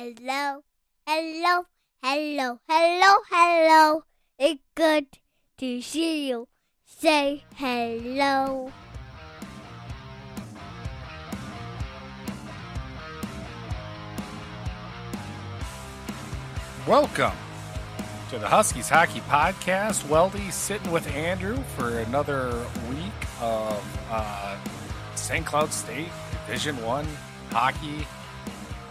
[0.00, 0.62] Hello,
[1.08, 1.64] hello,
[2.04, 4.04] hello, hello, hello.
[4.38, 5.06] It's good
[5.56, 6.46] to see you.
[6.84, 8.70] Say hello.
[16.86, 17.32] Welcome
[18.30, 20.04] to the Huskies Hockey Podcast.
[20.04, 22.50] Weldy sitting with Andrew for another
[22.88, 24.56] week of uh,
[25.16, 25.44] St.
[25.44, 26.10] Cloud State
[26.46, 27.08] Division One
[27.50, 28.06] hockey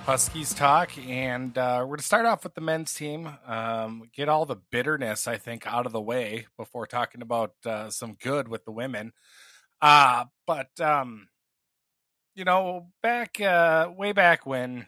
[0.08, 3.30] Huskies talk, and uh, we're going to start off with the men's team.
[3.46, 7.90] Um, get all the bitterness, I think, out of the way before talking about uh,
[7.90, 9.12] some good with the women.
[9.82, 11.28] Uh, but um,
[12.36, 14.88] you know, back uh, way back when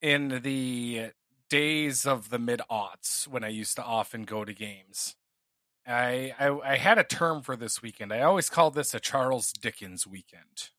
[0.00, 1.10] in the
[1.50, 5.14] days of the mid aughts when I used to often go to games.
[5.86, 8.14] I, I I had a term for this weekend.
[8.14, 10.70] I always called this a Charles Dickens weekend.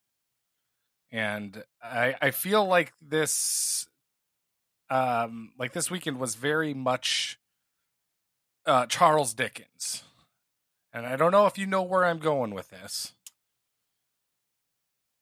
[1.11, 3.87] And I I feel like this
[4.89, 7.39] um like this weekend was very much
[8.65, 10.03] uh Charles Dickens.
[10.93, 13.13] And I don't know if you know where I'm going with this.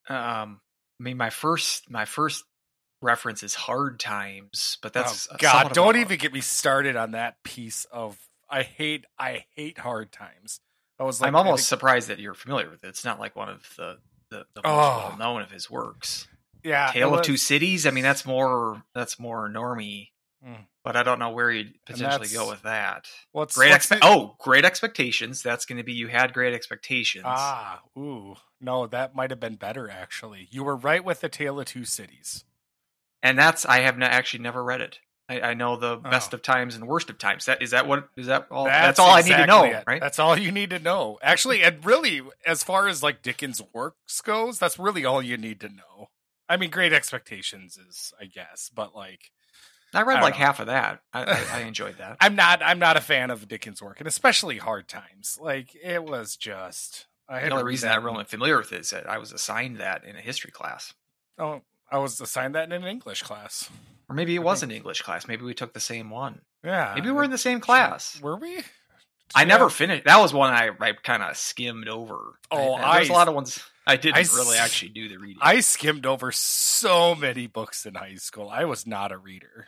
[0.07, 0.61] Um,
[0.99, 2.45] I mean, my first my first
[3.01, 7.43] reference is Hard Times, but that's oh, God, don't even get me started on that
[7.43, 8.17] piece of
[8.49, 10.59] I hate I hate hard times.
[10.99, 12.87] I was like I'm almost think- surprised that you're familiar with it.
[12.87, 13.97] It's not like one of the
[14.29, 15.07] the, the most Oh.
[15.09, 16.27] well known of his works.
[16.63, 17.85] yeah, Tale of Two Cities.
[17.85, 20.09] I mean, that's more that's more normie,
[20.45, 20.65] Mm.
[20.83, 23.07] but I don't know where you'd potentially go with that.
[23.31, 25.41] What's Great what's expe- the- Oh, great expectations.
[25.41, 27.23] That's going to be you had great expectations.
[27.27, 28.35] Ah, ooh.
[28.61, 30.47] No, that might have been better actually.
[30.51, 32.43] You were right with the Tale of Two Cities.
[33.23, 34.99] and that's I have not, actually never read it.
[35.27, 35.97] I, I know the oh.
[35.97, 36.37] best Oh.
[36.37, 37.45] of times and worst of times.
[37.45, 38.65] That is that what is that all?
[38.65, 39.83] That's, That's, all I need to know, it.
[39.87, 39.99] right?
[40.01, 41.17] That's all you need to know.
[41.21, 45.59] Actually, and really, as far as like Dickens' works goes, that's really all you need
[45.61, 46.09] to know.
[46.47, 49.31] I mean, Great Expectations is, I guess, but like,
[49.95, 50.45] I read I like know.
[50.45, 51.01] half of that.
[51.11, 52.17] I, I, I enjoyed that.
[52.21, 55.39] I'm not, I'm not a fan of Dickens' work, and especially Hard Times.
[55.41, 57.07] Like, it was just.
[57.27, 59.31] I had The only reason that I'm really familiar with it is that I was
[59.31, 60.93] assigned that in a history class,
[61.39, 61.61] Oh,
[61.91, 63.71] I was assigned that in an English class.
[64.09, 65.27] Or maybe it I was think- an English class.
[65.27, 66.41] Maybe we took the same one.
[66.63, 68.19] Yeah, Maybe we're in the same class.
[68.21, 68.57] Were we?
[69.35, 69.45] I Yeah.
[69.45, 70.05] never finished.
[70.05, 72.39] That was one I, I kind of skimmed over.
[72.51, 75.17] Oh, I, there's I- a lot of ones I didn't I really actually do the
[75.17, 75.37] reading.
[75.41, 78.49] I skimmed over so many books in high school.
[78.49, 79.67] I was not a reader.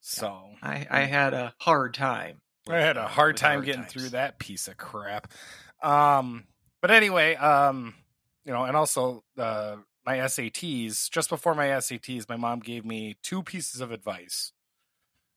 [0.00, 2.40] So I, I had a hard time.
[2.68, 3.92] I had a hard time hard getting times.
[3.92, 5.32] through that piece of crap.
[5.82, 6.44] Um,
[6.82, 7.94] but anyway, um,
[8.44, 9.76] you know, and also uh,
[10.08, 11.10] my SATs.
[11.10, 14.52] Just before my SATs, my mom gave me two pieces of advice,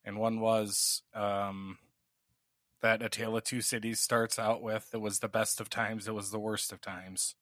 [0.06, 1.78] and one was um,
[2.82, 6.08] that A Tale of Two Cities starts out with "It was the best of times,
[6.08, 7.36] it was the worst of times,"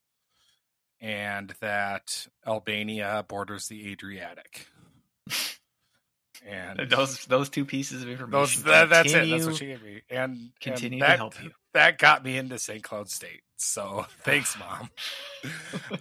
[0.99, 4.67] and that Albania borders the Adriatic.
[6.47, 8.63] And Those those two pieces of those information.
[8.63, 9.29] that, that's it.
[9.29, 11.51] That's what she gave me, and and continue that, to help you.
[11.73, 12.81] That got me into St.
[12.81, 13.41] Cloud State.
[13.57, 14.89] So thanks, mom.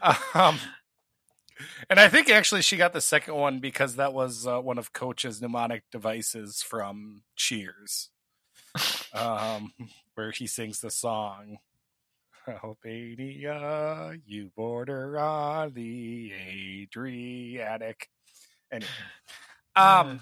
[0.34, 0.60] um,
[1.90, 4.92] and I think actually she got the second one because that was uh, one of
[4.92, 8.10] Coach's mnemonic devices from Cheers,
[9.12, 9.72] um,
[10.14, 11.58] where he sings the song.
[12.48, 18.08] Albania, you border on the Adriatic.
[18.72, 18.88] Anyway,
[19.76, 20.20] um,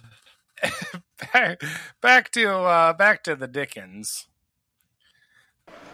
[1.32, 1.62] back,
[2.00, 4.26] back to uh, back to the Dickens.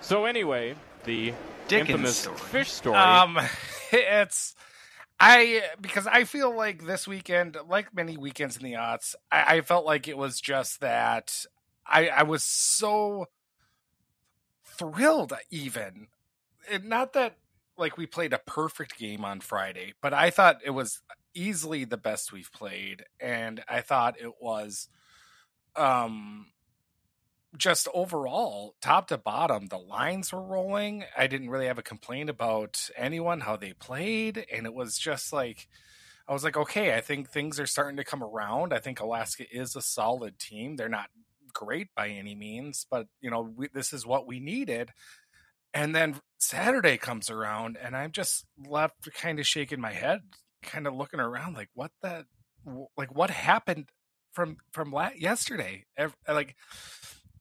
[0.01, 0.75] So anyway,
[1.05, 1.33] the
[1.69, 2.39] Dickens infamous story.
[2.39, 2.97] fish story.
[2.97, 3.39] Um,
[3.93, 4.55] it's
[5.25, 9.61] I because I feel like this weekend, like many weekends in the aughts, I, I
[9.61, 11.47] felt like it was just that
[11.87, 13.27] I I was so
[14.65, 16.09] thrilled, even.
[16.69, 17.37] It, not that
[17.79, 21.01] like we played a perfect game on Friday, but I thought it was
[21.35, 24.89] easily the best we've played, and I thought it was
[25.77, 26.52] um
[27.57, 31.05] just overall, top to bottom, the lines were rolling.
[31.17, 34.47] I didn't really have a complaint about anyone, how they played.
[34.53, 35.69] And it was just like,
[36.27, 38.73] I was like, okay, I think things are starting to come around.
[38.73, 40.77] I think Alaska is a solid team.
[40.77, 41.11] They're not
[41.53, 44.91] great by any means, but, you know, we, this is what we needed.
[45.75, 50.21] And then Saturday comes around, and I'm just left kind of shaking my head,
[50.63, 52.25] kind of looking around like, what the,
[52.97, 53.91] like, what happened
[54.33, 55.85] from, from la- yesterday?
[56.27, 56.57] Like,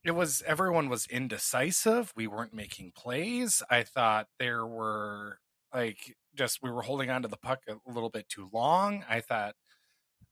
[0.04, 2.12] it was everyone was indecisive.
[2.16, 3.62] We weren't making plays.
[3.70, 5.40] I thought there were
[5.74, 9.04] like just we were holding on to the puck a little bit too long.
[9.10, 9.56] I thought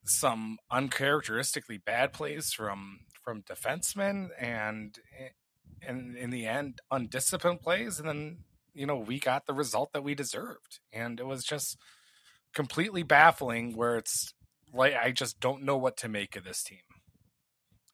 [0.05, 5.29] some uncharacteristically bad plays from from defensemen and eh,
[5.87, 8.37] and in the end undisciplined plays and then
[8.73, 11.77] you know we got the result that we deserved and it was just
[12.53, 14.33] completely baffling where it's
[14.73, 16.79] like I just don't know what to make of this team.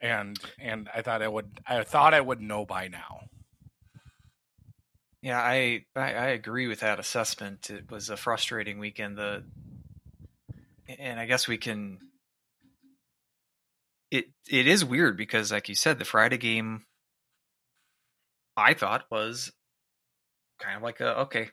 [0.02, 3.22] And and I thought I would I thought I would know by now.
[5.22, 7.70] Yeah, I, I I agree with that assessment.
[7.70, 9.18] It was a frustrating weekend.
[9.18, 9.44] The
[11.00, 12.00] and I guess we can.
[14.12, 16.86] It it is weird because, like you said, the Friday game.
[18.58, 19.52] I thought was
[20.60, 21.50] kind of like a okay,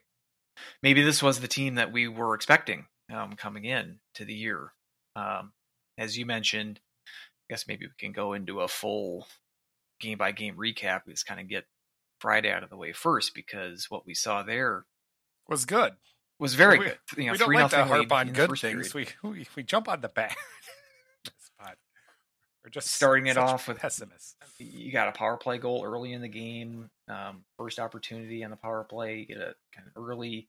[0.83, 4.73] maybe this was the team that we were expecting um, coming in to the year.
[5.17, 5.53] Um,
[5.99, 6.81] as you mentioned,
[7.53, 9.27] guess maybe we can go into a full
[10.01, 11.03] game by game recap.
[11.07, 11.65] We just kind of get
[12.19, 14.87] Friday out of the way first because what we saw there
[15.49, 15.93] Was good.
[16.39, 16.99] was very We- good.
[17.19, 18.95] You know, we don't like to harp on good things.
[18.95, 20.33] We, we we jump on the bad
[21.39, 21.77] spot.
[22.65, 24.37] We're just Starting it off with- pessimists.
[24.59, 26.89] you got a power play goal early in the game.
[27.09, 30.49] Um, first opportunity on the power play, you get a kind of early,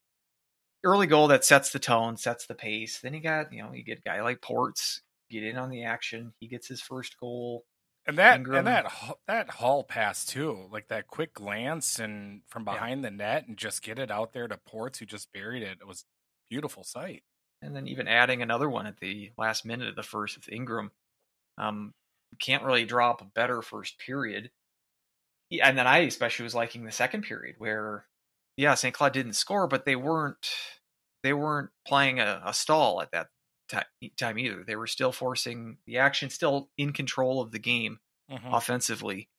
[0.83, 2.99] early goal that sets the tone, sets the pace.
[3.01, 4.99] Then you got, you know, you get a guy like Portz
[5.39, 6.33] get in on the action.
[6.39, 7.65] He gets his first goal.
[8.05, 8.59] And that Ingram.
[8.59, 8.91] and that
[9.27, 12.73] that Hall pass too, like that quick glance and from Yeah.
[12.73, 15.77] behind the net and just get it out there to Portz who just buried it.
[15.81, 16.05] It was
[16.49, 17.23] beautiful sight.
[17.61, 20.91] and then even adding another one at the last minute of the first with Ingram.
[21.57, 21.93] Um,
[22.37, 24.51] can't really draw up a better first period.
[25.61, 28.05] And then I especially was liking the second period where,
[28.57, 28.93] yeah, St.
[28.93, 30.45] Cloud didn't score, but they weren't
[31.23, 33.27] they weren't playing a, a stall at that
[33.69, 34.63] time either.
[34.63, 37.99] They were still forcing the action, still in control of the game
[38.29, 38.55] Mhm.
[38.55, 39.29] offensively.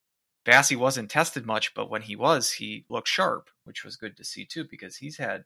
[0.44, 4.24] Basse wasn't tested much, but when he was, he looked sharp, which was good to
[4.24, 5.44] see too, because he's had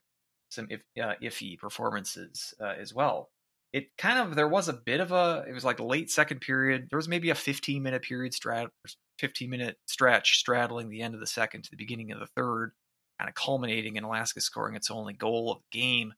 [0.51, 3.31] some if, uh, iffy performances uh, as well.
[3.73, 6.89] It kind of there was a bit of a it was like late second period.
[6.91, 8.71] There was maybe a 15 minute period strat
[9.19, 12.73] 15 minute stretch straddling the end of the second to the beginning of the third,
[13.21, 16.15] kind of culminating in Alaska scoring its only goal of the game,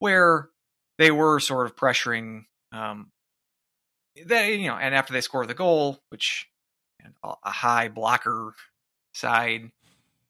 [0.00, 0.50] where
[0.98, 3.10] they were sort of pressuring um,
[4.26, 6.48] they you know, and after they score the goal, which
[7.02, 8.54] and a a high blocker
[9.14, 9.70] side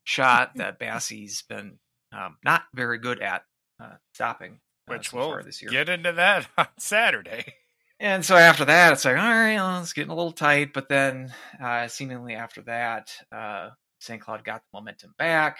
[0.03, 1.79] shot that Basse's been
[2.11, 3.43] um, not very good at
[3.81, 5.71] uh, stopping, uh, Which so we'll this year.
[5.71, 7.53] get into that on Saturday.
[8.01, 10.71] And so after that, it's like, all right, well, it's getting a little tight.
[10.73, 14.21] But then, uh, seemingly after that, uh, St.
[14.21, 15.57] Cloud got the momentum back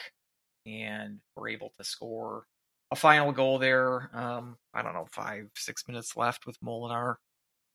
[0.66, 2.46] and were able to score
[2.91, 4.09] a final goal there.
[4.13, 7.15] Um, I don't know, five, six minutes left with Molinar.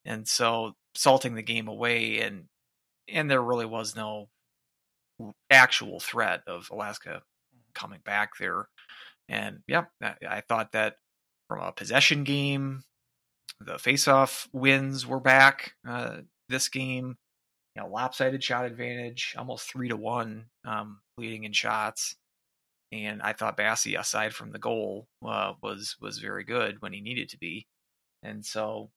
[0.04, 2.44] And so salting the game away and
[3.08, 4.28] and there really was no
[5.50, 7.22] actual threat of Alaska
[7.74, 8.68] coming back there.
[9.28, 10.96] And yeah, I, I thought that
[11.48, 12.82] from a possession game,
[13.60, 16.18] the face-off wins were back uh,
[16.48, 17.16] this game.
[17.76, 22.16] You know, lopsided shot advantage, almost three to one, um, leading in shots.
[22.94, 27.00] And I thought Basse, aside from the goal, uh, was was very good when he
[27.00, 27.66] needed to be.
[28.22, 28.90] And so,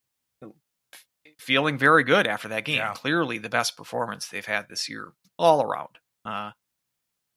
[1.39, 2.77] feeling very good after that game.
[2.77, 2.93] Yeah.
[2.93, 5.99] Clearly, the best performance they've had this year, all around.
[6.23, 6.51] Uh,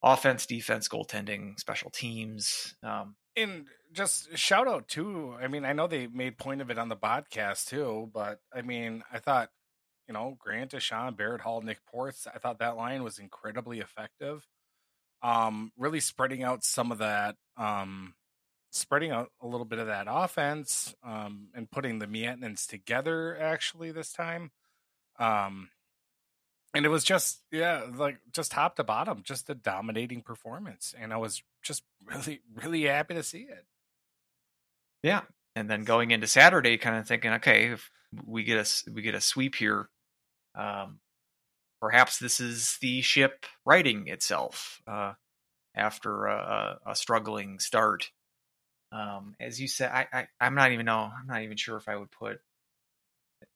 [0.02, 2.74] offense, defense, goaltending, special teams.
[2.82, 5.34] Um, And just shout out too.
[5.40, 8.62] I mean, I know they made point of it on the podcast too, but I
[8.62, 9.50] mean, I thought,
[10.08, 14.46] you know, Grant, Deshaun, Barrett Hall, Nick Portz, I thought that line was incredibly effective.
[15.22, 18.14] Um, really spreading out some of that, um,
[18.70, 23.92] spreading out a little bit of that offense, um, and putting the Mietnans together actually
[23.92, 24.50] this time.
[25.18, 25.68] Um,
[26.72, 31.12] and it was just yeah like just top to bottom just a dominating performance and
[31.12, 33.66] i was just really really happy to see it
[35.02, 35.22] Yeah,
[35.56, 37.90] and then going into Saturday, kind of thinking, okay, if
[38.24, 39.88] we get a we get a sweep here,
[40.54, 41.00] um,
[41.80, 45.14] perhaps this is the ship righting itself uh,
[45.74, 48.10] after a, a, struggling start.
[48.92, 51.88] Um, as you said, I, I I'm not even know I'm not even sure if
[51.88, 52.40] I would put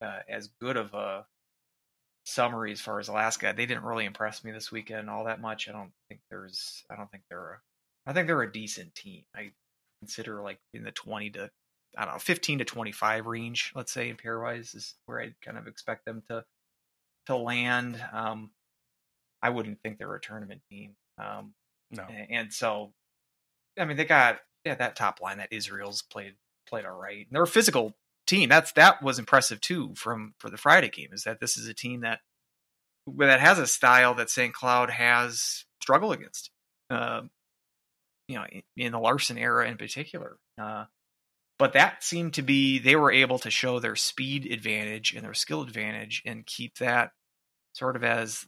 [0.01, 1.27] uh, as good of a
[2.25, 3.53] summary as far as Alaska.
[3.55, 5.69] They didn't really impress me this weekend all that much.
[5.69, 7.55] I don't think there's I don't think they're
[8.07, 9.25] a, I think they're a decent team.
[9.35, 9.51] I
[10.01, 11.51] consider like in the 20 to
[11.97, 15.57] I don't know 15 to 25 range let's say in pairwise is where I'd kind
[15.57, 16.45] of expect them to
[17.27, 18.51] to land um
[19.43, 21.55] I wouldn't think they're a tournament team um
[21.91, 22.93] no and so
[23.79, 26.35] I mean they got yeah that top line that Israel's played
[26.69, 27.95] played all right and they're a physical
[28.27, 31.69] team that's that was impressive too from for the Friday game is that this is
[31.69, 32.21] a team that
[33.19, 34.55] that has a style that St.
[34.55, 36.51] Cloud has struggled against
[36.91, 37.31] um
[38.29, 40.37] you know, in, in the Larson era in particular.
[40.61, 40.85] Uh,
[41.59, 45.35] but that seemed to be they were able to show their speed advantage and their
[45.35, 47.11] skill advantage and keep that
[47.73, 48.45] sort of as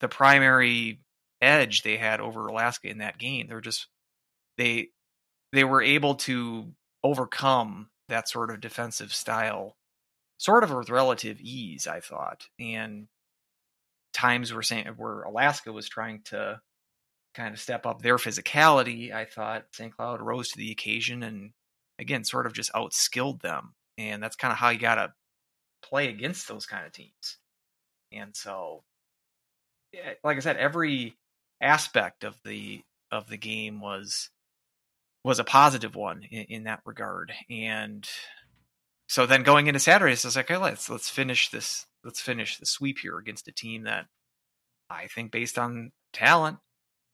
[0.00, 1.00] the primary
[1.40, 3.46] edge they had over Alaska in that game.
[3.48, 3.88] They're just
[4.56, 4.88] they
[5.52, 6.72] they were able to
[7.02, 9.76] overcome that sort of defensive style
[10.38, 12.46] sort of with relative ease, I thought.
[12.60, 13.08] And
[14.12, 16.60] times were saying where Alaska was trying to
[17.34, 19.94] kind of step up their physicality, I thought St.
[19.94, 21.52] Cloud rose to the occasion and
[21.98, 23.74] again sort of just outskilled them.
[23.98, 25.12] And that's kind of how you gotta
[25.82, 27.38] play against those kind of teams.
[28.12, 28.84] And so
[29.94, 31.16] eh, like I said, every
[31.60, 34.30] aspect of the of the game was
[35.24, 37.32] was a positive one in, in that regard.
[37.50, 38.08] And
[39.08, 41.86] so then going into Saturday, it's like, okay, let's let's finish this.
[42.04, 44.06] Let's finish the sweep here against a team that
[44.90, 46.58] I think, based on talent,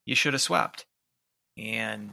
[0.05, 0.87] you should have swept.
[1.57, 2.12] And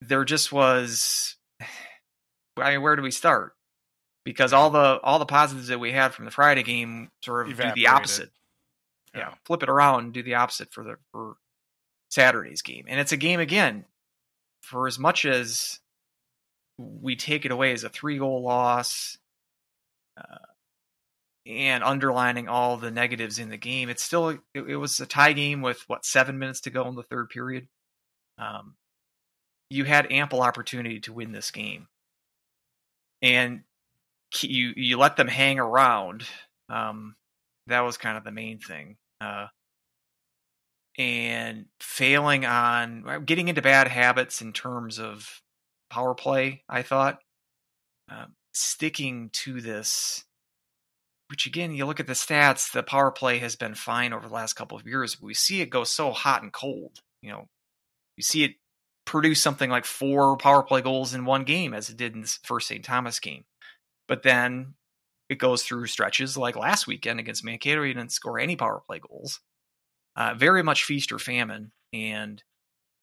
[0.00, 1.36] there just was.
[2.56, 3.54] I mean, where do we start?
[4.24, 7.56] Because all the all the positives that we had from the Friday game sort of
[7.56, 8.30] do the opposite.
[9.14, 9.20] Yeah.
[9.20, 11.36] yeah, flip it around and do the opposite for the for
[12.10, 12.86] Saturday's game.
[12.88, 13.84] And it's a game again.
[14.62, 15.78] For as much as
[16.78, 19.18] we take it away as a three goal loss
[20.16, 20.38] uh,
[21.46, 25.32] and underlining all the negatives in the game it's still it, it, was a tie
[25.32, 27.66] game with what seven minutes to go in the third period
[28.38, 28.74] um,
[29.70, 31.88] you had ample opportunity to win this game
[33.22, 33.62] and
[34.40, 36.24] you you let them hang around
[36.68, 37.16] um,
[37.66, 39.46] that was kind of the main thing uh,
[40.98, 45.42] and failing on getting into bad habits in terms of
[45.90, 47.18] power play, I thought.
[48.10, 50.24] Um, sticking to this,
[51.28, 54.34] which again, you look at the stats, the power play has been fine over the
[54.34, 55.20] last couple of years.
[55.20, 57.00] We see it go so hot and cold.
[57.20, 57.48] You know,
[58.16, 58.52] you see it
[59.06, 62.38] produce something like four power play goals in one game, as it did in the
[62.44, 62.84] first St.
[62.84, 63.44] Thomas game.
[64.06, 64.74] But then
[65.28, 67.82] it goes through stretches like last weekend against Mankato.
[67.82, 69.40] He didn't score any power play goals.
[70.14, 71.72] Uh, very much feast or famine.
[71.92, 72.42] And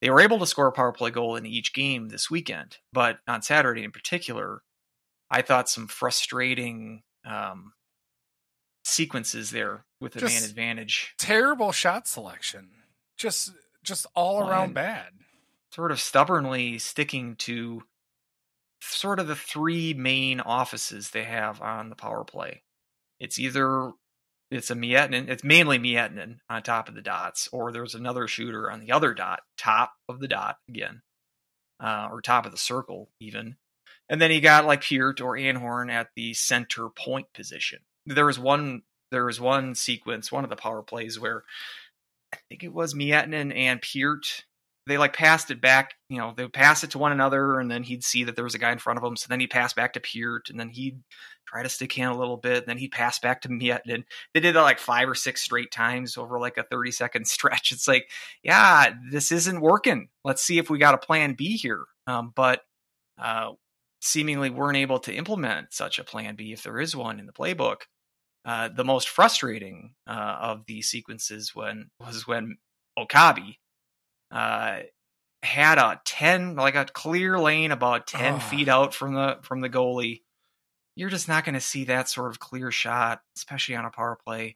[0.01, 3.19] they were able to score a power play goal in each game this weekend, but
[3.27, 4.61] on Saturday in particular,
[5.31, 7.71] I thought some frustrating um,
[8.83, 11.13] sequences there with the just man advantage.
[11.17, 12.69] Terrible shot selection.
[13.17, 15.07] Just just all well, around bad.
[15.73, 17.81] Sort of stubbornly sticking to
[18.79, 22.61] sort of the three main offices they have on the power play.
[23.19, 23.91] It's either
[24.51, 25.29] it's a Miettinen.
[25.29, 29.15] It's mainly Miettinen on top of the dots, or there's another shooter on the other
[29.15, 31.01] dot, top of the dot again,
[31.79, 33.55] uh, or top of the circle even.
[34.07, 37.79] And then he got like Peart or Anhorn at the center point position.
[38.05, 38.83] There was one.
[39.09, 41.43] There was one sequence, one of the power plays where
[42.31, 44.43] I think it was Miettinen and Peart
[44.85, 47.71] they like passed it back, you know, they would pass it to one another and
[47.71, 49.15] then he'd see that there was a guy in front of him.
[49.15, 51.01] So then he'd pass back to Peart and then he'd
[51.47, 52.57] try to stick hand a little bit.
[52.57, 53.83] And then he'd pass back to Miet.
[53.87, 57.27] And they did that like five or six straight times over like a 30 second
[57.27, 57.71] stretch.
[57.71, 58.09] It's like,
[58.43, 60.09] yeah, this isn't working.
[60.25, 61.85] Let's see if we got a plan B here.
[62.05, 62.61] Um, but
[63.17, 63.51] uh,
[64.01, 67.33] seemingly weren't able to implement such a plan B if there is one in the
[67.33, 67.83] playbook.
[68.45, 72.57] Uh, the most frustrating uh, of these sequences when was when
[72.97, 73.55] Okabe
[74.33, 74.79] uh,
[75.43, 78.39] had a 10 like a clear lane about 10 oh.
[78.39, 80.21] feet out from the from the goalie
[80.95, 84.17] you're just not going to see that sort of clear shot especially on a power
[84.25, 84.55] play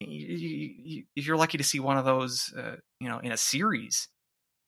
[0.00, 3.32] you, you, you, if you're lucky to see one of those uh, you know in
[3.32, 4.08] a series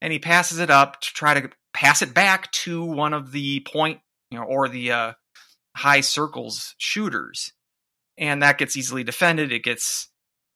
[0.01, 3.61] and he passes it up to try to pass it back to one of the
[3.61, 4.01] point
[4.31, 5.13] you know or the uh,
[5.75, 7.53] high circles shooters
[8.19, 10.09] and that gets easily defended it gets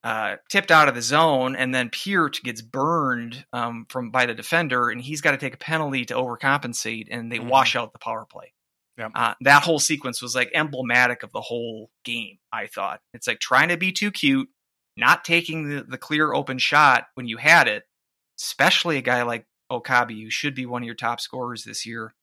[0.03, 4.35] uh, tipped out of the zone, and then Peart gets burned um, from by the
[4.35, 7.49] defender, and he's got to take a penalty to overcompensate, and they mm-hmm.
[7.49, 8.53] wash out the power play.
[8.97, 9.13] Yep.
[9.15, 12.39] Uh, that whole sequence was like emblematic of the whole game.
[12.53, 14.49] I thought it's like trying to be too cute,
[14.97, 17.85] not taking the, the clear open shot when you had it,
[18.39, 22.15] especially a guy like Okabe, who should be one of your top scorers this year.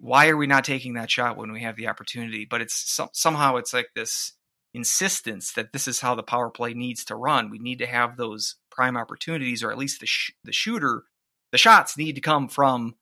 [0.00, 2.46] Why are we not taking that shot when we have the opportunity?
[2.48, 4.32] But it's so, somehow it's like this
[4.74, 7.50] insistence that this is how the power play needs to run.
[7.50, 11.04] We need to have those prime opportunities, or at least the sh- the shooter,
[11.50, 12.94] the shots need to come from,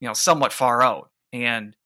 [0.00, 1.10] you know, somewhat far out.
[1.32, 1.76] And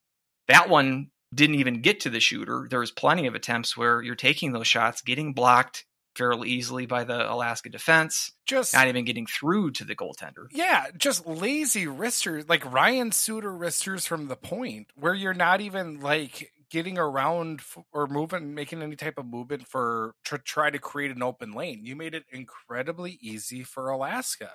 [0.48, 2.66] that one didn't even get to the shooter.
[2.68, 7.04] There was plenty of attempts where you're taking those shots, getting blocked fairly easily by
[7.04, 8.32] the Alaska defense.
[8.46, 10.46] Just not even getting through to the goaltender.
[10.50, 16.00] Yeah, just lazy wristers, like Ryan Suter wristers from the point, where you're not even
[16.00, 17.60] like getting around
[17.92, 21.84] or moving, making any type of movement for to try to create an open lane.
[21.84, 24.50] You made it incredibly easy for Alaska.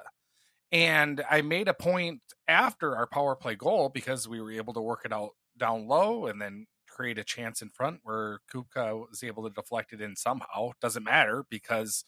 [0.72, 4.82] And I made a point after our power play goal because we were able to
[4.82, 9.24] work it out down low and then create a chance in front where Kupka was
[9.24, 10.72] able to deflect it in somehow.
[10.82, 12.04] Doesn't matter because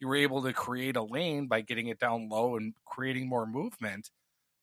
[0.00, 3.46] you were able to create a lane by getting it down low and creating more
[3.46, 4.10] movement.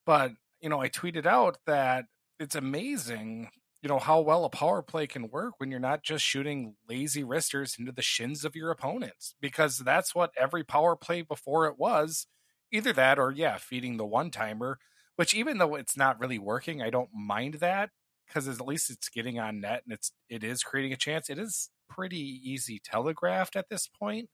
[0.06, 2.06] But, you know, I tweeted out that
[2.40, 3.50] it's amazing
[3.84, 7.24] you know how well a power play can work when you're not just shooting lazy
[7.24, 11.78] wristers into the shins of your opponents because that's what every power play before it
[11.78, 12.28] was
[12.72, 14.80] either that or yeah feeding the one timer
[15.18, 17.90] which even though it's not really working i don't mind that
[18.28, 21.30] because at least it's getting on net and it's it is creating a chance.
[21.30, 24.30] It is pretty easy telegraphed at this point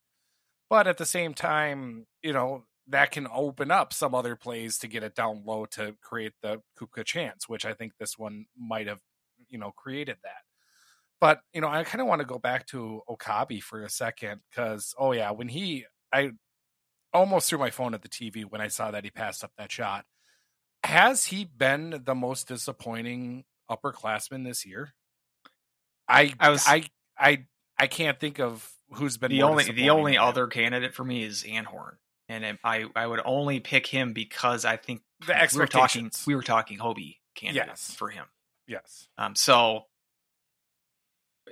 [0.69, 4.87] but at the same time you know that can open up some other plays to
[4.87, 8.87] get it down low to create the Kupka chance, which I think this one might
[8.87, 8.99] have,
[9.49, 10.41] you know, created that.
[11.21, 14.41] But, you know, I kind of want to go back to Okabe for a second
[14.49, 16.31] because, oh, yeah, when he, I
[17.13, 19.71] almost threw my phone at the TV when I saw that he passed up that
[19.71, 20.05] shot.
[20.85, 24.93] Has he been the most disappointing upperclassman this year?
[26.07, 26.85] I, I was, I,
[27.17, 27.45] I,
[27.77, 31.43] I can't think of who's been the only the only other candidate for me is
[31.43, 31.97] Anhorn
[32.29, 36.35] and I I would only pick him because I think the we were talking we
[36.35, 37.93] were talking Hobie candidate yes.
[37.93, 38.25] for him.
[38.69, 39.07] Yes.
[39.17, 39.35] Um.
[39.35, 39.85] So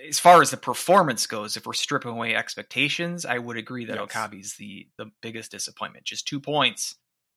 [0.07, 3.97] as far as the performance goes, if we're stripping away expectations, I would agree that
[3.97, 4.09] yes.
[4.09, 6.05] Okabe's the the biggest disappointment.
[6.05, 6.95] Just two points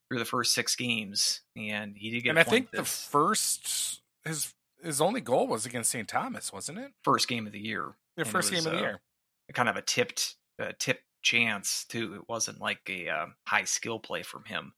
[0.08, 2.30] through the first six games, and he did get.
[2.30, 2.80] And I think this.
[2.80, 6.08] the first his his only goal was against St.
[6.08, 6.92] Thomas, wasn't it?
[7.02, 7.96] First game of the year.
[8.16, 9.00] The first game of the year.
[9.52, 12.14] Kind of a tipped uh, tipped chance too.
[12.14, 14.74] It wasn't like a uh, high skill play from him.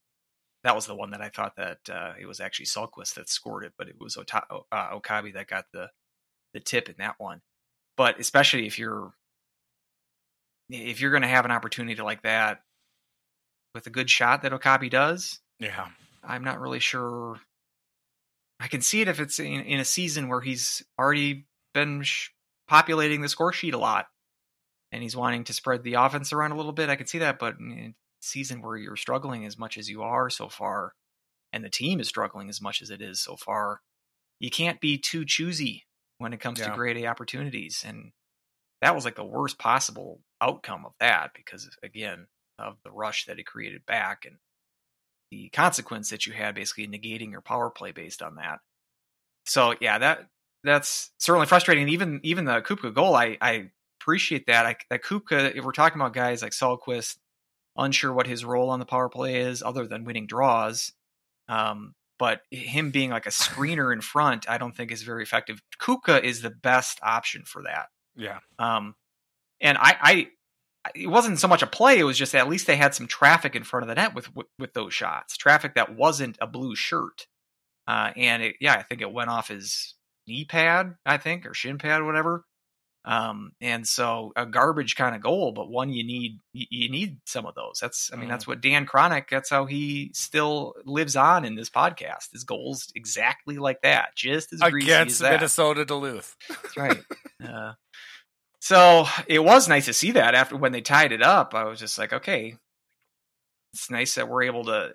[0.64, 3.64] That was the one that I thought that uh, it was actually Salquist that scored
[3.64, 5.90] it, but it was Ota- uh, Okabe that got the
[6.54, 7.40] the tip in that one.
[7.96, 9.12] But especially if you're
[10.70, 12.62] if you're going to have an opportunity like that
[13.74, 15.88] with a good shot that Okabe does, yeah,
[16.22, 17.40] I'm not really sure.
[18.60, 22.28] I can see it if it's in, in a season where he's already been sh-
[22.68, 24.06] populating the score sheet a lot
[24.92, 26.88] and he's wanting to spread the offense around a little bit.
[26.88, 30.30] I can see that, but in season where you're struggling as much as you are
[30.30, 30.94] so far,
[31.52, 33.80] and the team is struggling as much as it is so far,
[34.40, 35.84] you can't be too choosy
[36.18, 36.68] when it comes yeah.
[36.68, 37.84] to grade A opportunities.
[37.86, 38.12] And
[38.80, 42.26] that was like the worst possible outcome of that because, again,
[42.58, 44.36] of the rush that it created back and
[45.30, 48.58] the consequence that you had basically negating your power play based on that.
[49.46, 50.28] So yeah, that
[50.62, 51.88] that's certainly frustrating.
[51.88, 53.70] Even even the Kupka goal, I I
[54.00, 54.66] appreciate that.
[54.66, 57.16] I, that Kupka, if we're talking about guys like Salquist,
[57.76, 60.92] unsure what his role on the power play is other than winning draws.
[61.48, 65.62] Um, but him being like a screener in front, I don't think is very effective.
[65.80, 67.86] Kupka is the best option for that.
[68.16, 68.38] Yeah.
[68.58, 68.94] Um,
[69.60, 70.28] and I, I,
[70.94, 73.54] it wasn't so much a play; it was just at least they had some traffic
[73.54, 75.36] in front of the net with with, with those shots.
[75.36, 77.26] Traffic that wasn't a blue shirt.
[77.86, 79.94] Uh, and it, yeah, I think it went off his
[80.26, 82.44] knee pad, I think, or shin pad, whatever.
[83.04, 87.46] Um, and so a garbage kind of goal, but one you need you, need some
[87.46, 87.78] of those.
[87.80, 88.28] That's I mean, mm.
[88.28, 92.32] that's what Dan Chronic, that's how he still lives on in this podcast.
[92.32, 96.36] His goals exactly like that, just as against as Minnesota Duluth.
[96.48, 97.02] That's right.
[97.44, 97.72] uh,
[98.60, 101.54] so it was nice to see that after when they tied it up.
[101.54, 102.54] I was just like, okay,
[103.72, 104.92] it's nice that we're able to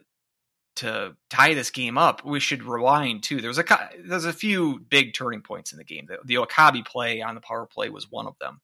[0.77, 3.41] to tie this game up, we should rewind too.
[3.41, 3.65] There's a
[4.03, 6.07] there's a few big turning points in the game.
[6.07, 8.61] The, the Okabe play on the power play was one of them.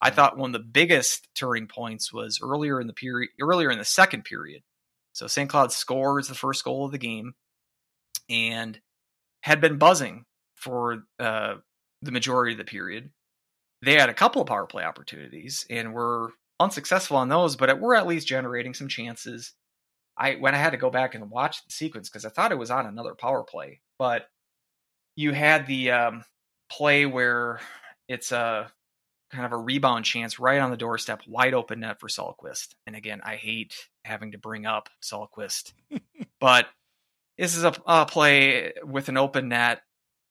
[0.00, 3.78] I thought one of the biggest turning points was earlier in the period, earlier in
[3.78, 4.62] the second period.
[5.12, 5.48] So St.
[5.48, 7.34] Cloud scores the first goal of the game,
[8.28, 8.78] and
[9.40, 10.24] had been buzzing
[10.54, 11.54] for uh,
[12.02, 13.10] the majority of the period.
[13.82, 17.82] They had a couple of power play opportunities and were unsuccessful on those, but we
[17.82, 19.54] were at least generating some chances.
[20.16, 22.58] I when I had to go back and watch the sequence because I thought it
[22.58, 24.28] was on another power play, but
[25.14, 26.24] you had the um,
[26.70, 27.60] play where
[28.08, 28.70] it's a
[29.30, 32.74] kind of a rebound chance right on the doorstep, wide open net for Salquist.
[32.86, 33.74] And again, I hate
[34.04, 35.72] having to bring up Salquist,
[36.40, 36.66] but
[37.36, 39.82] this is a, a, play with an open net,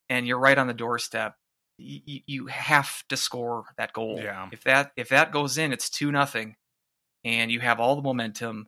[0.09, 1.35] and you're right on the doorstep.
[1.77, 4.19] You, you have to score that goal.
[4.21, 4.47] Yeah.
[4.51, 6.55] If that if that goes in, it's two nothing,
[7.23, 8.67] and you have all the momentum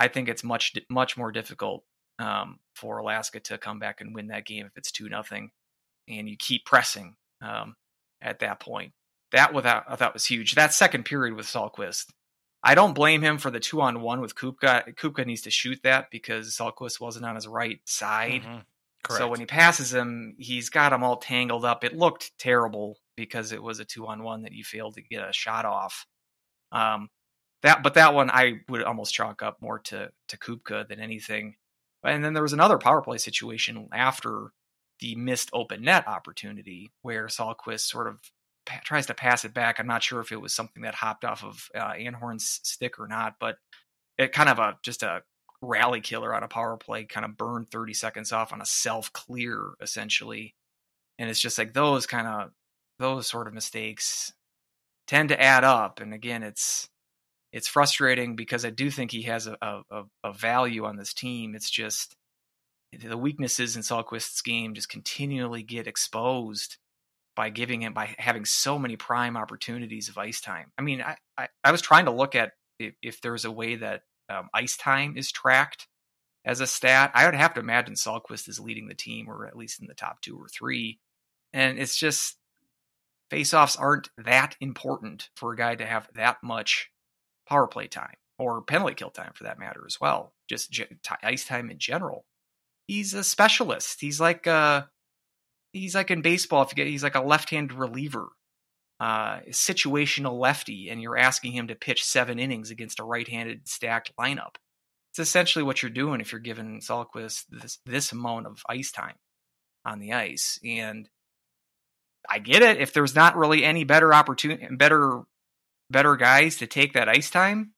[0.00, 1.84] I think it's much much more difficult
[2.18, 5.50] um, for Alaska to come back and win that game if it's two nothing,
[6.08, 7.76] and you keep pressing um,
[8.22, 8.92] at that point.
[9.32, 10.54] That without I thought was huge.
[10.54, 12.06] That second period with Salquist,
[12.64, 14.94] I don't blame him for the two on one with Kupka.
[14.96, 18.42] Kupka needs to shoot that because Salquist wasn't on his right side.
[18.42, 19.16] Mm-hmm.
[19.16, 21.84] So when he passes him, he's got him all tangled up.
[21.84, 25.26] It looked terrible because it was a two on one that you failed to get
[25.26, 26.06] a shot off.
[26.70, 27.08] Um,
[27.62, 31.56] that but that one I would almost chalk up more to to Kupka than anything.
[32.04, 34.52] And then there was another power play situation after
[35.00, 38.18] the missed open net opportunity where Salquist sort of
[38.66, 39.78] pa- tries to pass it back.
[39.78, 43.06] I'm not sure if it was something that hopped off of uh, Anhorn's stick or
[43.08, 43.56] not, but
[44.18, 45.22] it kind of a just a
[45.62, 49.12] rally killer on a power play, kind of burned 30 seconds off on a self
[49.12, 50.54] clear essentially.
[51.18, 52.50] and it's just like those kind of
[52.98, 54.32] those sort of mistakes
[55.06, 56.00] tend to add up.
[56.00, 56.88] And again, it's
[57.52, 61.54] it's frustrating because I do think he has a, a, a value on this team.
[61.54, 62.16] It's just
[62.92, 66.76] the weaknesses in Salquist's game just continually get exposed
[67.36, 70.72] by giving him by having so many prime opportunities of ice time.
[70.76, 73.76] I mean, I, I, I was trying to look at if, if there's a way
[73.76, 75.86] that um, ice time is tracked
[76.44, 77.12] as a stat.
[77.14, 79.94] I would have to imagine Salquist is leading the team, or at least in the
[79.94, 80.98] top two or three.
[81.52, 82.36] And it's just
[83.30, 86.90] faceoffs aren't that important for a guy to have that much
[87.50, 90.32] power play time or penalty kill time for that matter as well.
[90.48, 90.80] Just
[91.22, 92.24] ice time in general.
[92.86, 94.00] He's a specialist.
[94.00, 94.84] He's like uh
[95.72, 98.28] he's like in baseball if you get he's like a left-handed reliever.
[98.98, 104.12] Uh, situational lefty, and you're asking him to pitch seven innings against a right-handed stacked
[104.20, 104.56] lineup.
[105.10, 109.14] It's essentially what you're doing if you're giving Salquist this this amount of ice time
[109.86, 110.60] on the ice.
[110.62, 111.08] And
[112.28, 112.76] I get it.
[112.76, 115.22] If there's not really any better opportunity, better
[115.90, 117.72] better guys to take that ice time,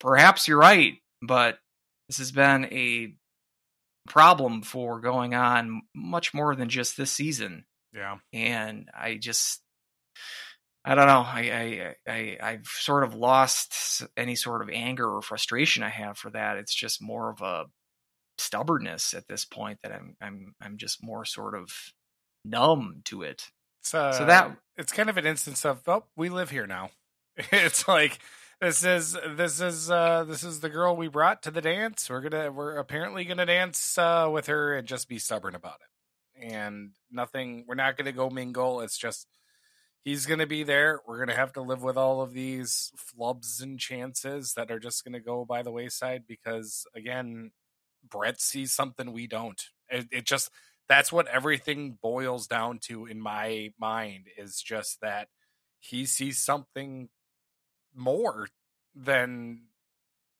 [0.00, 0.94] perhaps you're right.
[1.22, 1.58] But
[2.08, 3.14] this has been a
[4.08, 7.64] problem for going on much more than just this season.
[7.94, 8.18] Yeah.
[8.32, 9.60] And I just
[10.84, 11.24] I don't know.
[11.26, 16.16] I, I I I've sort of lost any sort of anger or frustration I have
[16.16, 16.56] for that.
[16.56, 17.66] It's just more of a
[18.38, 21.68] stubbornness at this point that I'm I'm I'm just more sort of
[22.44, 23.48] numb to it.
[23.92, 26.90] Uh, so that it's kind of an instance of oh, we live here now.
[27.52, 28.18] it's like
[28.60, 32.10] this is this is uh this is the girl we brought to the dance.
[32.10, 36.52] We're gonna we're apparently gonna dance uh with her and just be stubborn about it.
[36.52, 38.80] And nothing we're not gonna go mingle.
[38.80, 39.28] It's just
[40.02, 41.00] he's gonna be there.
[41.06, 45.04] We're gonna have to live with all of these flubs and chances that are just
[45.04, 47.52] gonna go by the wayside because again,
[48.08, 49.62] Brett sees something we don't.
[49.88, 50.50] It, it just
[50.88, 55.28] that's what everything boils down to in my mind is just that
[55.78, 57.08] he sees something
[57.94, 58.48] more
[58.94, 59.62] than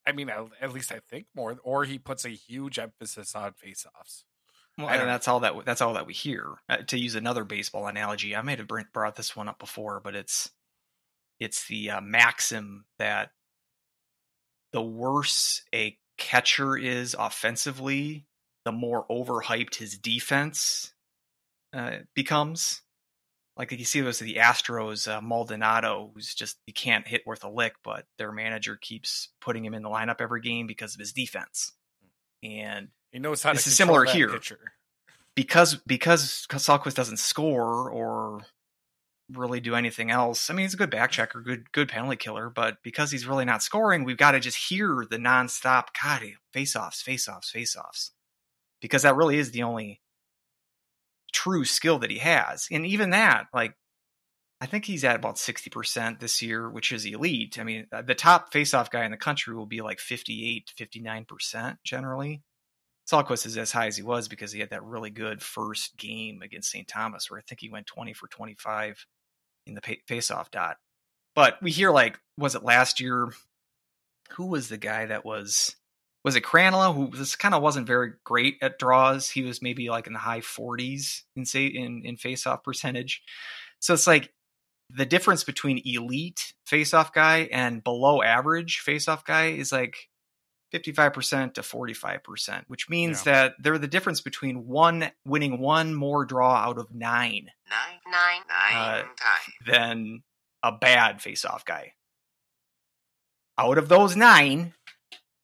[0.07, 4.25] I mean, at least I think more, or he puts a huge emphasis on face-offs.
[4.79, 6.55] Well, and that's all that that's all that we hear.
[6.69, 10.15] Uh, to use another baseball analogy, I may have brought this one up before, but
[10.15, 10.51] it's
[11.41, 13.31] it's the uh, maxim that
[14.73, 18.27] the worse a catcher is offensively,
[18.65, 20.93] the more overhyped his defense
[21.73, 22.83] uh, becomes
[23.59, 27.51] like you see those the Astros uh, Maldonado, who's just he can't hit worth a
[27.51, 31.13] lick, but their manager keeps putting him in the lineup every game because of his
[31.13, 31.73] defense,
[32.43, 33.53] and he knows how.
[33.53, 34.73] This is similar here pitcher.
[35.35, 38.43] because because Salquist doesn't score or
[39.33, 40.49] really do anything else.
[40.49, 43.45] I mean, he's a good back checker, good good penalty killer, but because he's really
[43.45, 47.77] not scoring, we've got to just hear the nonstop God face offs, face offs, face
[47.77, 48.13] offs,
[48.81, 50.01] because that really is the only
[51.33, 52.69] true skill that he has.
[52.71, 53.75] And even that, like,
[54.61, 57.59] I think he's at about 60% this year, which is elite.
[57.61, 61.77] I mean, uh, the top faceoff guy in the country will be like 58 59%
[61.85, 62.43] generally.
[63.11, 66.43] Salquist is as high as he was because he had that really good first game
[66.43, 66.87] against St.
[66.87, 69.07] Thomas, where I think he went 20 for 25
[69.67, 70.77] in the faceoff dot.
[71.35, 73.33] But we hear, like, was it last year?
[74.33, 75.77] Who was the guy that was
[76.29, 79.31] was it Krannila who this kind of wasn't very great at draws.
[79.31, 83.23] He was maybe like in the high 40s in say in in faceoff percentage.
[83.81, 84.31] So it's like
[84.91, 89.97] the difference between elite faceoff guy and below average faceoff guy is like
[90.75, 93.33] 55% to 45%, which means yeah.
[93.33, 97.51] that they're the difference between one winning one more draw out of nine.
[97.71, 99.05] Nine, nine, nine, uh,
[99.67, 100.23] than
[100.63, 101.95] a bad faceoff guy.
[103.57, 104.75] Out of those nine,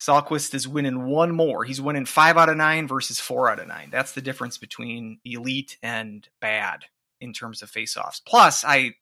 [0.00, 1.64] Salquist is winning one more.
[1.64, 3.88] He's winning five out of nine versus four out of nine.
[3.90, 6.84] That's the difference between elite and bad
[7.20, 8.20] in terms of faceoffs.
[8.24, 8.94] Plus, I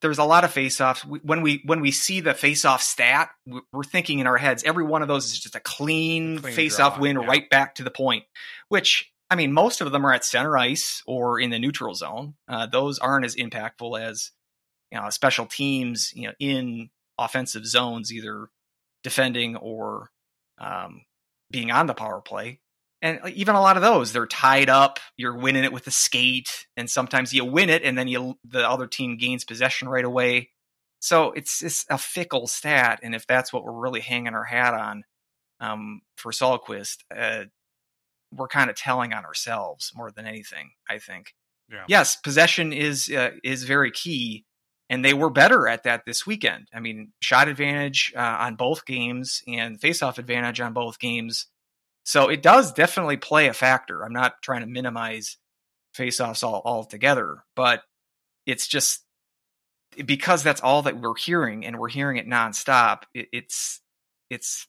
[0.00, 1.04] there's a lot of faceoffs.
[1.22, 5.02] When we when we see the faceoff stat, we're thinking in our heads every one
[5.02, 7.26] of those is just a clean, clean faceoff win yeah.
[7.26, 8.24] right back to the point.
[8.68, 12.34] Which I mean, most of them are at center ice or in the neutral zone.
[12.48, 14.32] Uh, those aren't as impactful as
[14.90, 16.12] you know special teams.
[16.14, 18.48] You know, in offensive zones, either
[19.02, 20.10] defending or
[20.58, 21.02] um,
[21.50, 22.60] being on the power play.
[23.02, 24.98] And even a lot of those, they're tied up.
[25.16, 28.68] You're winning it with a skate, and sometimes you win it, and then you the
[28.68, 30.50] other team gains possession right away.
[31.00, 34.74] So it's it's a fickle stat, and if that's what we're really hanging our hat
[34.74, 35.04] on
[35.60, 37.44] um, for Salquist, uh,
[38.32, 40.72] we're kind of telling on ourselves more than anything.
[40.88, 41.34] I think.
[41.70, 41.84] Yeah.
[41.88, 44.44] Yes, possession is uh, is very key,
[44.90, 46.68] and they were better at that this weekend.
[46.74, 51.46] I mean, shot advantage uh, on both games and face-off advantage on both games.
[52.04, 54.02] So it does definitely play a factor.
[54.02, 55.38] I'm not trying to minimize
[55.96, 57.82] faceoffs all all together, but
[58.46, 59.04] it's just
[60.04, 63.02] because that's all that we're hearing, and we're hearing it nonstop.
[63.14, 63.80] It, it's
[64.28, 64.66] it's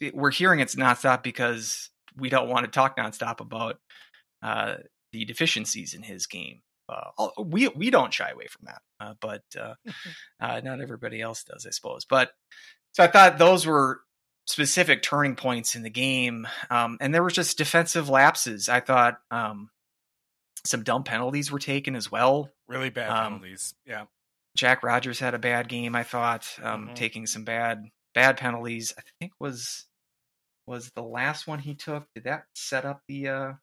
[0.00, 3.78] it, we're hearing it's nonstop because we don't want to talk nonstop about
[4.42, 4.76] uh,
[5.12, 6.62] the deficiencies in his game.
[6.90, 9.74] Uh, we we don't shy away from that, uh, but uh,
[10.40, 12.04] uh, not everybody else does, I suppose.
[12.04, 12.32] But
[12.92, 14.00] so I thought those were
[14.46, 18.68] specific turning points in the game, um, and there was just defensive lapses.
[18.68, 19.70] I thought um,
[20.66, 22.50] some dumb penalties were taken as well.
[22.68, 23.74] Really bad Um, penalties.
[23.86, 24.04] Yeah.
[24.56, 25.94] Jack Rogers had a bad game.
[25.94, 26.94] I thought um, Mhm.
[26.96, 28.92] taking some bad bad penalties.
[28.98, 29.86] I think was
[30.66, 32.06] was the last one he took.
[32.14, 33.56] Did that set up the?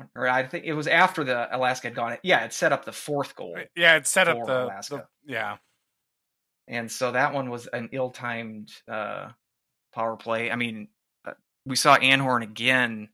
[0.00, 2.16] Uh or I think it was after the Alaska had gone.
[2.22, 3.56] Yeah, it set up the fourth goal.
[3.76, 5.08] Yeah, it set up the, Alaska.
[5.24, 5.56] the yeah.
[6.68, 9.28] and so that one was an ill-timed uh,
[9.94, 10.50] power play.
[10.50, 10.88] I mean,
[11.26, 11.32] uh,
[11.66, 13.08] we saw Anhorn again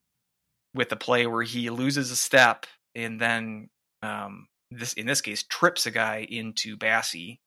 [0.74, 3.68] with the play where he loses a step and then
[4.02, 7.38] um, this in this case trips a guy into Basse,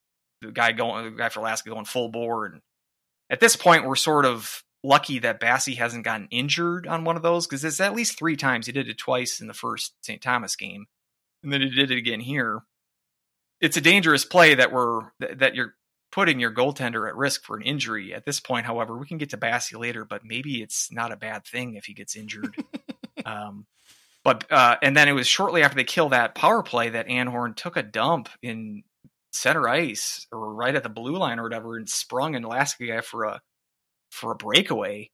[0.41, 2.46] the guy going the guy for Alaska going full bore.
[2.46, 2.62] And
[3.30, 7.22] at this point, we're sort of lucky that Basse hasn't gotten injured on one of
[7.22, 8.65] those because it's at least three times.
[8.65, 10.22] He did it twice in the first St.
[10.22, 10.88] Thomas game,
[11.44, 12.62] and then he did it again here.
[13.60, 15.76] It's a dangerous play that we're that that you're
[16.12, 18.13] putting your goaltender at risk for an injury.
[18.13, 21.17] At this point, however, we can get to Basse later, but maybe it's not a
[21.17, 22.56] bad thing if he gets injured.
[23.26, 23.65] um,
[24.24, 27.56] but uh, and then it was shortly after they kill that power play that Anhorn
[27.56, 28.84] took a dump in
[29.32, 33.02] center ice or right at the blue line or whatever and sprung an Alaska guy
[33.02, 33.41] for a
[34.12, 35.10] for a breakaway.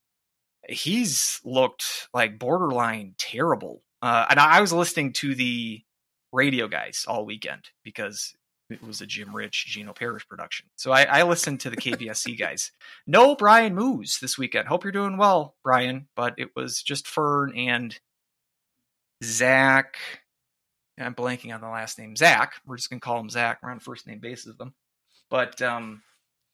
[0.67, 3.83] He's looked like borderline terrible.
[4.01, 5.81] Uh, and I was listening to the
[6.33, 8.35] radio guys all weekend because
[8.69, 10.67] it was a Jim Rich, Gino Parrish production.
[10.75, 12.71] So I, I listened to the KBSC guys.
[13.05, 14.67] No Brian Moose this weekend.
[14.67, 16.07] Hope you're doing well, Brian.
[16.15, 17.97] But it was just Fern and
[19.23, 19.97] Zach.
[20.99, 22.15] I'm blanking on the last name.
[22.15, 22.55] Zach.
[22.65, 23.59] We're just gonna call him Zach.
[23.61, 24.73] We're on first name basis with them.
[25.29, 26.01] But um,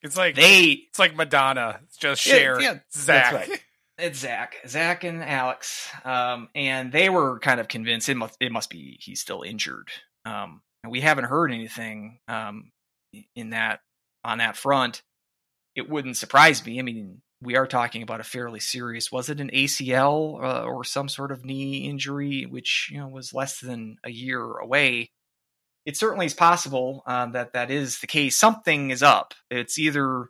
[0.04, 1.80] It's like they it's like Madonna.
[1.84, 3.32] It's just Yeah, share yeah, Zach.
[3.34, 3.64] that's right.
[3.98, 8.52] It's Zach, Zach and Alex, um, and they were kind of convinced it must it
[8.52, 9.90] must be he's still injured.
[10.26, 12.72] Um, and we haven't heard anything um,
[13.36, 13.80] in that
[14.24, 15.04] on that front.
[15.76, 16.80] It wouldn't surprise me.
[16.80, 19.12] I mean, we are talking about a fairly serious.
[19.12, 23.34] Was it an ACL uh, or some sort of knee injury, which you know was
[23.34, 25.12] less than a year away?
[25.86, 28.38] It certainly is possible um, that that is the case.
[28.38, 29.34] Something is up.
[29.52, 30.30] It's either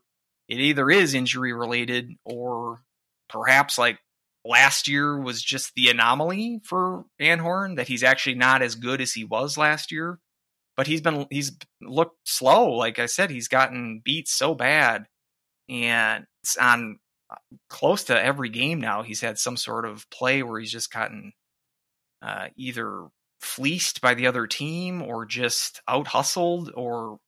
[0.50, 2.82] it either is injury related or
[3.30, 4.00] perhaps like
[4.46, 9.14] last year was just the anomaly for Anhorn that he's actually not as good as
[9.14, 10.20] he was last year.
[10.76, 12.72] But he's been he's looked slow.
[12.72, 15.06] Like I said, he's gotten beat so bad,
[15.70, 16.98] and it's on
[17.30, 17.36] uh,
[17.70, 19.04] close to every game now.
[19.04, 21.34] He's had some sort of play where he's just gotten
[22.24, 23.06] uh, either
[23.44, 27.20] fleeced by the other team or just out hustled or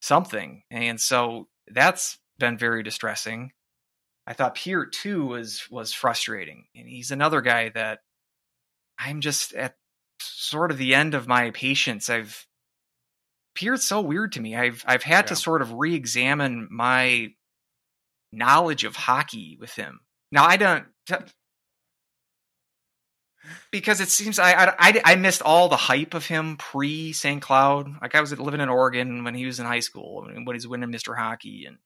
[0.00, 0.62] something.
[0.70, 3.52] And so that's been very distressing.
[4.26, 8.00] I thought Pierre too was was frustrating, and he's another guy that
[8.98, 9.74] I'm just at
[10.20, 12.08] sort of the end of my patience.
[12.08, 12.46] I've
[13.54, 14.56] Pierre's so weird to me.
[14.56, 17.32] I've I've had to sort of re-examine my
[18.32, 20.00] knowledge of hockey with him.
[20.30, 20.86] Now I don't
[23.70, 27.42] because it seems I, I I missed all the hype of him pre St.
[27.42, 27.90] Cloud.
[28.00, 30.90] Like I was living in Oregon when he was in high school when he's winning
[30.90, 31.16] Mr.
[31.16, 31.78] Hockey and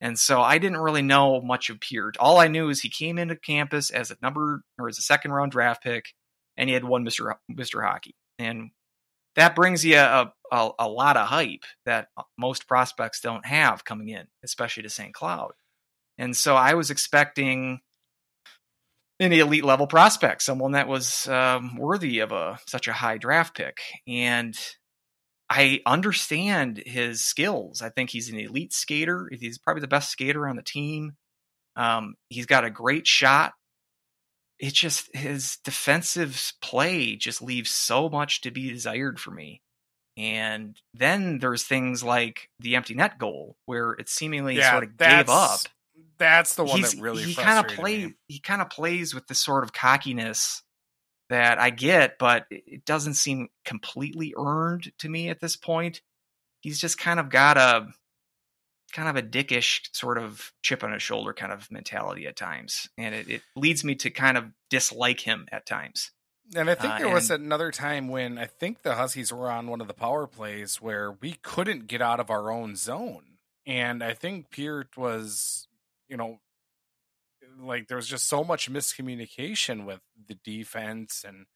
[0.00, 2.12] and so I didn't really know much of Pierre.
[2.20, 5.32] All I knew is he came into campus as a number or as a second
[5.32, 6.14] round draft pick,
[6.56, 8.70] and he had won Mister Mister Hockey, and
[9.34, 14.08] that brings you a, a a lot of hype that most prospects don't have coming
[14.08, 15.12] in, especially to St.
[15.12, 15.52] Cloud.
[16.16, 17.80] And so I was expecting
[19.20, 23.56] an elite level prospect, someone that was um, worthy of a such a high draft
[23.56, 24.56] pick, and
[25.50, 27.82] I understand his skills.
[27.82, 29.28] I think he's an elite skater.
[29.32, 31.12] He's probably the best skater on the team.
[31.74, 33.52] Um, he's got a great shot.
[34.58, 39.62] It's just his defensive play just leaves so much to be desired for me.
[40.16, 44.96] And then there's things like the empty net goal, where it seemingly Yeah, sort of
[44.96, 45.60] gave up.
[46.18, 48.14] That's- the one He's- that really he kind of frustrated play me.
[48.28, 50.62] he kind of plays with this sort of cockiness
[51.28, 56.00] that I get, but it doesn't seem completely earned to me at this point.
[56.60, 57.88] He's just kind of got a
[58.92, 62.88] kind of a dickish sort of chip on his shoulder kind of mentality at times,
[62.96, 66.10] and it, it leads me to kind of dislike him at times.
[66.56, 69.66] And I think Uh, there was another time when I think the Huskies were on
[69.66, 73.36] one of the power plays where we couldn't get out of our own zone.
[73.66, 75.67] And I think Peart was,
[76.08, 76.38] you know,
[77.60, 81.46] like there was just so much miscommunication with the defense and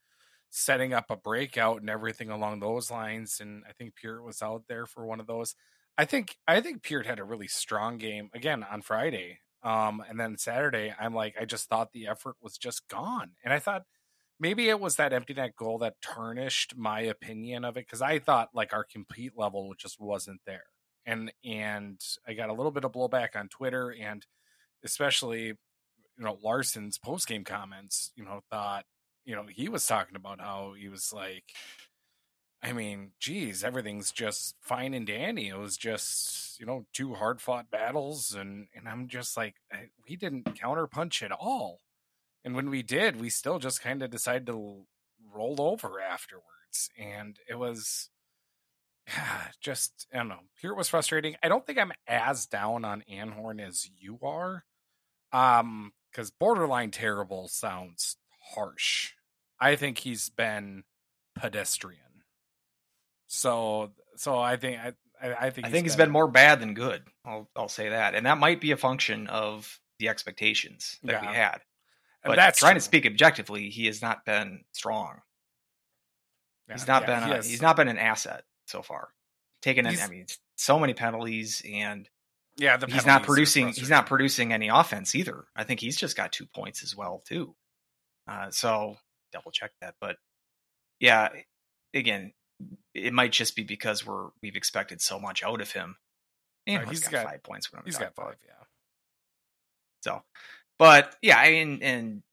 [0.49, 3.39] setting up a breakout and everything along those lines.
[3.39, 5.55] And I think Peart was out there for one of those.
[5.97, 9.39] I think I think Peart had a really strong game again on Friday.
[9.63, 13.31] Um, and then Saturday, I'm like, I just thought the effort was just gone.
[13.43, 13.83] And I thought
[14.39, 18.19] maybe it was that empty net goal that tarnished my opinion of it because I
[18.19, 20.65] thought like our compete level just wasn't there.
[21.05, 24.25] And and I got a little bit of blowback on Twitter and
[24.83, 25.55] especially you
[26.25, 28.85] know Larson's post game comments, you know, thought,
[29.25, 31.45] you know, he was talking about how he was like
[32.63, 35.49] I mean, geez, everything's just fine and dandy.
[35.49, 39.55] It was just, you know, two hard fought battles, and and I'm just like,
[40.07, 41.81] we didn't counterpunch at all.
[42.45, 44.85] And when we did, we still just kind of decided to
[45.33, 48.09] roll over afterwards, and it was
[49.59, 50.39] just I don't know.
[50.61, 51.35] Here it was frustrating.
[51.43, 54.63] I don't think I'm as down on Anhorn as you are,
[55.33, 58.17] um, because borderline terrible sounds
[58.53, 59.13] harsh.
[59.59, 60.83] I think he's been
[61.35, 62.03] pedestrian
[63.33, 67.01] so so I think I I, think I think he's been more bad than good.
[67.25, 71.29] I'll I'll say that, and that might be a function of the expectations that yeah.
[71.29, 71.57] we had.
[72.23, 72.79] But that's trying true.
[72.79, 75.21] to speak objectively, he has not been strong.
[76.67, 79.09] Yeah, he's not yeah, been he a, he's not been an asset so far.
[79.61, 82.07] Taking in, I mean, so many penalties and
[82.57, 83.69] yeah, he's not producing.
[83.69, 85.45] He's not producing any offense either.
[85.55, 87.55] I think he's just got two points as well too.
[88.27, 88.97] Uh, so
[89.31, 90.17] double check that, but
[90.99, 91.29] yeah,
[91.93, 92.33] again,
[92.93, 95.97] it might just be because we're we've expected so much out of him.
[96.65, 97.69] And uh, he's got, got, five points.
[97.83, 98.53] He's got five, yeah.
[100.03, 100.21] So,
[100.79, 102.23] but yeah, and and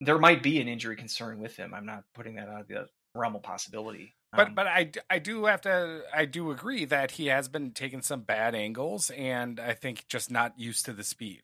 [0.00, 1.74] there might be an injury concern with him.
[1.74, 4.14] I'm not putting that out of the realm of possibility.
[4.32, 7.70] But um, but I, I do have to I do agree that he has been
[7.70, 11.42] taking some bad angles and I think just not used to the speed.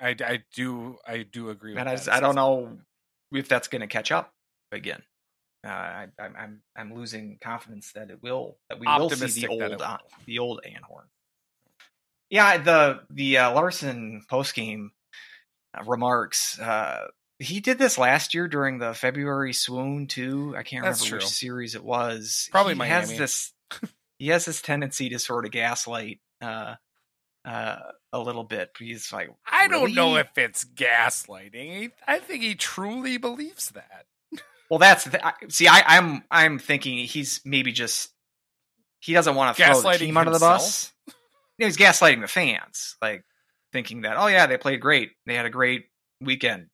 [0.00, 1.76] I, I do I do agree.
[1.76, 2.78] And I, I don't know
[3.32, 4.32] if that's going to catch up
[4.70, 5.02] again.
[5.64, 9.48] Uh, I, am I'm I'm losing confidence that it will that we will see the
[9.48, 11.04] old uh, the old Anhorn.
[12.30, 14.90] Yeah, the the uh, Larson post game
[15.78, 16.58] uh, remarks.
[17.42, 20.54] He did this last year during the February swoon too.
[20.56, 21.26] I can't That's remember true.
[21.26, 22.48] which series it was.
[22.52, 22.94] Probably he Miami.
[22.94, 23.52] has this.
[24.18, 26.76] he has this tendency to sort of gaslight uh,
[27.44, 27.76] uh,
[28.12, 28.70] a little bit.
[28.78, 31.90] He's like, I don't know if it's gaslighting.
[32.06, 34.06] I think he truly believes that.
[34.70, 38.08] Well, that's the, see, I, I'm I'm thinking he's maybe just
[39.00, 40.92] he doesn't want to throw the team under the bus.
[41.58, 43.22] Yeah, he's gaslighting the fans, like
[43.72, 45.84] thinking that oh yeah, they played great, they had a great
[46.22, 46.68] weekend.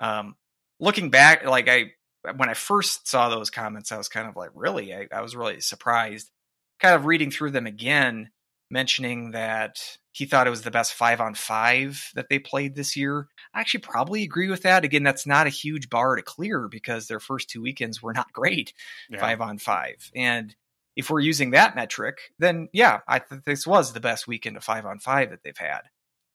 [0.00, 0.34] Um,
[0.80, 1.92] looking back, like I
[2.36, 5.36] when I first saw those comments, I was kind of like, really, I, I was
[5.36, 6.30] really surprised.
[6.80, 8.30] Kind of reading through them again,
[8.70, 12.96] mentioning that he thought it was the best five on five that they played this
[12.96, 13.28] year.
[13.54, 14.84] I actually probably agree with that.
[14.84, 18.32] Again, that's not a huge bar to clear because their first two weekends were not
[18.32, 18.72] great
[19.08, 19.20] yeah.
[19.20, 20.10] five on five.
[20.14, 20.54] And
[20.96, 24.64] if we're using that metric, then yeah, I think this was the best weekend of
[24.64, 25.82] five on five that they've had.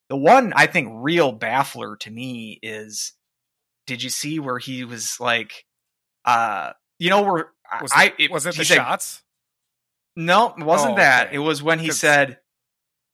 [0.10, 3.14] The one I think real baffler to me is
[3.86, 5.66] did you see where he was like,
[6.26, 9.22] uh, you know, where was I, it, was it the shots?
[10.16, 11.28] No, it wasn't oh, that.
[11.28, 11.36] Okay.
[11.36, 12.40] It was when he said,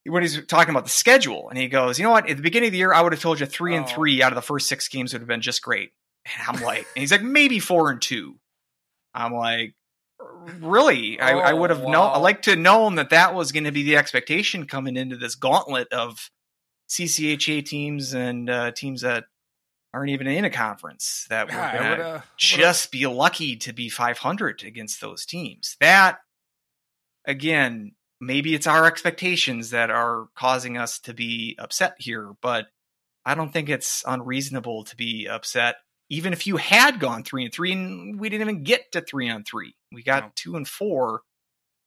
[0.06, 2.28] when he's talking about the schedule, and he goes, "You know what?
[2.28, 3.78] At the beginning of the year, I would have told you three oh.
[3.78, 5.92] and three out of the first six games would have been just great."
[6.24, 8.36] And I'm like, and he's like, maybe four and two.
[9.14, 9.74] I'm like,
[10.60, 11.20] really?
[11.20, 11.90] Oh, I, I, would have wow.
[11.90, 12.10] known.
[12.12, 15.34] I like to known that that was going to be the expectation coming into this
[15.34, 16.30] gauntlet of
[16.88, 19.24] CCHA teams and uh, teams that
[19.94, 24.64] aren't even in a conference that yeah, going to just be lucky to be 500
[24.64, 25.76] against those teams.
[25.80, 26.18] That
[27.26, 32.66] again maybe it's our expectations that are causing us to be upset here, but
[33.26, 35.76] I don't think it's unreasonable to be upset.
[36.08, 39.28] Even if you had gone three and three, and we didn't even get to three
[39.28, 40.30] on three, we got no.
[40.36, 41.22] two and four,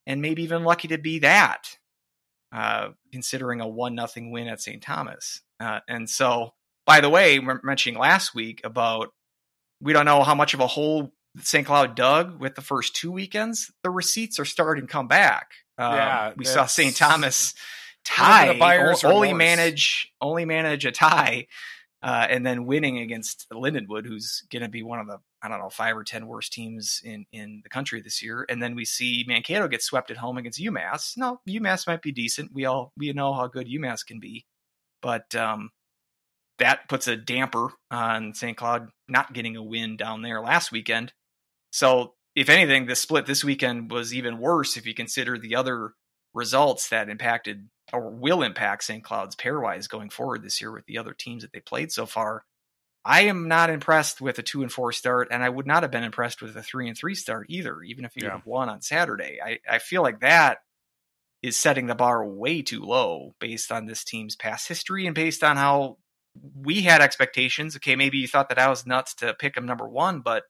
[0.06, 1.78] and maybe even lucky to be that,
[2.52, 4.82] uh, considering a one nothing win at St.
[4.82, 5.40] Thomas.
[5.58, 6.52] Uh, and so,
[6.86, 9.12] by the way, we're mentioning last week about
[9.80, 11.66] we don't know how much of a hole St.
[11.66, 13.70] Cloud dug with the first two weekends.
[13.82, 15.50] The receipts are starting to come back.
[15.78, 16.96] Um, yeah, we saw St.
[16.96, 17.54] Thomas
[18.04, 18.58] tie,
[19.04, 21.48] only manage only manage a tie,
[22.02, 25.58] uh, and then winning against Lindenwood, who's going to be one of the I don't
[25.58, 28.46] know five or ten worst teams in in the country this year.
[28.48, 31.16] And then we see Mankato get swept at home against UMass.
[31.16, 32.52] No, UMass might be decent.
[32.54, 34.46] We all we know how good UMass can be,
[35.02, 35.70] but um,
[36.58, 38.56] that puts a damper on St.
[38.56, 41.12] Cloud not getting a win down there last weekend.
[41.70, 45.92] So if anything, the split this weekend was even worse if you consider the other
[46.34, 49.04] results that impacted or will impact St.
[49.04, 52.44] Cloud's pairwise going forward this year with the other teams that they played so far.
[53.04, 55.92] I am not impressed with a two and four start, and I would not have
[55.92, 58.32] been impressed with a three and three start either, even if you Yeah.
[58.32, 59.38] have won on Saturday.
[59.44, 60.58] I, I feel like that
[61.42, 65.44] is setting the bar way too low based on this team's past history and based
[65.44, 65.98] on how
[66.54, 67.76] we had expectations.
[67.76, 70.44] Okay, maybe you thought that I was nuts to pick them number one, but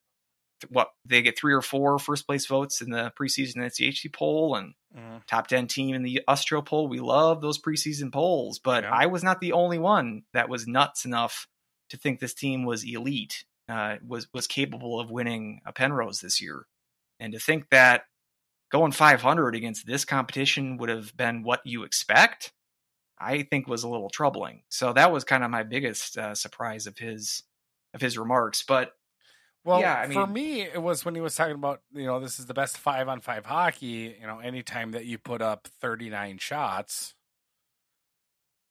[0.69, 4.73] what they get three or four first place votes in the preseason NCHC poll and
[4.95, 5.23] Mhm.
[5.27, 6.87] top 10 team in the USCHO poll.
[6.87, 8.91] We love those preseason polls, but Yeah.
[8.91, 11.47] I was not the only one that was nuts enough
[11.89, 16.41] to think this team was elite, uh, was was capable of winning a Penrose this
[16.41, 16.65] year,
[17.19, 18.05] and to think that
[18.71, 22.51] going 500 against this competition would have been what you expect,
[23.19, 24.63] I think was a little troubling.
[24.69, 27.43] So that was kind of my biggest uh, surprise of his
[27.93, 28.63] of his remarks.
[28.63, 28.93] But
[29.63, 32.39] Well, Yeah, I for me, it was when he was talking about, you know, this
[32.39, 36.37] is the best five on five hockey, you know, anytime that you put up 39
[36.37, 37.15] shots.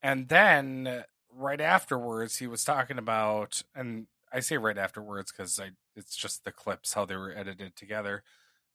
[0.03, 5.71] And then right afterwards, he was talking about, and I say right afterwards because I
[5.95, 8.23] it's just the clips, how they were edited together.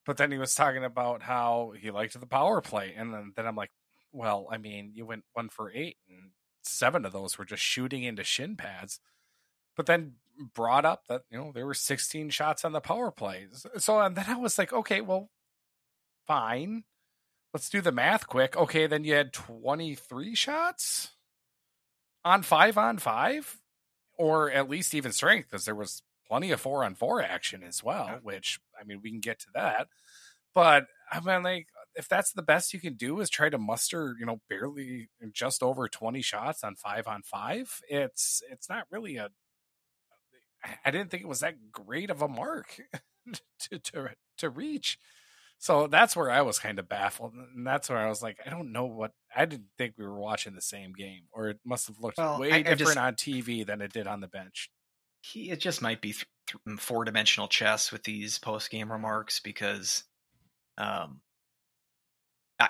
[0.06, 2.94] But then he was talking about how he liked the power play.
[2.96, 3.72] And then, then I'm like,
[4.12, 6.32] well, I mean, you went one for eight, and
[6.64, 9.00] seven of those were just shooting into shin pads
[9.76, 10.14] but then
[10.54, 13.66] brought up that you know there were 16 shots on the power plays.
[13.78, 15.30] So and then I was like, okay, well,
[16.28, 16.84] fine.
[17.54, 18.56] Let's do the math quick.
[18.56, 21.12] Okay, then you had 23 shots
[22.24, 23.58] on five on five,
[24.18, 27.84] or at least even strength, because there was plenty of four on four action as
[27.84, 28.06] well.
[28.08, 28.20] Yeah.
[28.22, 29.88] Which I mean, we can get to that.
[30.54, 34.16] But I mean, like, if that's the best you can do is try to muster,
[34.20, 39.18] you know, barely just over 20 shots on five on five, it's it's not really
[39.18, 39.30] a
[40.86, 42.80] I didn't think it was that great of a mark
[43.62, 44.98] to to to reach.
[45.58, 48.50] So that's where I was kind of baffled, and that's where I was like, I
[48.50, 49.12] don't know what.
[49.36, 52.40] I didn't think we were watching the same game, or it must have looked Well,
[52.40, 54.70] way I- different just- on TV than it did on the bench.
[55.22, 56.26] he it just might be th-
[56.66, 60.04] th- four dimensional chess with these post game remarks because
[60.80, 61.22] um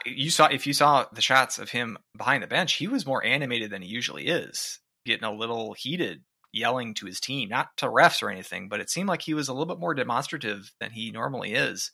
[0.06, 3.24] you saw if you saw the shots of him behind the bench he was more
[3.24, 6.24] animated than he usually is getting a little heated
[6.54, 9.48] yelling to his team not to refs or anything but it seemed like he was
[9.48, 11.92] a little bit more demonstrative than he normally is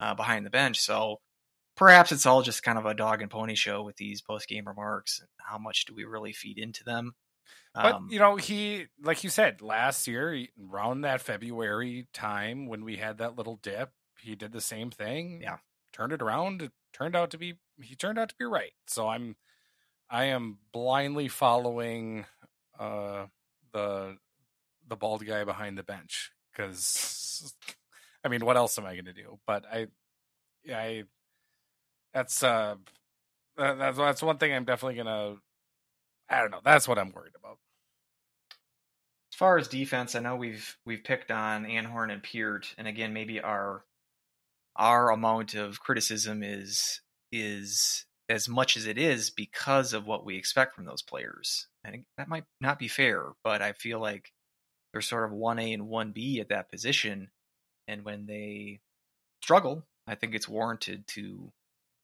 [0.00, 1.18] uh, behind the bench so
[1.76, 4.64] perhaps it's all just kind of a dog and pony show with these post game
[4.66, 7.12] remarks and how much do we really feed into them
[7.74, 12.84] But Um, you know, he like you said last year, around that February time when
[12.84, 15.40] we had that little dip, he did the same thing.
[15.42, 15.58] Yeah.
[15.92, 16.62] Turned it around.
[16.62, 18.72] It turned out to be he turned out to be right.
[18.86, 19.36] So I'm
[20.10, 22.26] I am blindly following
[22.78, 23.26] uh
[23.72, 24.16] the
[24.88, 27.54] the bald guy behind the bench because
[28.24, 29.38] I mean, what else am I going to do?
[29.46, 29.86] But I
[30.70, 31.04] I
[32.12, 32.76] that's uh
[33.56, 35.36] that, that's that's one thing I'm definitely gonna.
[36.28, 36.60] I don't know.
[36.64, 37.58] That's what I'm worried about.
[39.32, 43.12] As far as defense, I know we've we've picked on Anhorn and Peart, and again,
[43.12, 43.84] maybe our
[44.76, 47.00] our amount of criticism is
[47.30, 51.68] is as much as it is because of what we expect from those players.
[51.84, 54.32] And that might not be fair, but I feel like
[54.92, 57.30] they're sort of one A and one B at that position,
[57.88, 58.80] and when they
[59.42, 61.52] struggle, I think it's warranted to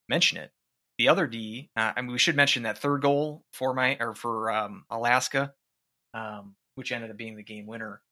[0.08, 0.50] mention it.
[0.98, 4.14] The other D, uh, I mean, we should mention that third goal for my or
[4.14, 5.54] for um, Alaska,
[6.12, 8.02] um, which ended up being the game winner.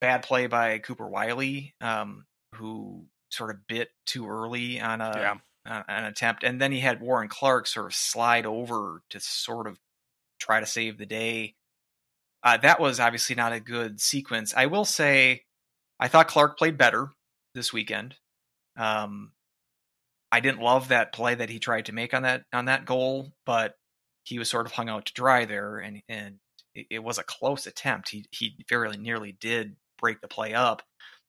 [0.00, 2.24] Bad play by Cooper Wylie, um,
[2.54, 5.74] who sort of bit too early on a yeah.
[5.78, 9.66] uh, an attempt, and then he had Warren Clark sort of slide over to sort
[9.66, 9.78] of
[10.38, 11.54] try to save the day.
[12.42, 14.52] Uh, that was obviously not a good sequence.
[14.56, 15.42] I will say,
[16.00, 17.10] I thought Clark played better
[17.54, 18.16] this weekend.
[18.76, 19.32] Um,
[20.32, 23.32] I didn't love that play that he tried to make on that on that goal,
[23.46, 23.76] but
[24.24, 26.36] he was sort of hung out to dry there, and and
[26.74, 28.08] it, it was a close attempt.
[28.08, 30.82] He he very nearly did break the play up.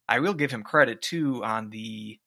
[0.08, 2.20] I will give him credit too on the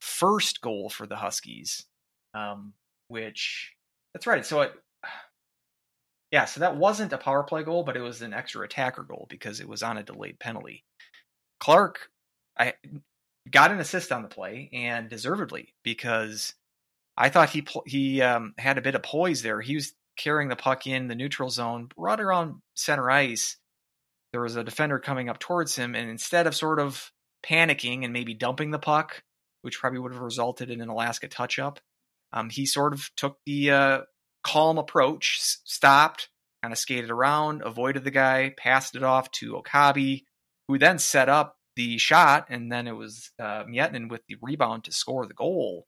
[0.00, 1.86] first goal for the Huskies,
[2.34, 2.74] um,
[3.08, 3.72] which
[4.12, 4.44] that's right.
[4.44, 4.72] So it,
[6.30, 9.26] yeah, so that wasn't a power play goal, but it was an extra attacker goal
[9.28, 10.84] because it was on a delayed penalty.
[11.60, 12.10] Clark,
[12.58, 12.74] I
[13.50, 16.54] got an assist on the play and deservedly because
[17.16, 19.60] I thought he he um, had a bit of poise there.
[19.60, 23.56] He was carrying the puck in the neutral zone, right around center ice.
[24.32, 27.12] There was a defender coming up towards him, and instead of sort of
[27.44, 29.22] panicking and maybe dumping the puck,
[29.62, 31.80] which probably would have resulted in an Alaska touch up,
[32.32, 34.00] um, he sort of took the uh,
[34.42, 36.28] calm approach, s- stopped,
[36.62, 40.20] kind of skated around, avoided the guy, passed it off to Okabe,
[40.68, 44.84] who then set up the shot, and then it was uh, Miettinen with the rebound
[44.84, 45.86] to score the goal.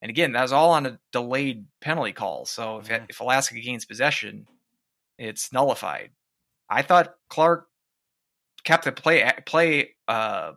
[0.00, 2.44] And again, that was all on a delayed penalty call.
[2.44, 3.06] So if, Mhm.
[3.08, 4.46] if Alaska gains possession,
[5.18, 6.10] it's nullified.
[6.68, 7.68] I thought Clark
[8.64, 10.52] kept the play play uh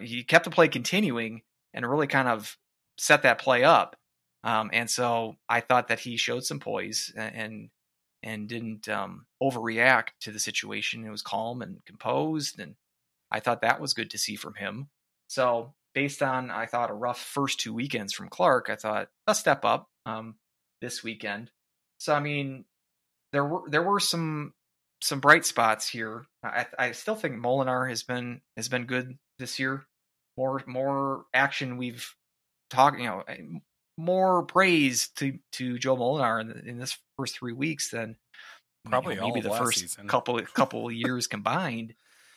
[0.00, 1.42] he kept the play continuing
[1.74, 2.56] and really kind of
[2.98, 3.96] set that play up.
[4.44, 7.70] Um, and so I thought that he showed some poise and
[8.24, 11.04] and didn't um, overreact to the situation.
[11.04, 12.76] It was calm and composed, and
[13.30, 14.88] I thought that was good to see from him.
[15.28, 19.34] So based on I thought a rough first two weekends from Clark, I thought a
[19.34, 20.36] step up um,
[20.80, 21.50] this weekend.
[21.98, 22.64] So I mean,
[23.32, 24.54] there were there were some
[25.00, 26.26] some bright spots here.
[26.44, 29.84] I, I still think Molenaar has been has been good this year.
[30.38, 32.14] More more action we've
[32.70, 33.42] talked, you know, eh,
[33.98, 38.16] more praise to to Joe Molenaar in, in this first three weeks than
[38.88, 40.08] probably you know, maybe the first season.
[40.08, 41.94] couple couple years combined.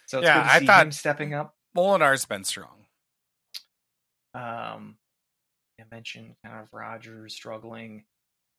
[0.08, 1.56] So it's Yeah, good to I see thought- him stepping up.
[1.76, 2.86] Molenaar's been strong.
[4.34, 4.98] Um,
[5.80, 8.06] I mentioned kind of Rogers struggling.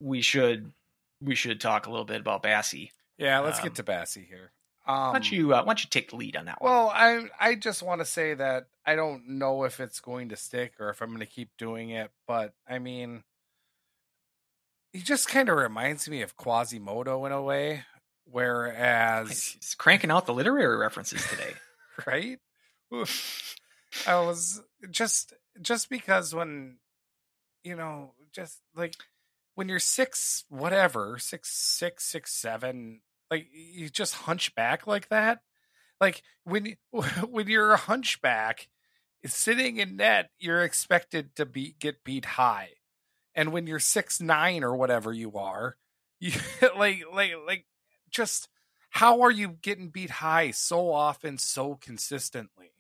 [0.01, 0.73] We should
[1.23, 2.91] we should talk a little bit about Basse.
[3.19, 4.53] Yeah, let's Um, get to Basse here.
[4.87, 6.71] Um, why don't you uh, why don't you take the lead on that one?
[6.71, 10.37] Well, I I just want to say that I don't know if it's going to
[10.37, 13.25] stick or if I'm going to keep doing it, but I mean,
[14.93, 17.85] he just kind of reminds me of Quasimodo in a way.
[18.29, 21.55] Whereas, He's cranking out the literary references today.
[22.07, 22.39] right?
[22.95, 23.57] Oof.
[24.07, 26.77] I was just just because when
[27.65, 28.95] you know, just like
[29.57, 33.01] when you're six, whatever, six, six, six, seven,
[33.31, 35.41] like you just hunch back like that.
[36.01, 36.77] Like when
[37.29, 38.69] when you're a hunchback,
[39.25, 42.71] sitting in net, you're expected to be get beat high,
[43.35, 45.77] and when you're six nine or whatever you are,
[46.21, 46.33] you
[46.77, 47.67] like like like
[48.11, 48.49] just
[48.91, 52.73] how are you getting beat high so often, so consistently?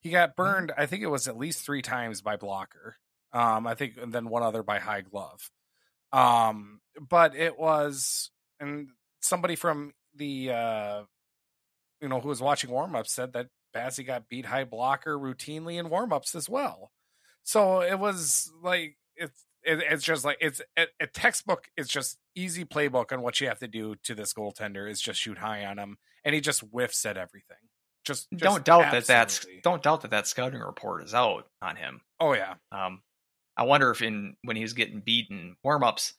[0.00, 0.72] He got burned.
[0.76, 2.96] I think it was at least three times by blocker.
[3.32, 5.50] Um, I think, and then one other by high glove.
[6.10, 8.88] Um, but it was, and
[9.20, 11.02] somebody from the, uh,
[12.00, 15.88] you know, who was watching warmups said that Basse got beat high blocker routinely in
[15.88, 16.90] warmups as well.
[17.42, 21.68] So it was like it's it, it's just like it's a, a textbook.
[21.76, 25.20] It's just easy playbook on what you have to do to this goaltender is just
[25.20, 27.56] shoot high on him, and he just whiffs at everything.
[28.04, 31.76] Just, just don't doubt that that's don't doubt that that scouting report is out on
[31.76, 32.00] him.
[32.20, 33.02] Oh yeah, Um,
[33.56, 36.14] I wonder if in when he was getting beaten warm ups,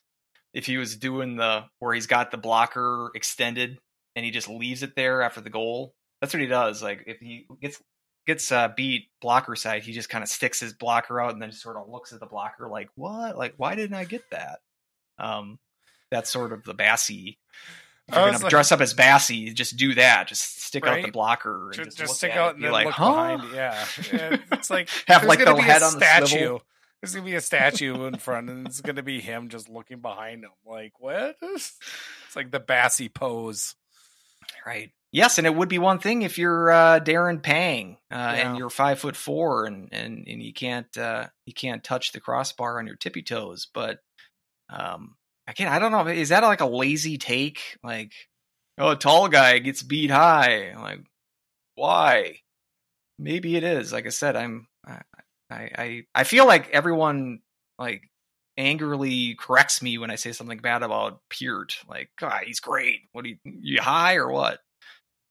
[0.52, 3.78] if he was doing the where he's got the blocker extended
[4.16, 5.94] and he just leaves it there after the goal.
[6.20, 6.82] That's what he does.
[6.82, 7.82] Like if he gets
[8.26, 11.52] gets uh, beat blocker side, he just kind of sticks his blocker out and then
[11.52, 13.38] sort of looks at the blocker like, "What?
[13.38, 14.60] Like why didn't I get that?"
[15.18, 15.58] Um,
[16.10, 17.10] that's sort of the Basse.
[17.10, 17.36] If
[18.16, 20.26] you're gonna like- dress up as Basse, just do that.
[20.26, 23.36] Just stick out the blocker and just, just, stick out and be like, huh?
[23.36, 23.54] behind.
[23.54, 23.86] Yeah,
[24.52, 26.26] it's like Have like the head a on the statue.
[26.26, 26.62] swivel.
[27.00, 30.44] There's gonna be a statue in front, and it's gonna be him just looking behind
[30.44, 31.36] him, like what?
[31.42, 33.74] It's like the Basse pose.
[34.66, 34.90] Right.
[35.12, 38.32] Yes, and it would be one thing if you're uh, Darren Pang uh, Yeah.
[38.50, 42.20] and you're five foot four and and, and you can't uh, you can't touch the
[42.20, 43.66] crossbar on your tippy toes.
[43.72, 43.98] But
[44.68, 45.16] um,
[45.48, 46.06] again, I don't know.
[46.06, 47.60] Is that like a lazy take?
[47.82, 48.12] Like,
[48.78, 50.74] oh, a tall guy gets beat high.
[50.76, 51.00] Like,
[51.74, 52.36] why?
[53.18, 53.92] Maybe it is.
[53.92, 54.68] Like I said, I'm
[55.50, 57.40] I I I, feel like everyone
[57.78, 58.10] like
[58.56, 61.76] angrily corrects me when I say something bad about Peart.
[61.88, 63.00] Like, God, he's great.
[63.12, 64.60] What do you, you high or what?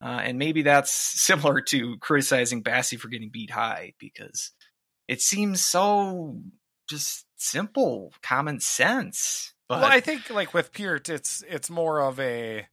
[0.01, 0.91] Uh, and maybe that's
[1.22, 4.51] similar to criticizing Basse for getting beat high because
[5.07, 6.39] it seems so
[6.89, 9.53] just simple, common sense.
[9.67, 12.67] But well, I think like with Peart, it's it's more of a,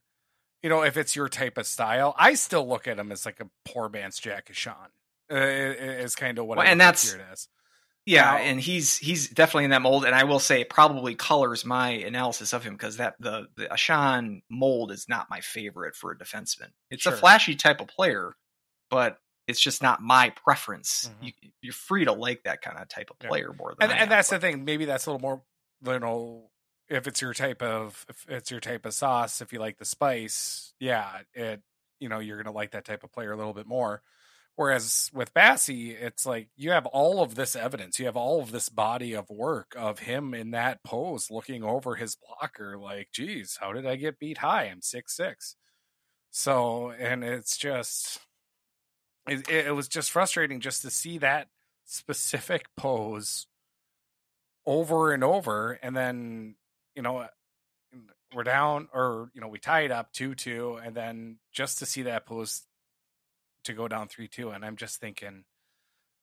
[0.62, 3.40] you know, if it's your type of style, I still look at him as like
[3.40, 4.88] a poor man's Jack Ahcan.
[5.30, 7.48] Uh, is kind of what Well, I and that's- as.
[8.04, 11.14] yeah, now- and he's he's definitely in that mold, and I will say it probably
[11.16, 15.96] colors my analysis of him because that the the Ahcan mold is not my favorite
[15.96, 16.70] for a defenseman.
[16.90, 17.14] It's Sure.
[17.14, 18.36] a flashy type of player,
[18.90, 19.18] but
[19.48, 21.10] it's just not my preference.
[21.20, 21.26] Mhm.
[21.42, 23.28] You, you're free to like that kind of type of Yeah.
[23.28, 24.64] player more than and and that's the thing.
[24.64, 25.42] Maybe that's a little more,
[25.84, 26.50] you know,
[26.88, 29.40] if it's your type of if it's your type of sauce.
[29.40, 31.62] If you like the spice, yeah, it
[31.98, 34.02] you know you're gonna like that type of player a little bit more.
[34.56, 38.52] Whereas with Basse, it's like you have all of this evidence, you have all of
[38.52, 43.58] this body of work of him in that pose, looking over his blocker, like, geez,
[43.60, 44.64] how did I get beat high?
[44.64, 45.56] I'm six six.
[46.30, 48.18] So, and it's just,
[49.28, 51.48] it, it was just frustrating just to see that
[51.84, 53.46] specific pose
[54.66, 56.56] over and over and then
[56.94, 57.28] you know uh,
[58.34, 62.02] we're down or you know we tie it up 2-2 and then just to see
[62.02, 62.62] that pose
[63.66, 65.44] to go down 3-2 and i'm just thinking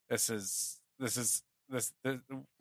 [0.09, 2.17] this is this is this, this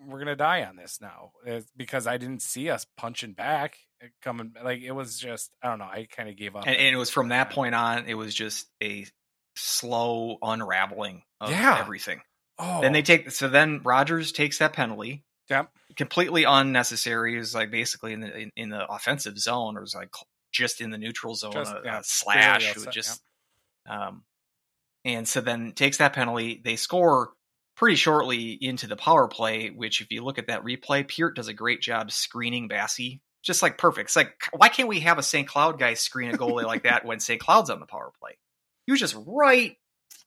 [0.07, 4.07] we're gonna die on this now It's because i didn't see us punching back uh,
[4.23, 6.95] coming like it was just i don't know i kind of gave up and, and
[6.95, 9.07] it was from that point on it was just a
[9.55, 11.79] slow unraveling of Yeah.
[11.79, 12.23] everything.
[12.59, 15.25] Oh, Then they take so then Rogers takes that penalty.
[15.51, 15.71] Yep.
[15.97, 17.35] Completely unnecessary.
[17.35, 20.11] It was like basically in the in, in the offensive zone, or was like
[20.53, 22.63] just in the neutral zone, Just, a, a slash.
[22.71, 23.23] It outside, just
[23.87, 24.23] um,
[25.05, 26.61] and so then takes that penalty.
[26.65, 27.31] They score
[27.77, 31.49] pretty shortly into the power play, which if you look at that replay, Peart does
[31.49, 33.19] a great job screening Basse.
[33.43, 34.11] Just like perfect.
[34.11, 35.49] It's like, why can't we have a St.
[35.49, 37.41] Cloud guy screen a goalie like that when St.
[37.41, 38.39] Cloud's on the power play?
[38.87, 39.77] He was just right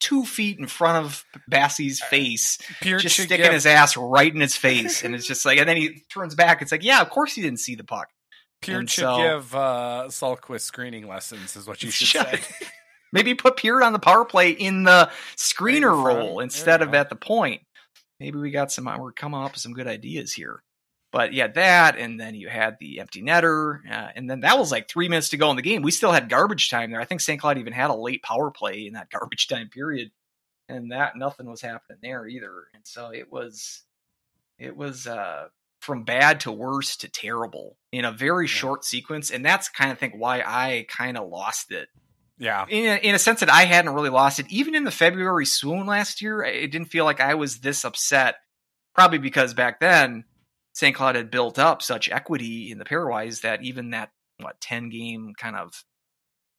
[0.01, 4.41] two feet in front of Basse's face, Peart just sticking give- his ass right in
[4.41, 5.03] his face.
[5.05, 6.61] And it's just like, and then he turns back.
[6.61, 8.09] It's like, yeah, of course he didn't see the puck.
[8.61, 12.41] Peart and should so- give uh, Sulquist screening lessons, is what you should Shut- say.
[13.15, 16.91] Maybe put Peart on the power play in the screener Right in role instead of
[16.91, 16.97] go.
[16.97, 17.61] at the point.
[18.19, 18.89] Maybe we got some.
[18.99, 20.61] We're coming up with some good ideas here.
[21.13, 24.69] But yeah, that, and then you had the empty netter, uh, and then that was
[24.69, 25.81] like three minutes to go in the game.
[25.81, 26.99] We still had garbage time there.
[26.99, 27.39] I think St.
[27.39, 30.11] Cloud even had a late power play in that garbage time period,
[30.67, 32.65] and that nothing was happening there either.
[32.73, 33.83] And so it was,
[34.59, 35.45] it was uh,
[35.79, 39.97] from bad to worse to terrible in a very short sequence, and that's kind of
[39.97, 41.87] think why I kind of lost it
[42.37, 44.47] Yeah, in a, in a sense that I hadn't really lost it.
[44.49, 48.35] Even in the February swoon last year, it didn't feel like I was this upset.
[48.93, 50.23] Probably because back then
[50.73, 50.95] St.
[50.95, 55.33] Cloud had built up such equity in the pairwise that even that what ten game
[55.37, 55.83] kind of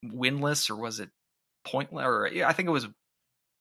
[0.04, 1.10] winless or was it
[1.66, 2.86] pointless or yeah, I think it was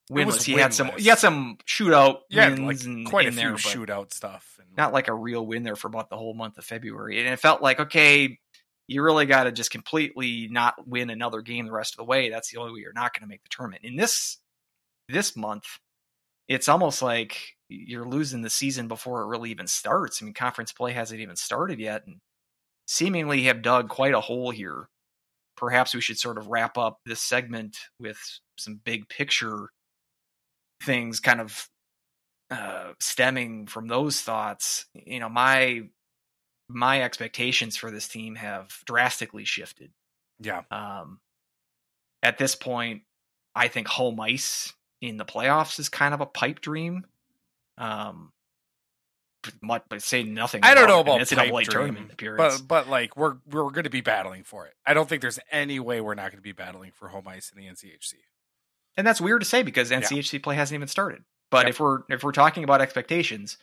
[0.09, 0.25] winless.
[0.25, 3.33] was he had some he had some shootout yeah, wins like and, quite a in
[3.33, 4.57] few there, shootout stuff.
[4.59, 7.19] And, not like a real win there for about the whole month of February.
[7.19, 8.39] And it felt like, okay,
[8.87, 12.29] you really got to just completely not win another game the rest of the way.
[12.29, 13.83] That's the only way you're not going to make the tournament.
[13.83, 14.37] In this
[15.09, 15.65] this month,
[16.47, 17.37] it's almost like
[17.69, 20.21] you're losing the season before it really even starts.
[20.21, 22.17] I mean, conference play hasn't even started yet, and
[22.87, 24.87] seemingly have dug quite a hole here.
[25.57, 28.19] Perhaps we should sort of wrap up this segment with
[28.57, 29.69] some big picture
[30.83, 31.67] things, kind of
[32.51, 34.85] uh, stemming from those thoughts.
[34.93, 35.83] You know, my
[36.67, 39.91] my expectations for this team have drastically shifted.
[40.39, 41.19] yeah, Um,
[42.23, 43.03] at this point,
[43.55, 47.05] I think home ice in the playoffs is kind of a pipe dream.
[47.77, 48.31] Um,
[49.61, 50.61] but, but say nothing.
[50.63, 52.61] I don't know about NCAA pipe dream, tournament appearance.
[52.61, 54.73] but but like we're we're going to be battling for it.
[54.85, 57.51] I don't think there's any way we're not going to be battling for home ice
[57.55, 58.13] in the NCHC.
[58.97, 61.23] and that's weird to say because NCHC play hasn't even started.
[61.51, 61.69] But Yep.
[61.69, 63.59] if we're if we're talking about expectations,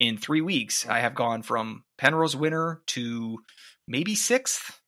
[0.00, 3.38] in three weeks I have gone from Penrose winner to
[3.86, 4.80] maybe sixth.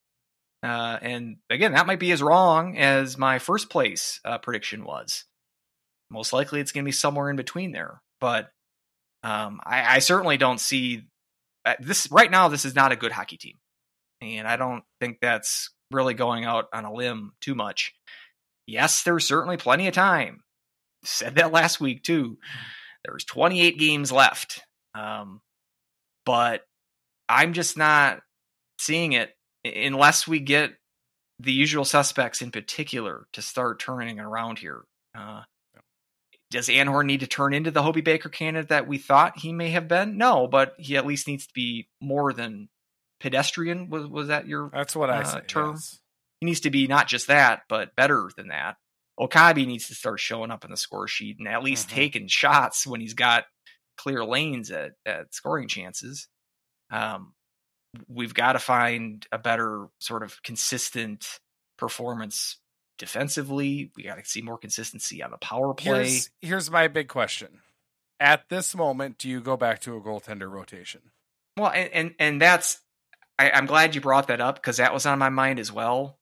[0.63, 5.25] Uh, and again, that might be as wrong as my first place uh, prediction was.
[6.11, 8.01] Most likely, it's going to be somewhere in between there.
[8.21, 8.51] But
[9.23, 11.03] um, I, I certainly don't see
[11.65, 12.49] uh, this right now.
[12.49, 13.57] This is not a good hockey team,
[14.21, 17.93] and I don't think that's really going out on a limb too much.
[18.67, 20.43] Yes, there's certainly plenty of time.
[21.05, 22.39] Said that last week too.
[23.05, 24.63] There's 28 games left,
[24.97, 25.41] um,
[26.25, 26.63] but
[27.29, 28.21] I'm just not
[28.79, 29.33] seeing it
[29.65, 30.73] unless we get
[31.41, 34.85] the usual suspects in particular to start turning around here.
[35.17, 35.43] Uh,
[36.51, 39.71] does Anhorn need to turn into the Hobie Baker candidate that we thought he may
[39.71, 40.17] have been?
[40.17, 42.69] No, but he at least needs to be more than
[43.21, 43.89] pedestrian.
[43.91, 45.41] Was was that your That's what I Uh, say.
[45.43, 45.71] term.
[45.75, 45.99] yes.
[46.41, 48.77] he needs to be not just that, but better than that.
[49.19, 51.93] Okabe needs to start showing up in the score sheet and at least Mhm.
[51.93, 53.47] taking shots when he's got
[53.97, 56.29] clear lanes at, at scoring chances.
[56.91, 57.35] Um,
[58.09, 61.41] we've got to find a better sort of consistent
[61.79, 62.59] performance
[62.99, 63.91] defensively.
[63.97, 66.09] We got to see more consistency on the power play.
[66.09, 67.61] Here's here's my big question.
[68.19, 71.03] At this moment, do you go back to a goaltender rotation?
[71.57, 72.81] Well, and and, and that's
[73.39, 76.19] I, I'm glad you brought that up because that was on my mind as well.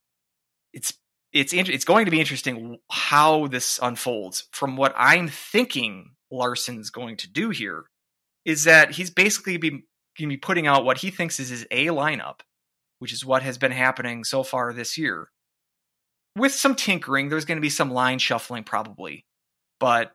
[0.73, 0.95] It's
[1.33, 4.49] it's it's going to be interesting how this unfolds.
[4.53, 7.85] From what I'm thinking, Larson's going to do here
[8.45, 9.83] is that he's basically be going
[10.19, 12.41] to be putting out what he thinks is his A lineup,
[12.99, 15.31] which is what has been happening so far this year.
[16.37, 19.25] With some tinkering, there's going to be some line shuffling probably,
[19.79, 20.13] but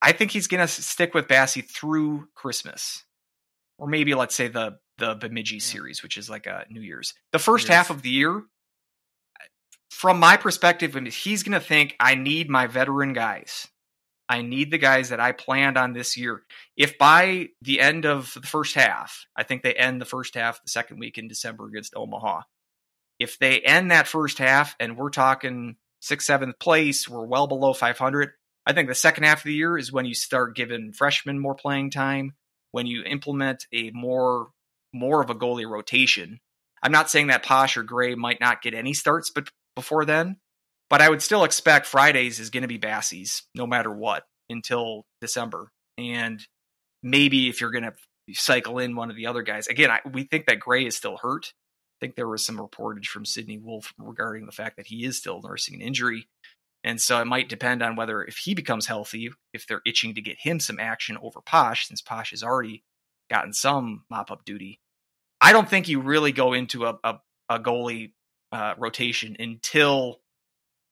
[0.00, 3.04] I think he's going to stick with Basse through Christmas
[3.82, 7.14] or maybe let's say the the Bemidji series, which is like a New Year's.
[7.32, 7.76] The first Year's.
[7.76, 8.44] half of the year,
[9.90, 13.66] from my perspective, and he's going to think I need my veteran guys.
[14.32, 16.40] I need the guys that I planned on this year.
[16.74, 20.64] If by the end of the first half, I think they end the first half
[20.64, 22.40] the second week in December against Omaha.
[23.18, 27.74] If they end that first half and we're talking sixth, seventh place, we're well below
[27.74, 28.30] 500.
[28.64, 31.54] I think the second half of the year is when you start giving freshmen more
[31.54, 32.32] playing time
[32.70, 34.48] when you implement a more
[34.94, 36.40] more of a goalie rotation.
[36.82, 40.38] I'm not saying that Posch or Gray might not get any starts, but before then,
[40.92, 45.06] But I would still expect Fridays is going to be Basse's no matter what until
[45.22, 45.72] December.
[45.96, 46.46] And
[47.02, 47.94] maybe if you're going to
[48.34, 51.16] cycle in one of the other guys, again, I, we think that Gray is still
[51.16, 51.54] hurt.
[51.96, 55.16] I think there was some reportage from Sydney Wolf regarding the fact that he is
[55.16, 56.28] still nursing an injury.
[56.84, 60.20] And so it might depend on whether if he becomes healthy, if they're itching to
[60.20, 62.82] get him some action over Posch, since Posch has already
[63.30, 64.78] gotten some mop up duty.
[65.40, 68.12] I don't think you really go into a, a, a goalie
[68.52, 70.18] uh, rotation until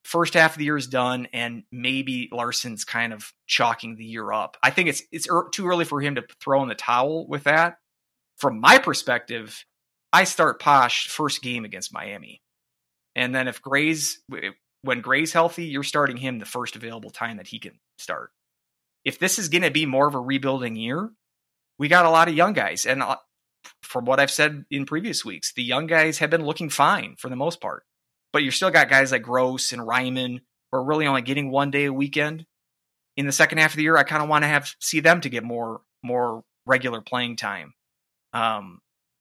[0.04, 4.32] first half of the year is done and maybe Larson's kind of chalking the year
[4.32, 4.56] up.
[4.62, 7.44] I think it's it's er- too early for him to throw in the towel with
[7.44, 7.78] that.
[8.38, 9.64] From my perspective,
[10.12, 12.42] I start Posch first game against Miami.
[13.14, 14.22] And then if Gray's
[14.82, 18.30] when Gray's healthy, you're starting him the first available time that he can start.
[19.04, 21.10] If this is going to be more of a rebuilding year,
[21.78, 22.86] we got a lot of young guys.
[22.86, 23.16] And uh,
[23.82, 27.28] from what I've said in previous weeks, the young guys have been looking fine for
[27.28, 27.84] the most part.
[28.32, 31.70] But you're still got guys like Gross and Ryman who are really only getting one
[31.70, 32.46] day a weekend.
[33.16, 35.20] In the second half of the year, I kind of want to have see them
[35.22, 37.74] to get more more regular playing time.
[38.32, 38.80] Um,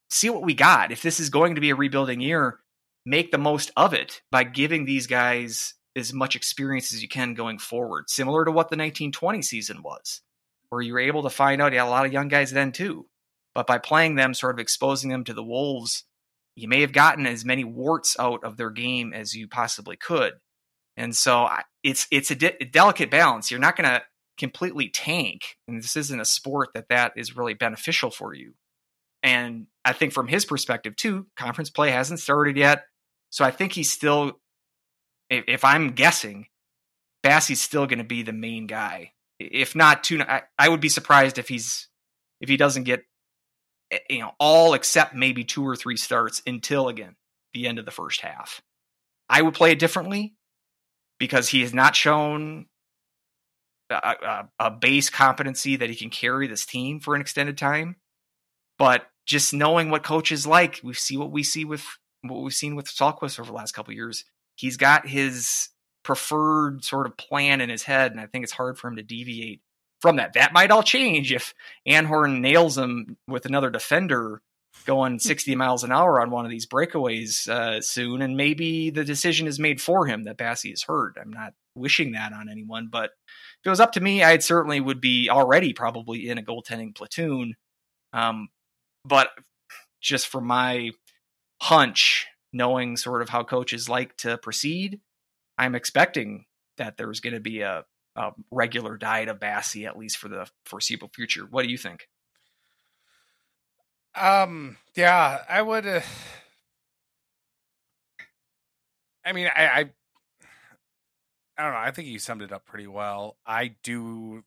[0.10, 0.92] see what we got.
[0.92, 2.60] If this is going to be a rebuilding year,
[3.06, 7.34] make the most of it by giving these guys as much experience as you can
[7.34, 10.22] going forward, similar to what the 1920 season was,
[10.70, 12.72] where you were able to find out you had a lot of young guys then
[12.72, 13.08] too.
[13.56, 16.06] But by playing them, sort of exposing them to the Wolves,
[16.62, 20.34] you may have gotten as many warts out of their game as you possibly could.
[20.98, 21.48] And so
[21.84, 23.50] it's it's a, de- a delicate balance.
[23.50, 24.04] You're not going to
[24.38, 28.54] completely tank, and this isn't a sport that that is really beneficial for you.
[29.24, 32.84] And I think from his perspective too, conference play hasn't started yet.
[33.30, 34.40] So I think he's still,
[35.30, 36.48] if, if I'm guessing,
[37.22, 39.12] Basse's still going to be the main guy.
[39.40, 41.88] If not two, I, I would be surprised if he's
[42.42, 43.04] if he doesn't get
[43.92, 47.16] Eh, you know all except maybe two or three starts until again
[47.54, 48.62] the end of the first half.
[49.30, 50.36] I would play it differently
[51.20, 52.68] because he has not shown
[53.90, 57.96] a, a, a, base competency that he can carry this team for an extended time.
[58.78, 61.84] But just knowing what coaches like, we see what we see with
[62.22, 64.26] what we've seen with Saltquist over the last couple years.
[64.56, 65.70] He's got his
[66.04, 69.04] preferred sort of plan in his head, and I think it's hard for him to
[69.04, 69.62] deviate
[70.02, 70.34] from that.
[70.34, 71.54] That might all change if
[71.88, 74.42] Anhorn nails him with another defender
[74.86, 75.18] going hmm.
[75.20, 79.48] 60 miles an hour on one of these breakaways uh, soon, and maybe the decision
[79.48, 81.18] is made for him that Basse is hurt.
[81.20, 83.12] I'm not wishing that on anyone, but
[83.60, 86.96] if it was up to me, I certainly would be already probably in a goaltending
[86.96, 87.56] platoon.
[88.14, 88.50] Um,
[89.06, 89.30] but
[90.02, 90.92] just for my
[91.62, 95.02] hunch, knowing sort of how coaches like to proceed,
[95.58, 96.46] I'm expecting
[96.78, 97.84] that there's going to be a,
[98.16, 101.46] a, regular diet of Basse at least for the foreseeable future.
[101.50, 102.08] What do you think?
[104.16, 104.78] Um.
[104.96, 105.86] Yeah, I would.
[105.86, 106.02] Uh,
[109.24, 109.90] I mean, I, I.
[111.58, 111.80] I don't know.
[111.80, 113.36] I think you summed it up pretty well.
[113.46, 114.44] I do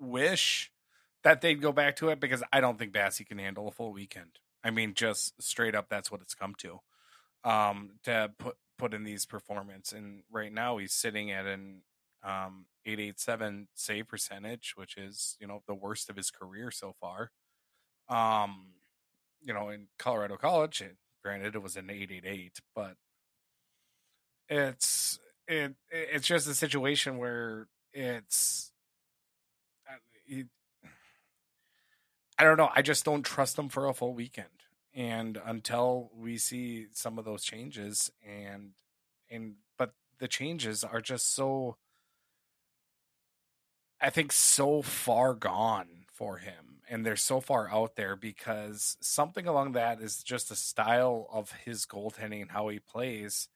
[0.00, 0.72] wish
[1.22, 3.92] that they'd go back to it because I don't think Basse can handle a full
[3.92, 4.38] weekend.
[4.62, 6.80] I mean, just straight up, that's what it's come to.
[7.44, 11.82] Um, to put put in these performance, and right now he's sitting at an
[12.24, 16.70] um, eight eight seven save percentage, which is you know the worst of his career
[16.70, 17.30] so far.
[18.08, 18.68] Um,
[19.42, 20.82] you know, in Colorado College,
[21.22, 22.96] granted it was an eight eight eight, but
[24.48, 28.72] it's it it's just a situation where it's
[30.26, 30.46] it,
[32.38, 32.70] I don't know.
[32.74, 34.48] I just don't trust them for a full weekend.
[34.94, 38.70] And until we see some of those changes and
[39.30, 41.76] and but the changes are just so
[44.04, 49.46] I think so far gone for him and they're so far out there because something
[49.46, 53.48] along that is just a style of his goaltending and how he plays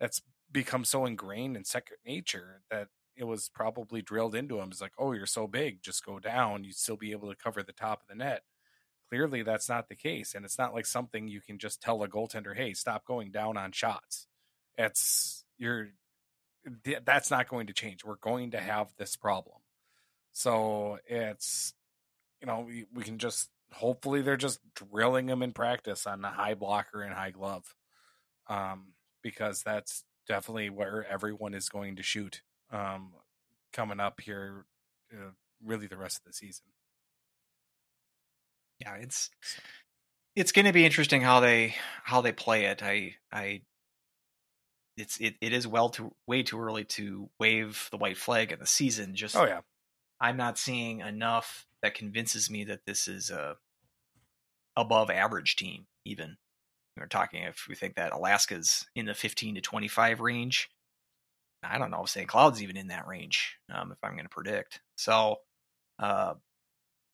[0.00, 0.22] that's
[0.52, 4.70] become so ingrained in second nature that it was probably drilled into him.
[4.70, 6.64] It's like, oh, you're so big, just go down.
[6.64, 8.44] You'd still be able to cover the top of the net.
[9.10, 12.08] Clearly, that's not the case, and it's not like something you can just tell a
[12.08, 14.28] goaltender, "Hey, stop going down on shots."
[14.78, 15.90] It's you're
[17.04, 18.04] that's not going to change.
[18.04, 19.61] We're going to have this problem.
[20.32, 21.74] So it's
[22.40, 26.28] you know we, we can just hopefully they're just drilling him in practice on the
[26.28, 27.74] high blocker and high glove,
[28.48, 33.12] um, because that's definitely where everyone is going to shoot um,
[33.72, 34.66] coming up here,
[35.12, 35.30] uh,
[35.64, 36.66] really the rest of the season.
[38.80, 39.30] Yeah, it's
[40.34, 41.74] it's going to be interesting how they
[42.04, 42.82] how they play it.
[42.82, 43.62] I I
[44.96, 48.58] it's it, it is well too way too early to wave the white flag in
[48.58, 49.14] the season.
[49.14, 49.60] Just oh yeah,
[50.22, 53.56] I'm not seeing enough that convinces me that this is a
[54.76, 55.86] above average team.
[56.04, 56.36] Even
[56.96, 60.70] we're talking if we think that Alaska's in the 15 to 25 range,
[61.64, 62.28] I don't know if St.
[62.28, 63.58] Cloud's even in that range.
[63.72, 65.36] Um, if I'm going to predict, so
[65.98, 66.34] uh,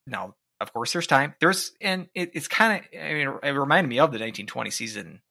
[0.06, 1.34] now of course there's time.
[1.40, 5.22] There's and it, it's kind of I mean it reminded me of the 1920 season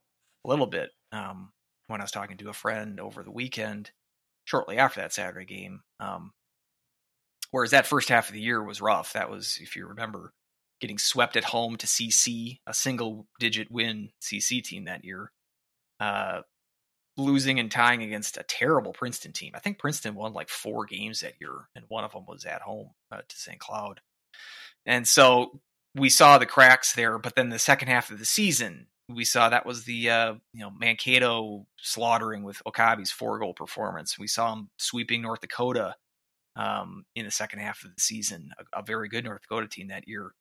[0.44, 1.52] a little bit um,
[1.88, 3.92] when I was talking to a friend over the weekend
[4.46, 5.82] shortly after that Saturday game.
[6.00, 6.32] Um,
[7.52, 9.14] whereas that first half of the year was rough.
[9.14, 10.34] That was if you remember
[10.80, 15.32] getting swept at home to CC, a single digit win CC team that year.
[16.00, 16.42] Uh,
[17.18, 19.54] losing and tying against a terrible Princeton team.
[19.56, 22.62] I think Princeton won like four games that year, and one of them was at
[22.62, 23.60] home uh, to St.
[23.60, 24.02] Cloud.
[24.86, 25.60] And so
[25.96, 27.18] we saw the cracks there.
[27.18, 30.62] But then the second half of the season, we saw that was the uh, you
[30.62, 34.20] know Mankato slaughtering with Okabe's four goal performance.
[34.20, 35.96] We saw him sweeping North Dakota
[36.58, 39.88] um, in the second half of the season, a, a very good North Dakota team
[39.88, 40.34] that year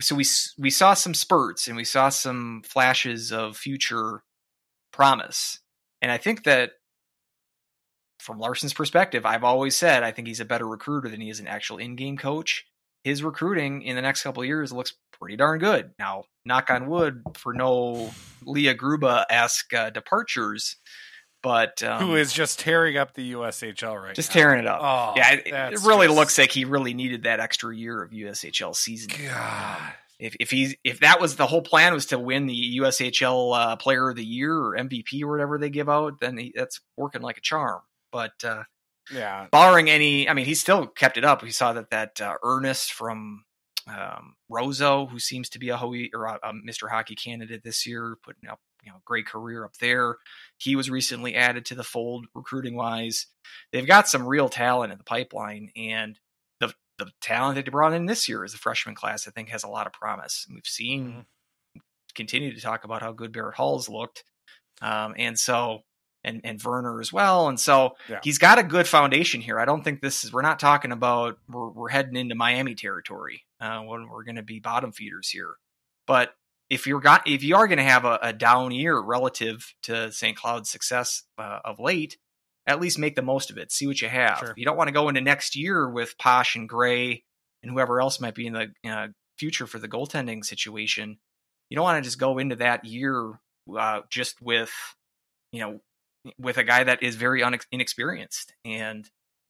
[0.00, 0.24] so we
[0.58, 4.22] we saw some spurts and we saw some flashes of future
[4.92, 5.60] promise.
[6.02, 6.72] And I think that
[8.20, 11.40] from Larson's perspective, I've always said I think he's a better recruiter than he is
[11.40, 12.66] an actual in-game coach.
[13.04, 15.92] His recruiting in the next couple years looks pretty darn good.
[15.98, 18.10] Now, knock on wood for no
[18.44, 20.76] Leah Gruba esque uh, departures,
[21.46, 24.40] but um, who is just tearing up the USHL right just now.
[24.40, 24.80] tearing it up.
[24.82, 26.18] Oh, yeah, it, it really just...
[26.18, 29.10] looks like he really needed that extra year of USHL season.
[29.28, 29.92] God.
[30.18, 33.76] If if he's if that was the whole plan was to win the USHL uh,
[33.76, 37.22] Player of the Year or MVP or whatever they give out, then he, that's working
[37.22, 37.82] like a charm.
[38.10, 38.64] But uh,
[39.12, 41.44] yeah, barring any, I mean, he still kept it up.
[41.44, 43.44] We saw that that uh, Ernest from
[43.86, 46.90] um, Roseau, who seems to be a, Hoey, or a, a Mr.
[46.90, 50.16] Hockey candidate this year, putting up you know great career up there.
[50.56, 53.26] He was recently added to the fold recruiting wise.
[53.72, 56.18] They've got some real talent in the pipeline, and
[56.60, 59.48] the the talent that they brought in this year as a freshman class, I think,
[59.50, 60.46] has a lot of promise.
[60.48, 61.80] We've seen mm-hmm.
[62.14, 64.22] continue to talk about how good Barrett Hall's looked,
[64.80, 65.82] um, and so
[66.24, 67.48] and and Werner as well.
[67.48, 68.20] And so yeah.
[68.22, 69.58] he's got a good foundation here.
[69.58, 70.32] I don't think this is.
[70.32, 74.42] We're not talking about we're, we're heading into Miami territory uh, when we're going to
[74.42, 75.54] be bottom feeders here.
[76.06, 76.34] But
[76.70, 80.10] if you're got if you are going to have a, a, down year relative to
[80.12, 80.36] St.
[80.36, 82.18] Cloud's success uh, of late,
[82.66, 83.70] at least make the most of it.
[83.70, 84.38] See what you have.
[84.38, 84.54] Sure.
[84.56, 87.24] You don't want to go into next year with Posch and Gray
[87.62, 89.08] and whoever else might be in the uh,
[89.38, 91.18] future for the goaltending situation.
[91.70, 93.38] You don't want to just go into that year
[93.76, 94.72] uh, just with
[95.52, 95.80] you know
[96.38, 99.08] with a guy that is very unex- inexperienced and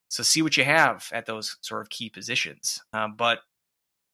[0.09, 2.81] so see what you have at those sort of key positions.
[2.93, 3.41] Um, but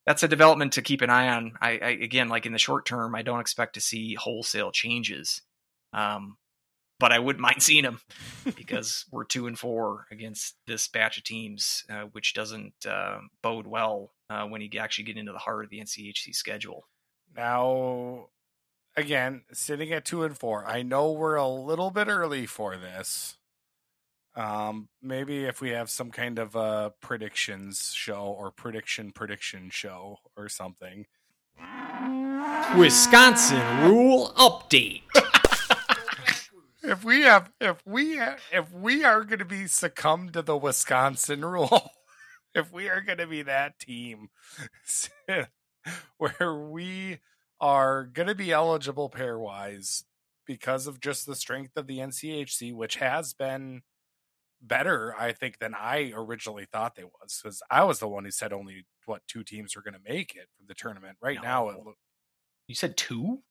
[0.06, 1.52] that's a development to keep an eye on.
[1.60, 5.42] I, I, again, like in the short term, I don't expect to see wholesale changes,
[5.92, 6.36] um,
[6.98, 8.00] but I wouldn't mind seeing them
[8.56, 13.66] because we're two and four against this batch of teams, uh, which doesn't uh, bode
[13.66, 16.88] well uh, when you actually get into the heart of the NCHC schedule.
[17.34, 18.28] Now,
[18.96, 23.36] again, sitting at two and four, I know we're a little bit early for this.
[24.34, 30.18] Um, maybe if we have some kind of a predictions show or prediction prediction show
[30.36, 31.06] or something.
[32.76, 35.02] Wisconsin rule update.
[36.82, 40.56] if we have, if we, have, if we are going to be succumbed to the
[40.56, 41.90] Wisconsin rule,
[42.54, 44.30] if we are going to be that team
[46.16, 47.18] where we
[47.60, 50.04] are going to be eligible pairwise
[50.46, 53.82] because of just the strength of the NCHC, which has been
[54.62, 57.40] better, I think, than I originally thought they was.
[57.42, 60.34] Because I was the one who said only what two teams were going to make
[60.34, 61.18] it from the tournament.
[61.20, 61.42] Right no.
[61.42, 61.82] now, it oh.
[61.86, 61.94] lo-
[62.68, 63.42] you said two.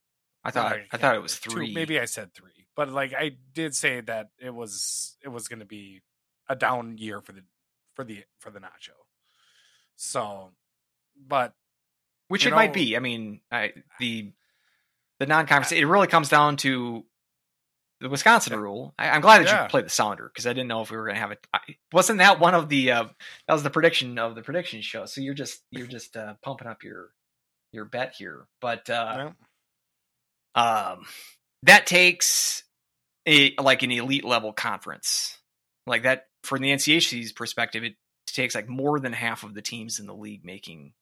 [0.44, 1.68] I thought I, I thought it was three.
[1.68, 5.48] Two, maybe I said three, but like I did say that it was it was
[5.48, 6.02] going to be
[6.50, 7.44] a down year for the
[7.96, 8.98] for the for the Nacho.
[9.98, 10.50] So,
[11.28, 11.54] but
[12.28, 12.98] which it know, might be.
[12.98, 14.32] I mean, I, the
[15.20, 15.74] the non-conference.
[15.74, 17.06] It really comes down to
[18.02, 18.94] the Wisconsin rule.
[18.98, 19.64] I, am glad that yeah.
[19.64, 21.46] you played the Sounder because I didn't know if we were going to have it.
[21.94, 22.92] Wasn't that one of the?
[22.92, 23.04] Uh,
[23.48, 25.06] that was the prediction of the prediction show.
[25.06, 27.12] So you're just you're just uh, pumping up your
[27.72, 29.32] your bet here, but uh,
[30.56, 30.92] yeah.
[30.94, 31.06] um,
[31.64, 32.64] that takes
[33.28, 35.38] a like an elite level conference
[35.86, 37.84] like that from the NCHC's perspective.
[37.84, 37.96] It
[38.28, 40.94] takes like more than half of the teams in the league making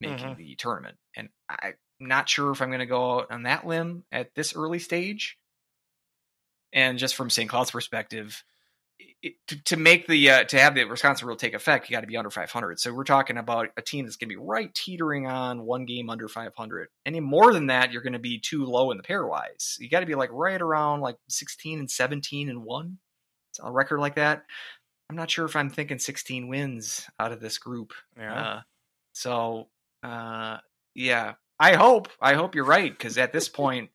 [0.00, 0.38] making mm-hmm.
[0.38, 4.04] the tournament, and I'm not sure if I'm going to go out on that limb
[4.10, 5.36] at this early stage.
[6.76, 7.50] And just from St.
[7.50, 8.44] Cloud's perspective,
[9.22, 12.02] it, to, to, make the uh, to have the Wisconsin rule take effect, you got
[12.02, 12.78] to be under 500.
[12.78, 16.10] So we're talking about a team that's going to be right teetering on one game
[16.10, 16.88] under 500.
[17.04, 19.78] Any more than that, you're going to be too low in the pairwise.
[19.80, 22.98] You got to be like right around like 16 and 17 and one.
[23.50, 24.44] It's a record like that.
[25.08, 27.94] I'm not sure if I'm thinking 16 wins out of this group.
[28.18, 28.34] Yeah.
[28.34, 28.60] Uh,
[29.14, 29.68] so
[30.02, 30.58] uh,
[30.94, 33.90] yeah, I hope I hope you're right because at this point,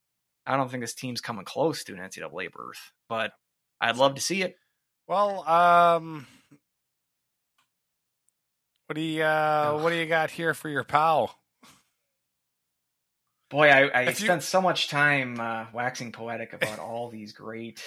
[0.45, 3.31] I don't think this team's coming close to an NCAA berth, but
[3.79, 4.55] I'd love to see it.
[5.07, 6.25] Well, um,
[8.87, 11.35] what do you uh, what do you got here for your pal?
[13.49, 17.33] Boy, I, I If you- spent so much time uh, waxing poetic about all these
[17.33, 17.81] great.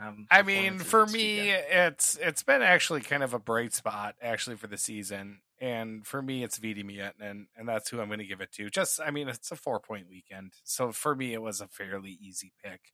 [0.00, 1.64] Um, I mean, for me, weekend.
[1.70, 6.22] it's it's been actually kind of a bright spot actually for the season, and for
[6.22, 8.70] me, it's Veeti Miettinen, and that's who I'm going to give it to.
[8.70, 12.16] Just, I mean, it's a four point weekend, so for me, it was a fairly
[12.20, 12.92] easy pick.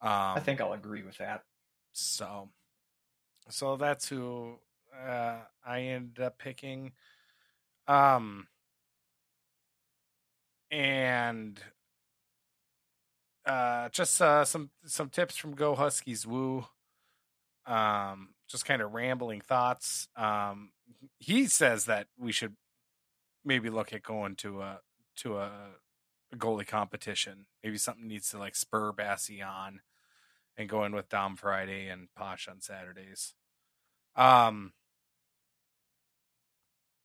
[0.00, 1.42] Um, I think I'll agree with that.
[1.92, 2.48] so.
[3.48, 4.58] So that's who
[5.06, 6.92] uh, I ended up picking.
[7.86, 8.48] Um,
[10.70, 11.60] and
[13.46, 16.66] uh, just uh, some some tips from Go Huskies Woo.
[17.66, 20.08] Um, just kind of rambling thoughts.
[20.16, 20.70] Um,
[21.18, 22.54] he says that we should
[23.44, 24.80] maybe look at going to a
[25.16, 25.50] to a,
[26.32, 27.46] a goalie competition.
[27.62, 29.80] Maybe something needs to like spur Basse on
[30.56, 33.34] and go in with Dom Friday and Posch on Saturdays.
[34.14, 34.72] Um,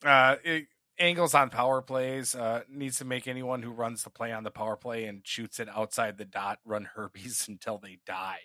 [0.06, 0.68] uh, it,
[1.02, 4.52] angles on power plays uh, needs to make anyone who runs the play on the
[4.52, 8.39] power play and shoots it outside the dot run herbies until they die.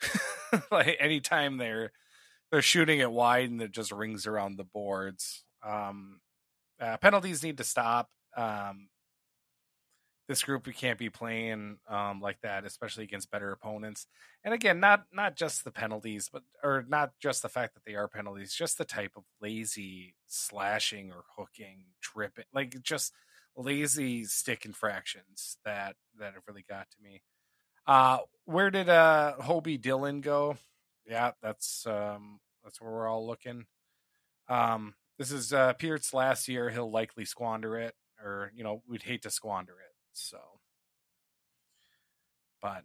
[0.70, 1.92] like anytime they're
[2.50, 5.44] they're shooting it wide and it just rings around the boards.
[5.62, 6.20] Um,
[6.80, 8.08] uh, penalties need to stop.
[8.36, 8.88] Um,
[10.28, 14.06] this group we can't be playing um, like that, especially against better opponents.
[14.44, 17.94] And again, not not just the penalties, but or not just the fact that they
[17.94, 23.12] are penalties, just the type of lazy slashing or hooking, tripping, like just
[23.56, 27.22] lazy stick infractions that that have really got to me.
[27.86, 30.56] Uh, where did uh Hobie Dillon go?
[31.06, 33.66] Yeah, that's um that's where we're all looking.
[34.48, 36.70] Um, this is uh Pierce's last year.
[36.70, 39.97] He'll likely squander it, or you know, we'd hate to squander it.
[40.18, 40.38] So,
[42.60, 42.84] but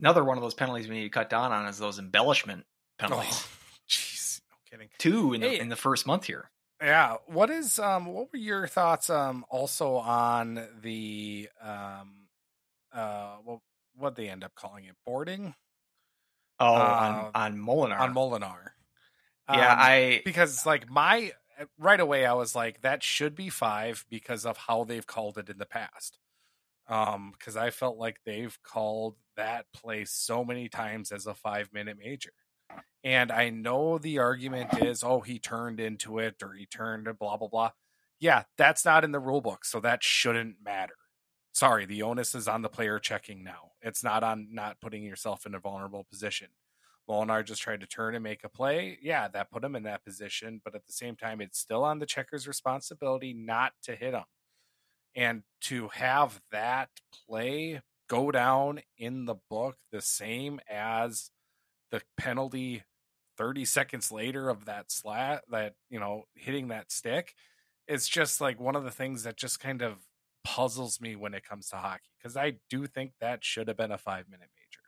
[0.00, 2.64] Another one of those penalties we need to cut down on is those embellishment
[2.98, 3.30] penalties.
[3.32, 3.48] oh,
[3.88, 4.88] jeez, no kidding.
[4.98, 5.58] Two in the, Hey.
[5.60, 6.50] in the first month here.
[6.82, 7.16] Yeah.
[7.26, 12.26] What is um what were your thoughts um also on the um
[12.92, 13.60] uh what
[13.96, 15.54] what they end up calling it boarding
[16.58, 18.00] Oh, Uh, on on Molenaar.
[18.00, 18.70] on Molenaar?
[19.48, 21.32] yeah, Um, I because like my
[21.78, 25.48] right away I was like that should be 5 because of how they've called it
[25.48, 26.18] in the past.
[26.88, 31.72] Um cuz I felt like they've called that play so many times as a 5
[31.72, 32.32] minute major.
[33.04, 37.36] And I know the argument is, oh, he turned into it or he turned blah,
[37.36, 37.70] blah, blah.
[38.18, 39.64] Yeah, that's not in the rule book.
[39.64, 40.94] So that shouldn't matter.
[41.52, 43.72] Sorry, the onus is on the player checking now.
[43.82, 46.48] It's not on not putting yourself in a vulnerable position.
[47.08, 48.98] Molenaar just tried to turn and make a play.
[49.02, 50.60] Yeah, that put him in that position.
[50.64, 54.24] But at the same time, it's still on the checker's responsibility not to hit him.
[55.16, 56.90] And to have that
[57.26, 61.30] play go down in the book the same as
[61.90, 62.82] the penalty
[63.38, 67.34] 30 seconds later of that slat that you know hitting that stick
[67.88, 69.96] it's just like one of the things that just kind of
[70.44, 73.90] puzzles me when it comes to hockey because i do think that should have been
[73.90, 74.84] a five minute major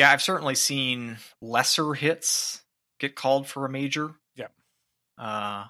[0.00, 2.62] yeah, I've certainly seen lesser hits
[2.98, 4.14] get called for a major.
[4.36, 4.52] Yep.
[5.18, 5.64] Uh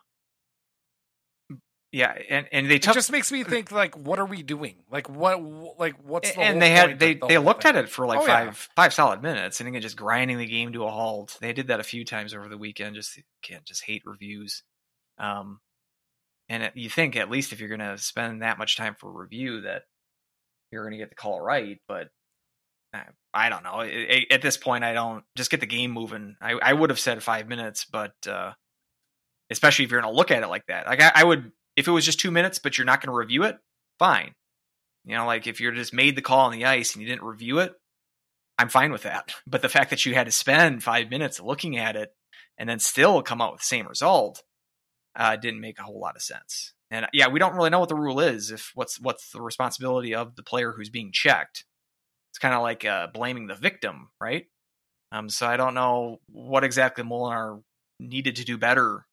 [1.92, 5.08] yeah, and and they it just makes me think like what are we doing like
[5.08, 5.42] what
[5.78, 7.76] like what's the and they had they the they looked thing?
[7.76, 8.44] at it for like Oh, yeah.
[8.46, 11.36] five five solid minutes and again just grinding the game to a halt.
[11.40, 12.94] They did that a few times over the weekend.
[12.94, 14.62] Just can't just hate reviews.
[15.18, 15.58] Um,
[16.48, 19.10] and it, you think at least if you're going to spend that much time for
[19.12, 19.82] review that
[20.70, 22.08] you're going to get the call right, but
[22.94, 23.02] I,
[23.34, 23.82] I don't know.
[24.30, 26.36] At this point, I don't just get the game moving.
[26.40, 28.52] I, I would have said five minutes, but uh,
[29.50, 31.88] especially if you're going to look at it like that, like I, I would if
[31.88, 33.58] it was just two minutes, but you're not going to review it,
[33.98, 34.34] fine.
[35.04, 37.24] You know, like if you're just made the call on the ice and you didn't
[37.24, 37.72] review it,
[38.58, 39.34] I'm fine with that.
[39.46, 42.14] But the fact that you had to spend five minutes looking at it
[42.58, 44.42] and then still come out with the same result
[45.16, 46.74] uh, didn't make a whole lot of sense.
[46.90, 48.50] And yeah, we don't really know what the rule is.
[48.50, 51.64] If what's what's the responsibility of the player who's being checked?
[52.30, 54.46] It's kind of like uh, blaming the victim, right?
[55.12, 57.62] Um, so I don't know what exactly Molenaar
[57.98, 59.06] needed to do better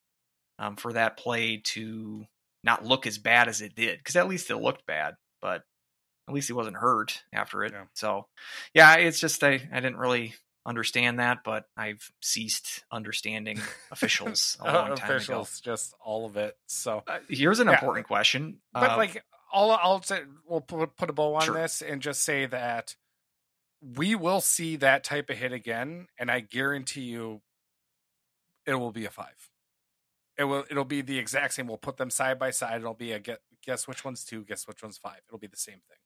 [0.59, 2.26] um, for that play to
[2.64, 5.64] not look as bad as it did, because at least it looked bad, but
[6.28, 7.72] at least he wasn't hurt after it.
[7.74, 7.86] Yeah.
[7.93, 8.28] So,
[8.74, 10.34] yeah, it's just I, I didn't really
[10.66, 13.60] understand that, but I've ceased understanding
[13.91, 15.16] officials a long time ago.
[15.16, 17.76] officials just all of it so Uh, here's an Yeah.
[17.76, 18.60] important question.
[18.74, 21.55] but Uh, like all I'll say, we'll put, put a bow on Sure.
[21.55, 22.97] this and just say that
[23.82, 27.41] we will see that type of hit again, and I guarantee you,
[28.66, 29.49] it will be a five.
[30.38, 30.65] It will.
[30.69, 31.67] It'll be the exact same.
[31.67, 32.79] We'll put them side by side.
[32.81, 33.39] It'll be a get.
[33.65, 34.43] Guess which one's two.
[34.45, 35.19] Guess which one's five.
[35.27, 35.97] It'll be the same thing.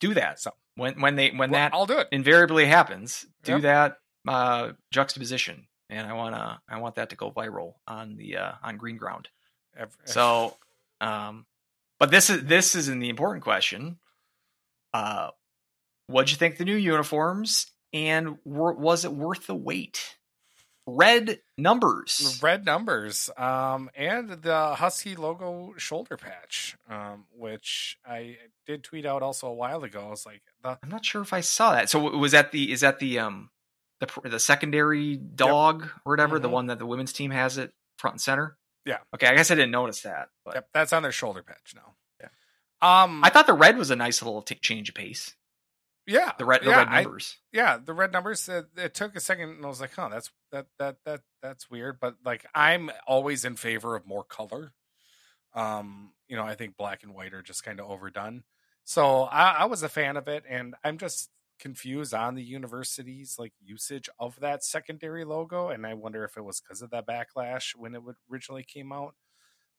[0.00, 2.08] do that So when when they when Well, that I'll do it.
[2.10, 3.24] invariably happens.
[3.44, 3.62] Do Yep.
[3.62, 8.52] that uh, juxtaposition, and I wanna I want that to go viral on the uh,
[8.62, 9.28] on green ground.
[9.76, 10.56] Ev- So,
[11.00, 11.46] um,
[12.00, 13.98] but this is this is in the important question.
[14.92, 15.30] Uh,
[16.08, 20.16] what'd you think the new uniforms, and were, was it worth the wait?
[20.86, 22.40] Red numbers.
[22.42, 29.22] red numbers um and the husky logo shoulder patch um which i did tweet out
[29.22, 31.88] also a while ago i was like the I'm not sure if I saw that.
[31.88, 33.50] So was that the is that the um
[34.00, 36.52] the the secondary dog or whatever the Mhm.
[36.52, 38.56] one that the women's team has it front and center?
[38.84, 38.98] Yeah.
[39.14, 41.94] Okay, I guess I didn't notice that, but yep, that's on their shoulder patch now
[42.20, 42.28] Yeah.
[43.04, 45.36] um I thought the red was a nice little t- change of pace.
[46.06, 47.38] Yeah The red the yeah, red I- numbers.
[47.52, 50.30] yeah the red numbers it, it took a second and i was like huh that's
[50.50, 54.72] that that that that's weird but like i'm always in favor of more color.
[55.54, 58.42] Um you know i think black and white are just kind of overdone.
[58.84, 61.30] So I, I was a fan of it and i'm just
[61.60, 66.42] confused on the university's like usage of that secondary logo and i wonder if it
[66.44, 69.14] was because of that backlash when it would originally came out.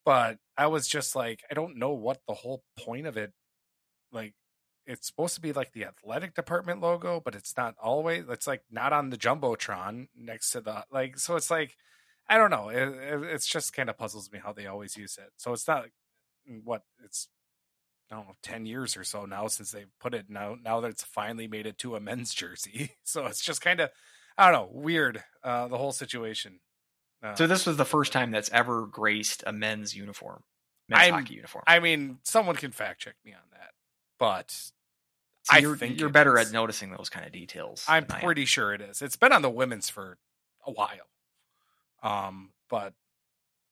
[0.05, 3.33] But i was just like i don't know what the whole point of it
[4.11, 4.33] like
[4.85, 8.25] it's supposed to be like the athletic department logo, but it's not always.
[8.29, 11.17] It's like not on the jumbotron next to the like.
[11.17, 11.77] So it's like
[12.29, 12.69] I don't know.
[12.69, 15.31] It, it, it's just kind of puzzles me how they always use it.
[15.37, 15.85] So it's not
[16.63, 17.27] what it's.
[18.11, 20.55] I don't know, ten years or so now since they put it now.
[20.61, 23.89] Now that it's finally made it to a men's jersey, so it's just kind of,
[24.37, 25.23] I don't know, weird.
[25.43, 26.59] Uh, the whole situation.
[27.23, 30.43] Uh, So this was the first time that's ever graced a men's uniform,
[30.89, 31.63] men's I'm- hockey uniform.
[31.65, 33.71] I mean, someone can fact check me on that,
[34.19, 34.71] but
[35.43, 36.47] So I you're, think you're better is.
[36.47, 37.85] at noticing those kind of details.
[37.87, 38.25] I'm than I am.
[38.25, 39.01] pretty sure it is.
[39.01, 40.17] It's been on the women's for
[40.65, 41.09] a while.
[42.01, 42.93] Um, but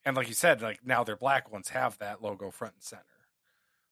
[0.06, 3.04] and like you said, like now their black ones have that logo front and center,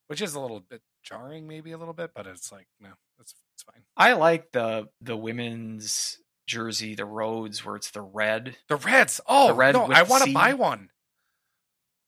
[0.08, 3.34] which is a little bit jarring, maybe a little bit, but it's like no, it's
[3.54, 3.84] it's fine.
[3.96, 8.58] I like the the women's jersey, the roads where it's the red.
[8.68, 10.90] The Reds, oh red no, I want to buy one.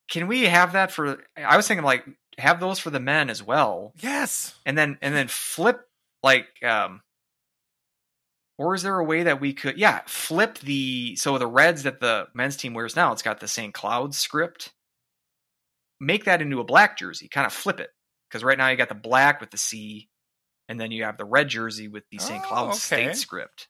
[0.10, 1.24] Can we have that for?
[1.38, 2.06] I was thinking like
[2.38, 5.82] have those for the men as well, Yes, and then and then flip
[6.24, 7.02] like um.
[8.58, 12.00] Or is there a way that we could, yeah, flip the so the reds that
[12.00, 13.12] the men's team wears now?
[13.12, 13.74] It's got the St.
[13.74, 14.72] Cloud script.
[16.00, 17.90] Make that into a black jersey, kind of flip it,
[18.30, 20.10] because right now you got the black with the C,
[20.70, 22.44] and then you have the red jersey with the St.
[22.44, 22.78] Oh, Cloud okay.
[22.78, 23.68] state script.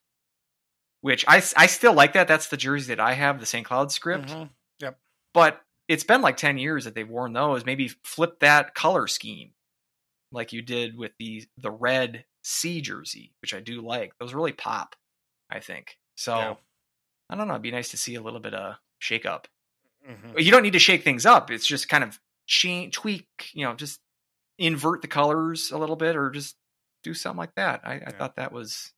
[1.00, 2.28] Which I I still like that.
[2.28, 3.66] That's the jersey that I have, the St.
[3.66, 4.28] Cloud script.
[4.30, 4.50] Mhm.
[5.34, 7.66] But it's been like 10 years that they've worn those.
[7.66, 9.52] Maybe flip that color scheme
[10.32, 14.14] like you did with the the red C jersey, which I do like.
[14.20, 14.96] Those really pop,
[15.50, 15.98] I think.
[16.16, 16.56] So Yeah.
[17.30, 17.54] I don't know.
[17.54, 19.48] It'd be nice to see a little bit of shake up.
[20.08, 20.42] Mhm.
[20.44, 21.52] You don't need to shake things up.
[21.52, 24.00] It's just kind of change, tweak, you know, just
[24.58, 26.56] invert the colors a little bit or just
[27.04, 27.82] do something like that.
[27.86, 28.10] I, I Yeah.
[28.12, 28.94] thought that was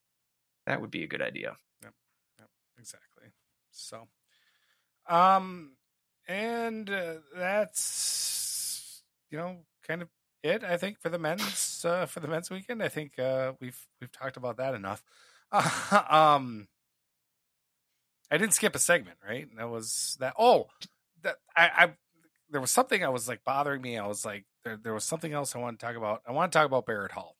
[0.66, 1.58] that would be a good idea.
[1.84, 1.94] yep.
[2.40, 2.50] Yep.
[2.80, 3.32] Exactly.
[3.72, 4.08] So,
[5.08, 5.76] um,
[6.28, 9.58] and uh, that's you know
[9.88, 10.10] kind of
[10.44, 10.64] it.
[10.64, 12.84] I think for the men's uh, for the men's weekend.
[12.84, 15.04] I think uh, we've we've talked about that enough.
[15.52, 16.68] um,
[18.32, 19.48] I didn't skip a segment, right?
[19.58, 20.34] That was that.
[20.38, 20.68] Oh,
[21.24, 21.94] that I, I
[22.50, 23.98] there was something I was like bothering me.
[23.98, 26.22] I was like there there was something else I want to talk about.
[26.28, 27.36] I want to talk about Barrett Hall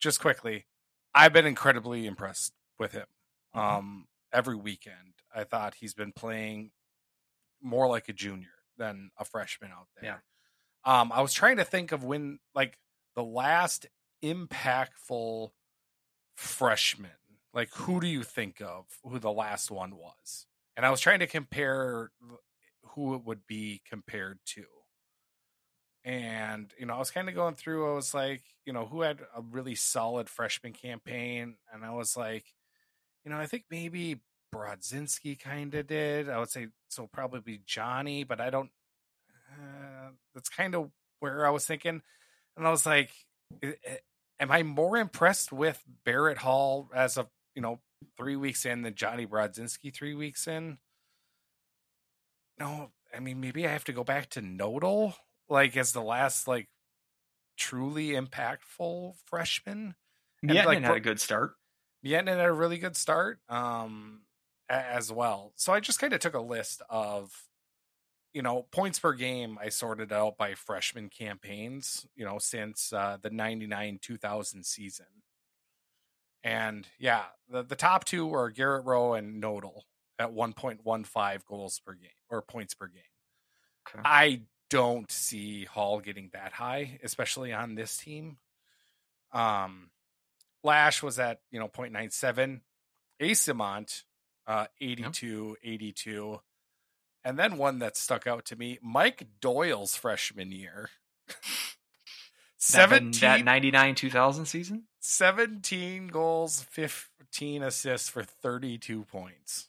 [0.00, 0.66] just quickly.
[1.14, 3.06] I've been incredibly impressed with him.
[3.54, 6.72] Um, every weekend, I thought he's been playing
[7.64, 10.22] more like a junior than a freshman out there.
[10.84, 11.00] Yeah.
[11.00, 12.78] Um, I was trying to think of when, like,
[13.16, 13.86] the last
[14.22, 15.50] impactful
[16.36, 17.10] freshman.
[17.52, 18.84] Like, who do you think of?
[19.04, 20.46] Who the last one was?
[20.76, 22.10] And I was trying to compare
[22.94, 24.64] who it would be compared to.
[26.04, 29.00] And, you know, I was kind of going through, I was like, you know, who
[29.00, 31.56] had a really solid freshman campaign?
[31.72, 32.44] And I was like,
[33.24, 34.20] you know, I think maybe
[34.54, 36.28] Brodzinski kind of did.
[36.28, 38.70] I would say so, probably Johnny, but I don't.
[39.52, 40.90] Uh, that's kind of
[41.20, 42.02] where I was thinking,
[42.56, 43.10] and I was like,
[44.40, 47.80] "Am I more impressed with Barrett Hall as of you know
[48.16, 50.78] three weeks in than Johnny Brodzinski three weeks in?"
[52.58, 55.14] No, I mean maybe I have to go back to Nödl,
[55.48, 56.68] like as the last like
[57.56, 59.94] truly impactful freshman.
[60.42, 61.54] And, Yeah, like, had a good start.
[62.04, 64.33] Mietten had a really good start um, a-
[64.68, 65.52] as well.
[65.56, 67.32] So I just kind of took a list of,
[68.32, 69.58] you know, points per game.
[69.60, 75.06] I sorted out by freshman campaigns, you know, since uh, the 99 2000 season.
[76.42, 79.82] And yeah, the, the top two are Garrett Roe and Nödl
[80.18, 83.02] at 1.15 goals per game or points per game.
[83.88, 84.02] Okay.
[84.04, 88.38] I don't see Hall getting that high, especially on this team.
[89.32, 89.90] Um,
[90.62, 92.60] Lasch was at you know 0.97.
[93.20, 94.02] Asimont,
[94.46, 96.40] uh, 82, 82.
[97.24, 100.90] And then one that stuck out to me, Mike Doyle's freshman year.
[102.58, 104.84] 17, that 99 2000 season?
[105.00, 109.68] 17 goals, 15 assists for 32 points.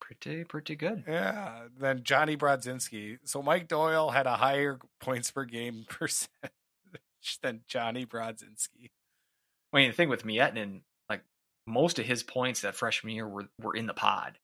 [0.00, 1.04] Pretty, pretty good.
[1.06, 1.64] Yeah.
[1.78, 3.18] Then Johnny Brodzinski.
[3.24, 6.50] So Mike Doyle had a higher points per game percentage
[7.42, 8.90] than Johnny Brodzinski.
[9.72, 10.40] I mean, the thing with like
[11.68, 14.38] most of his points that freshman year were, were in the pod,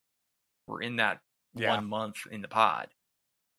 [0.66, 1.20] were in that
[1.54, 1.74] Yeah.
[1.76, 2.88] one month in the pod.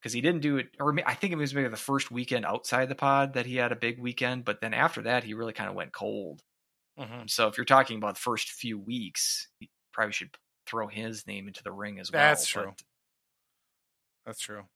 [0.02, 2.90] Because he didn't do it, or I think it was maybe the first weekend outside
[2.90, 5.68] the pod that he had a big weekend, but then after that, he really kind
[5.70, 6.44] of went cold.
[7.00, 7.28] Mhm.
[7.30, 10.38] So if you're talking about the first few weeks, you probably should
[10.68, 12.22] throw his name into the ring as well.
[12.22, 12.76] That's but- true.
[14.26, 14.68] That's true.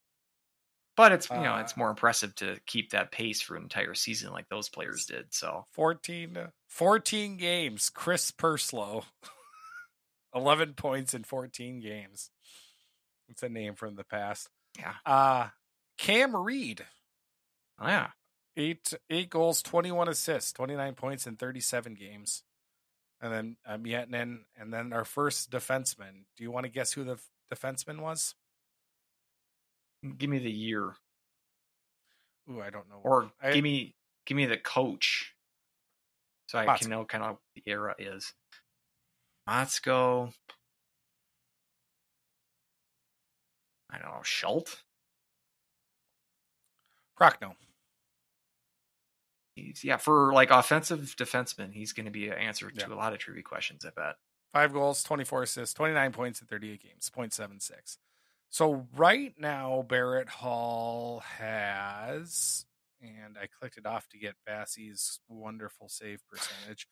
[0.99, 3.93] But it's you know Uh, it's more impressive to keep that pace for an entire
[3.93, 5.33] season like those players did.
[5.33, 7.89] So 14, 14 games.
[7.89, 9.05] Chris Perslow.
[10.35, 12.29] 11 points in 14 games.
[13.29, 14.49] It's a name from the past.
[14.77, 14.93] Yeah.
[15.05, 15.47] Uh
[15.97, 16.85] Cam Reed.
[17.79, 18.07] oh, yeah,
[18.57, 22.43] Eight eight goals, 21 assists, 29 points in 37 games.
[23.21, 26.25] And then uh, Miettinen, and then our first defenseman.
[26.35, 28.35] Do you want to guess who the f- defenseman was?
[30.17, 30.95] Give me the year
[32.49, 32.99] Ooh, I don't know.
[33.03, 33.95] or I- give me
[34.25, 35.35] give me the coach,
[36.47, 36.79] so I Motzko.
[36.79, 38.33] can know kind of what the era is.
[39.47, 40.33] Motzko.
[43.89, 44.83] I don't know Schultz.
[47.19, 47.55] Prochnow.
[49.55, 53.11] He's, yeah, for like offensive defenseman, he's going to be an answer to a lot
[53.11, 53.83] of trivia questions.
[53.85, 54.15] I bet.
[54.53, 57.97] Five goals, 24 assists, 29 points in 38 games, 0.76.
[58.49, 62.65] So right now, Barrett Hall has,
[63.01, 66.87] and I clicked it off to get Basse's wonderful save percentage,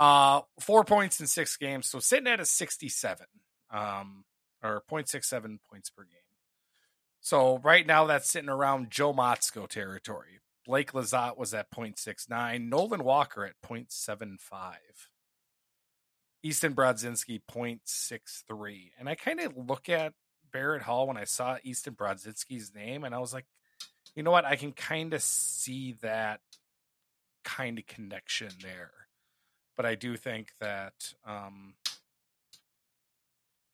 [0.00, 1.86] uh, four points in six games.
[1.86, 3.26] So sitting at a 67,
[3.70, 4.24] um,
[4.62, 6.12] or 0.67 points per game.
[7.20, 10.40] So right now, that's sitting around Joe Motzko territory.
[10.66, 14.74] Blake Lizotte was at 0.69, Nolan Walker at 0.75.
[16.42, 18.90] Easton Brodzinski 0.63.
[18.98, 20.14] And I kind of look at
[20.52, 23.46] Barrett Hall when I saw Easton Brodzinski's name and I was like,
[24.14, 24.44] you know what?
[24.44, 26.40] I can kind of see that
[27.44, 28.90] kind of connection there.
[29.76, 31.74] But I do think that um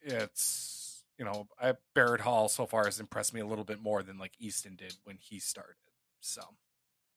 [0.00, 4.05] it's you know, I, Barrett Hall so far has impressed me a little bit more
[4.05, 5.74] than like Easton did when he started.
[6.20, 6.42] So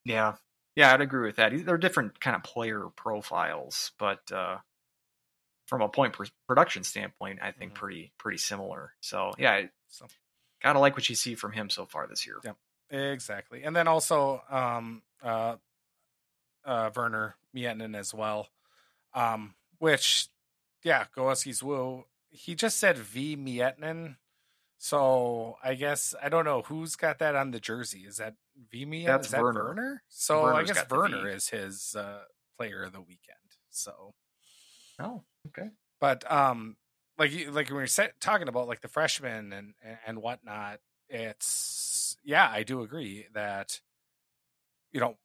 [0.04, 0.34] Yeah,
[0.74, 1.52] yeah, I'd agree with that.
[1.64, 4.58] They're different kind of player profiles, but uh,
[5.72, 6.14] from a point
[6.46, 7.76] production standpoint, I think Mhm.
[7.76, 8.92] pretty pretty similar.
[9.00, 10.06] So yeah, so
[10.62, 12.36] gotta like what you see from him so far this year.
[12.44, 12.52] Yeah.
[12.90, 13.62] Exactly.
[13.62, 15.56] And then also um uh
[16.62, 18.50] uh Verner Miettinen as well.
[19.14, 20.28] Um which
[20.82, 22.04] yeah, Goeski's woo.
[22.28, 24.18] He just said V Miettinen.
[24.76, 28.00] So I guess I don't know who's got that on the jersey.
[28.00, 28.34] Is that
[28.70, 29.06] V Miettinen?
[29.06, 29.62] That's Is that Verner.
[29.64, 30.02] Verner?
[30.10, 32.24] So Verner's I guess Verner is his uh
[32.58, 33.38] player of the weekend.
[33.70, 34.12] So
[34.98, 35.68] Oh, okay.
[36.00, 36.76] but um
[37.18, 39.74] like like when we set, talking about like the freshmen and
[40.06, 43.80] and whatnot it's yeah i do agree that
[44.92, 45.16] you know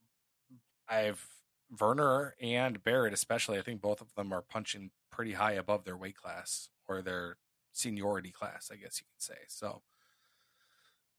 [0.89, 1.25] i've
[1.71, 5.97] verner and barrett especially i think both of them are punching pretty high above their
[5.97, 7.37] weight class or their
[7.71, 9.81] seniority class i guess you can say so.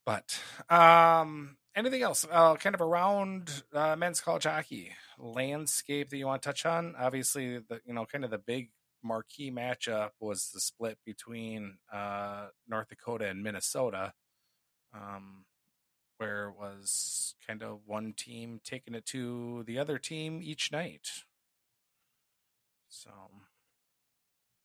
[0.05, 0.39] But
[0.69, 2.25] um anything else?
[2.29, 6.95] Uh kind of around uh men's college hockey landscape that you want to touch on?
[6.97, 8.69] Obviously the you know kind of the big
[9.03, 14.13] marquee matchup was the split between uh north dakota and minnesota
[14.93, 15.45] um
[16.17, 21.09] where it was kind of one team taking it to the other team each night
[22.89, 23.11] so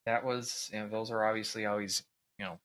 [0.07, 2.05] That was you know those are obviously always
[2.39, 2.59] you know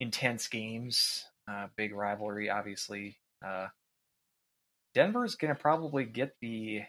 [0.00, 2.50] intense games, uh, big rivalry.
[2.50, 3.68] Obviously, uh,
[4.94, 6.82] Denver's gonna probably get the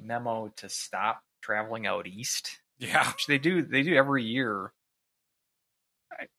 [0.00, 2.58] memo to stop traveling out east.
[2.78, 3.10] yeah.
[3.12, 4.72] which they do they do every year.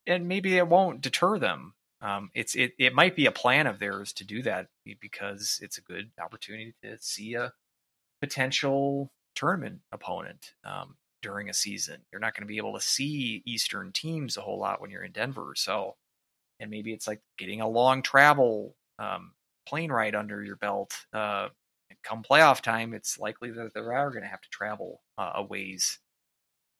[0.05, 1.73] And maybe it won't deter them.
[2.01, 4.67] Um, it's it, it might be a plan of theirs to do that
[4.99, 7.53] because it's a good opportunity to see a
[8.21, 12.01] potential tournament opponent um, during a season.
[12.11, 15.03] You're not going to be able to see eastern teams a whole lot when you're
[15.03, 15.95] in denver so
[16.59, 19.31] and maybe it's like getting a long travel um,
[19.67, 21.49] plane ride under your belt uh,
[22.03, 25.43] come playoff time it's likely that they are going to have to travel uh, a
[25.43, 25.99] ways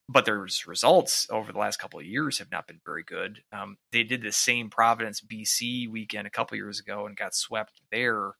[0.09, 3.41] but their results over the last couple of years have not been very good.
[3.51, 7.81] Um, they did the same Providence BC weekend a couple years ago and got swept
[7.91, 8.34] there.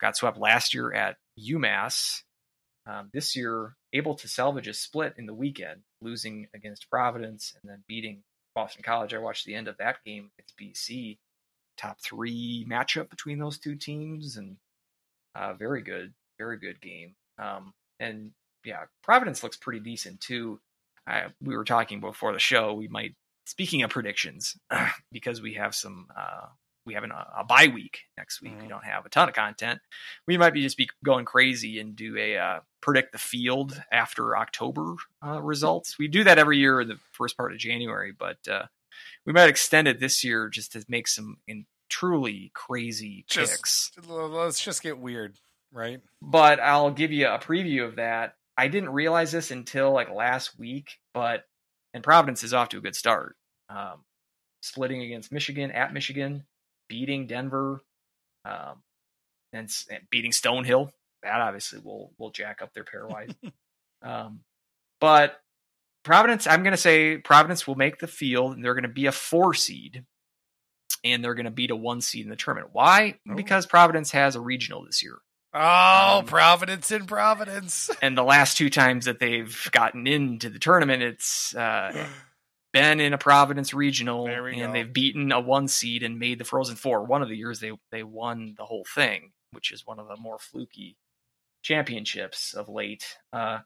[0.00, 2.22] Got swept last year at UMass,
[2.86, 7.70] um, this year able to salvage a split in the weekend, losing against Providence and
[7.70, 8.22] then beating
[8.54, 9.14] Boston College.
[9.14, 11.18] I watched the end of that game It's BC.
[11.76, 14.56] Top three matchup between those two teams, and
[15.36, 17.14] uh, very good, very good game.
[17.38, 18.30] Um, and
[18.64, 20.60] yeah, Providence looks pretty decent too.
[21.06, 22.74] I, we were talking before the show.
[22.74, 23.14] We might,
[23.44, 24.56] speaking of predictions,
[25.12, 26.46] because we have some uh,
[26.84, 28.52] we have an, a bye week next week.
[28.52, 28.62] Mhm.
[28.62, 29.80] We don't have a ton of content.
[30.26, 34.36] We might be just be going crazy and do a uh, predict the field after
[34.36, 34.94] October
[35.24, 35.98] uh, results.
[35.98, 38.66] We do that every year in the first part of January, but uh,
[39.26, 43.92] we might extend it this year just to make some in truly crazy Just- picks.
[44.08, 45.38] Let's just get weird,
[45.72, 46.00] right?
[46.22, 48.34] But I'll give you a preview of that.
[48.56, 51.44] I didn't realize this until like last week, but
[51.92, 53.36] and Providence is off to a good start.
[53.68, 54.04] Um,
[54.62, 56.44] splitting against Michigan at Michigan,
[56.88, 57.82] beating Denver,
[58.44, 58.82] um,
[59.52, 60.90] and, and beating Stonehill.
[61.22, 63.34] That obviously will will jack up their pairwise.
[64.02, 64.40] um,
[65.00, 65.40] but
[66.04, 69.06] Providence, I'm going to say Providence will make the field, and they're going to be
[69.06, 70.04] a four seed,
[71.04, 72.70] and they're going to beat a one seed in the tournament.
[72.72, 73.18] Why?
[73.28, 73.34] Oh.
[73.34, 75.18] Because Providence has a regional this year.
[75.54, 77.90] Oh, Um, Providence in Providence.
[78.02, 82.06] and the last two times that they've gotten into the tournament, it's uh,
[82.72, 84.72] been in a Providence regional, and go.
[84.72, 87.04] they've beaten a one seed and made the Frozen Four.
[87.04, 90.16] One of the years they they won the whole thing, which is one of the
[90.16, 90.96] more fluky
[91.62, 93.16] championships of late.
[93.32, 93.60] Uh,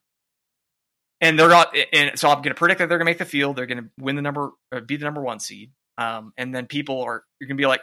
[1.21, 3.25] and they're not, and so I'm going to predict that they're going to make the
[3.27, 3.57] field.
[3.57, 5.73] They're going to win the number, uh, be the number one seed.
[6.01, 7.83] Um, and then people are you're going to be like,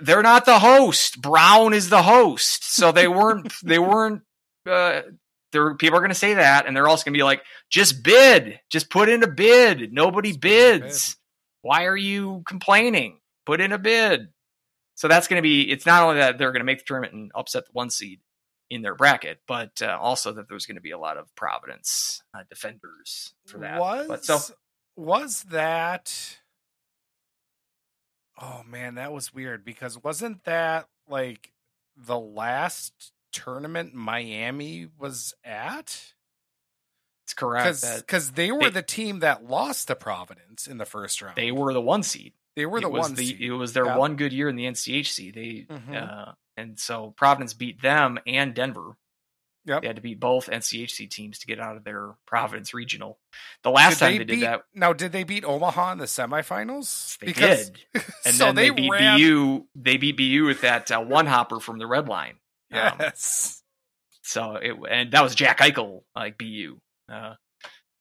[0.00, 1.20] they're not the host.
[1.20, 3.52] Brown is the host, so they weren't.
[3.64, 4.22] they weren't.
[4.64, 5.02] Uh,
[5.50, 8.02] there, people are going to say that, and they're also going to be like, just
[8.04, 9.92] bid, just put in a bid.
[9.92, 11.16] Nobody Just put in a bids.
[11.62, 13.18] Why are you complaining?
[13.44, 14.28] Put in a bid.
[14.94, 15.70] So that's going to be.
[15.70, 18.20] It's not only that they're going to make the tournament and upset the one seed
[18.70, 22.22] in their bracket, but uh, also that there's going to be a lot of Providence
[22.34, 23.80] uh, defenders for that.
[23.80, 24.38] Was but so
[24.96, 26.37] was that?
[28.40, 31.52] Oh man, that was weird because wasn't that like
[31.96, 36.12] the last tournament Miami was at?
[37.24, 41.20] it's correct Because they were they- the team that lost to Providence in the first
[41.20, 41.36] round.
[41.36, 42.32] they were the one seed.
[42.56, 43.14] they were the one.
[43.14, 43.40] the seed.
[43.40, 43.96] it was their Yeah.
[43.98, 45.30] one good year in the NCHC.
[45.30, 45.94] They Mhm.
[46.28, 48.96] uh, and so Providence beat them and Denver.
[49.68, 49.82] Yep.
[49.82, 53.18] They had to beat both NCHC teams to get out of their Providence regional.
[53.62, 56.06] The last Did time they, beat, did that, Now, did they beat Omaha in the
[56.06, 57.18] semifinals?
[57.18, 57.78] they did,
[58.24, 59.66] and so then they, they beat ran- BU.
[59.76, 62.36] They beat BU with that uh, one hopper from the red line.
[62.72, 63.62] Um, Yes.
[64.22, 66.78] so it and that was Jack Eichel like BU.
[67.10, 67.34] Uh,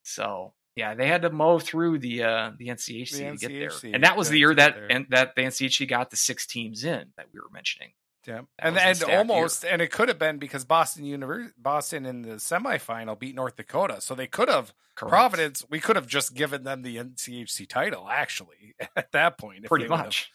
[0.03, 3.91] so yeah, they had to mow through the uh, the NCHC The to get there,
[3.93, 7.07] and that was the year that and that the NCHC got the six teams in
[7.17, 7.93] that we were mentioning.
[8.27, 8.41] Yeah.
[8.59, 9.19] And and stacked year.
[9.19, 13.55] almost and it could have been because Boston University Boston in the semifinal beat North
[13.55, 14.01] Dakota.
[14.01, 15.09] So they could have Correct.
[15.11, 19.63] Providence, we could have just given them the NCHC title actually at that point.
[19.63, 20.31] if pretty they would have- much.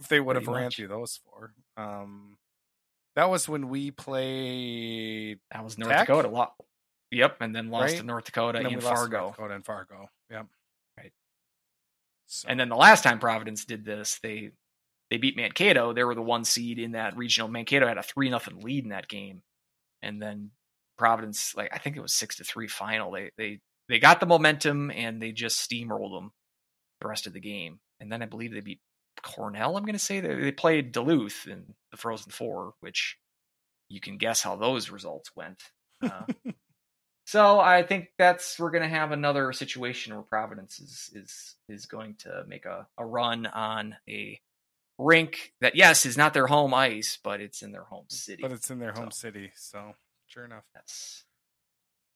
[0.00, 0.76] if they would have ran much.
[0.76, 1.52] through those four.
[1.76, 2.36] Um
[3.14, 6.06] that was when we played That was North Tech?
[6.06, 6.28] Dakota.
[6.28, 6.52] Lo-
[7.10, 7.98] yep, and then lost Right?
[8.00, 9.20] to North Dakota and in we lost to Fargo.
[9.20, 10.10] North Dakota and Fargo.
[10.30, 10.46] Yep.
[10.98, 11.12] Right.
[12.26, 14.50] So, And then the last time Providence did this, they
[15.10, 15.92] they beat Mankato.
[15.92, 17.48] They were the one seed in that regional.
[17.48, 19.42] Mankato had a three nothing lead in that game,
[20.02, 20.50] and then
[20.98, 23.12] Providence, like I think it was six to three final.
[23.12, 26.32] They they they got the momentum and they just steamrolled them
[27.00, 27.80] the rest of the game.
[28.00, 28.80] And then I believe they beat
[29.22, 29.76] Cornell.
[29.76, 33.18] I'm going to say they, they played Duluth in the Frozen Four, which
[33.88, 35.62] you can guess how those results went.
[36.02, 36.24] Uh,
[37.26, 41.86] so I think that's we're going to have another situation where Providence is is is
[41.86, 44.40] going to make a, a run on a
[44.98, 48.42] rink that yes is not their home ice, but it's in their home city.
[48.42, 49.94] but it's in their home So- city, so
[50.26, 50.64] sure enough.
[50.74, 51.24] That's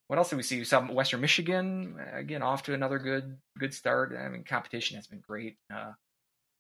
[0.07, 0.59] what else did we see?
[0.59, 4.12] We saw Western Michigan again off to another good good start.
[4.19, 5.57] I mean, competition has been great.
[5.73, 5.93] Uh,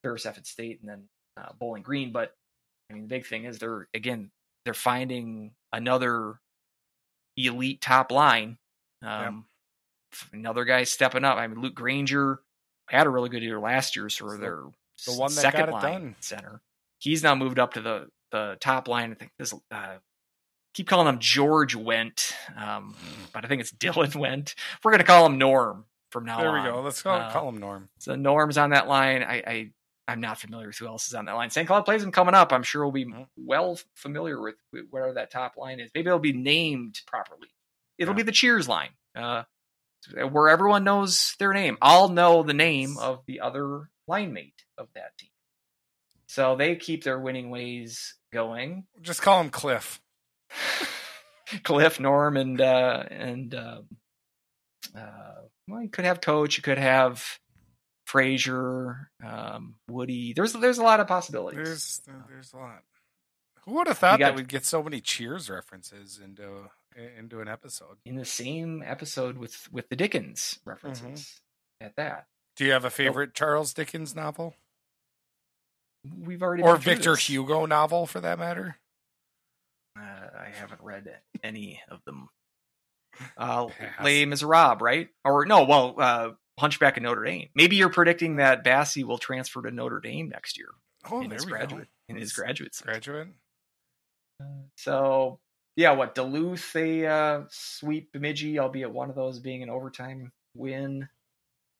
[0.02, 2.36] Ferris F at State and then uh, Bowling Green, but
[2.90, 4.30] I mean, the big thing is they're again
[4.64, 6.40] they're finding another
[7.36, 8.58] elite top line.
[9.02, 9.46] Um,
[10.32, 11.36] Another guy stepping up.
[11.38, 12.40] I mean, Luke Grainger
[12.88, 14.64] had a really good year last year, so their
[15.06, 16.16] the one that second got it line done.
[16.20, 16.60] center.
[16.98, 19.12] He's now moved up to the the top line.
[19.12, 19.96] I think this uh,
[20.74, 22.94] keep calling him George Wendt, um,
[23.32, 24.54] but I think it's Dylan Wendt.
[24.84, 26.42] We're gonna call him Norm from now on.
[26.44, 26.80] There we go.
[26.82, 27.88] Let's call, Uh, call him Norm.
[27.98, 29.22] So Norm's on that line.
[29.22, 29.70] I, I
[30.08, 31.50] I'm not familiar with who else is on that line.
[31.50, 31.68] St.
[31.68, 32.52] Cloud plays him coming up.
[32.52, 33.26] I'm sure we'll be Mhm.
[33.36, 35.90] well familiar with wh- where that top line is.
[35.94, 37.48] Maybe it'll be named properly.
[37.96, 38.16] It'll Yeah.
[38.16, 39.44] be the Cheers line, uh,
[40.30, 41.78] where everyone knows their name.
[41.80, 45.30] I'll know the name of the other line mate of that team.
[46.26, 48.86] So they keep their winning ways going.
[49.00, 50.00] Just call him Cliff.
[51.64, 53.84] Cliff, Norm, and uh, and um,
[54.96, 55.34] uh,
[55.68, 56.56] well, you could have Coach.
[56.56, 57.24] You could have
[58.08, 60.32] Frasier, um, Woody.
[60.32, 61.56] There's there's a lot of possibilities.
[61.56, 62.82] There's there's a lot.
[63.64, 66.68] Who would have thought got- that we'd get so many Cheers references into
[67.18, 67.96] into an episode?
[68.04, 71.40] in the same episode with with the Dickens references
[71.82, 71.86] Mm-hmm.
[71.86, 72.26] at that.
[72.56, 74.54] Do you have a favorite Charles Dickens novel
[76.18, 77.28] We've already or Victor this.
[77.28, 78.78] Hugo novel for that matter?
[79.98, 81.08] Uh, I haven't read
[81.42, 82.28] any of them.
[83.36, 84.04] Uh, Pass.
[84.04, 85.08] Les Miserables, right?
[85.24, 87.48] Or no, well, uh, Hunchback of Notre Dame.
[87.54, 90.68] Maybe you're predicting that Basse will transfer to Notre Dame next year
[91.10, 92.14] Oh, in there his we graduate go.
[92.14, 92.74] in his graduate.
[92.74, 92.86] season.
[92.86, 93.28] Graduate.
[94.76, 95.38] So
[95.76, 101.08] yeah, what Duluth they uh, sweep Bemidji, albeit one of those being an overtime win,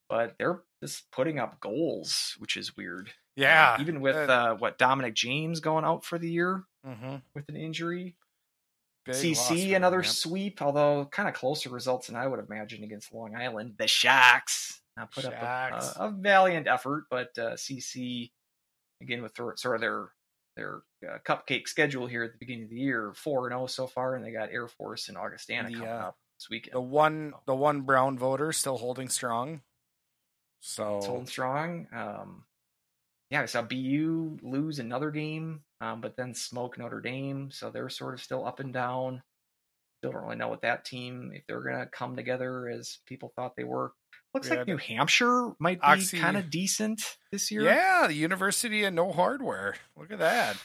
[0.08, 3.10] but they're just putting up goals, which is weird.
[3.40, 3.76] Yeah.
[3.80, 7.16] even with uh, uh, what Dominic James going out for the year mm-hmm.
[7.34, 8.16] with an injury.
[9.06, 10.06] Big CC another yep.
[10.06, 13.74] sweep, although kind of closer results than I would imagine against Long Island.
[13.78, 18.30] The Sharks uh, put up a, a, a valiant effort, but uh, CC
[19.00, 20.10] again with their, sort of their
[20.56, 23.86] their uh, cupcake schedule here at the beginning of the year, four and zero so
[23.86, 26.74] far, and they got Air Force and Augustana The, coming uh, up this weekend.
[26.74, 29.62] The one the one brown voter still holding strong.
[30.60, 31.86] It's So holding strong.
[31.92, 32.44] Um,
[33.30, 37.88] yeah, I saw BU lose another game, um, but then smoke Notre Dame, so they're
[37.88, 39.22] sort of still up and down.
[39.98, 43.54] Still don't really know what that team if they're gonna come together as people thought
[43.56, 43.92] they were.
[44.34, 47.02] Looks Yeah, like New Hampshire might be kind of decent
[47.32, 47.62] this year.
[47.62, 49.74] yeah, the University of No Hardware.
[49.96, 50.56] Look at that.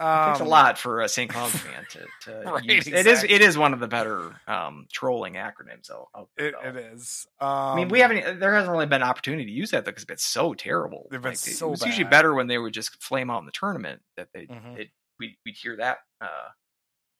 [0.00, 0.04] It's
[0.40, 1.28] a Um, lot for a St.
[1.28, 2.86] Cloud fan to, to Right, use.
[2.86, 3.34] It is exactly.
[3.34, 5.90] it is one of the better um, trolling acronyms.
[5.90, 7.26] Out there, It, it is.
[7.40, 8.38] Um, I mean, we haven't.
[8.38, 11.08] There hasn't really been an opportunity to use that though because it's been so terrible.
[11.10, 14.00] Been it so was usually better when they would just flame out in the tournament
[14.16, 14.78] that they Mhm.
[14.78, 14.88] it,
[15.18, 16.48] we we'd hear that uh,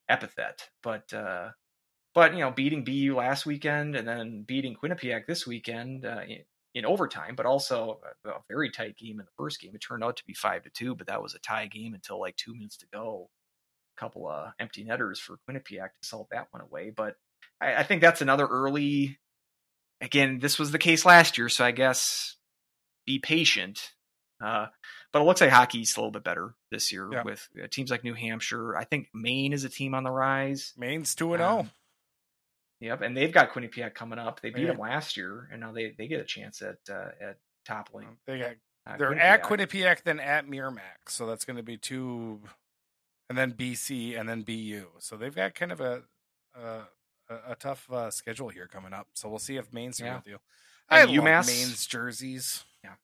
[0.08, 0.68] epithet.
[0.82, 1.48] But uh,
[2.14, 6.20] but you know, beating BU last weekend and then beating Quinnipiac this weekend uh,
[6.74, 9.72] in, overtime, but also a, a very tight game in the first game.
[9.74, 12.20] It turned out to be five to two, but that was a tie game until
[12.20, 13.30] like two minutes to go.
[13.96, 17.16] A couple of empty netters for Quinnipiac to salt that one away, but
[17.60, 19.18] I, I think that's another early.
[20.00, 22.36] Again, this was the case last year, so I guess
[23.04, 23.92] be patient.
[24.40, 24.66] Uh,
[25.12, 27.22] but it looks like hockey's a little bit better this year Yeah.
[27.24, 28.76] with uh, teams like New Hampshire.
[28.76, 30.72] I think Maine is a team on the rise.
[30.76, 31.46] Maine's two and oh.
[31.62, 31.70] zero.
[32.80, 34.40] Yep, and they've got Quinnipiac coming up.
[34.40, 34.68] They beat Yeah.
[34.68, 38.16] them last year, and now they, they get a chance at uh, at toppling.
[38.26, 38.52] They got
[38.86, 42.40] Uh, they're at Quinnipiac, then at Merrimack, so that's going to be two,
[43.28, 44.86] and then BC, and then BU.
[45.00, 46.04] So they've got kind of a
[46.54, 46.60] a,
[47.28, 49.08] a, a tough uh, schedule here coming up.
[49.14, 50.16] So we'll see if Maine's Yeah.
[50.24, 50.32] you.
[50.32, 50.42] deal.
[50.88, 52.64] And I love UMass Maine's jerseys.
[52.82, 52.94] Yeah.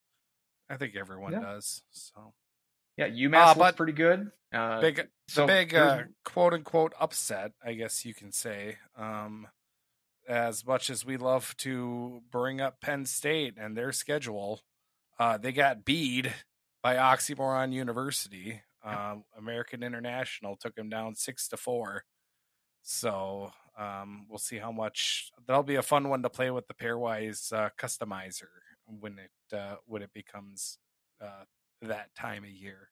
[0.70, 1.40] I think everyone Yeah.
[1.40, 1.82] does.
[1.90, 2.32] So
[2.96, 4.30] Yeah, UMass Uh, looks pretty good.
[4.52, 8.78] Uh, big, so big uh, quote unquote upset, I guess you can say.
[8.96, 9.48] Um,
[10.28, 14.62] as much as we love to bring up Penn State and their schedule,
[15.18, 16.28] uh, they got beat
[16.82, 18.62] by Oxymoron University.
[18.84, 22.04] Um, American International took them down six to four.
[22.82, 25.30] So um, we'll see how much.
[25.46, 28.48] That'll be a fun one to play with the pairwise uh, customizer
[28.86, 30.78] when it uh, when it becomes
[31.22, 31.44] uh,
[31.82, 32.90] that time of year.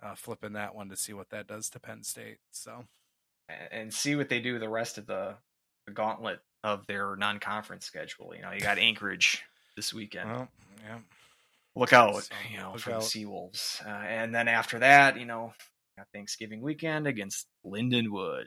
[0.00, 2.38] Uh, flipping that one to see what that does to Penn State.
[2.50, 2.84] So
[3.70, 5.47] and see what they do the rest of the, the
[5.90, 8.32] gauntlet of their non-conference schedule.
[8.34, 9.42] You know, you got Anchorage
[9.76, 10.30] this weekend.
[10.30, 10.48] well,
[10.84, 10.98] yeah.
[11.74, 13.00] look out, So, you know, for out.
[13.00, 13.84] the Seawolves.
[13.86, 15.52] Uh, and then after that, you know,
[15.96, 18.44] got Thanksgiving weekend against Lindenwood.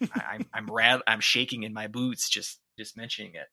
[0.14, 3.46] I, I'm I'm rad, I'm shaking in my boots just just mentioning it.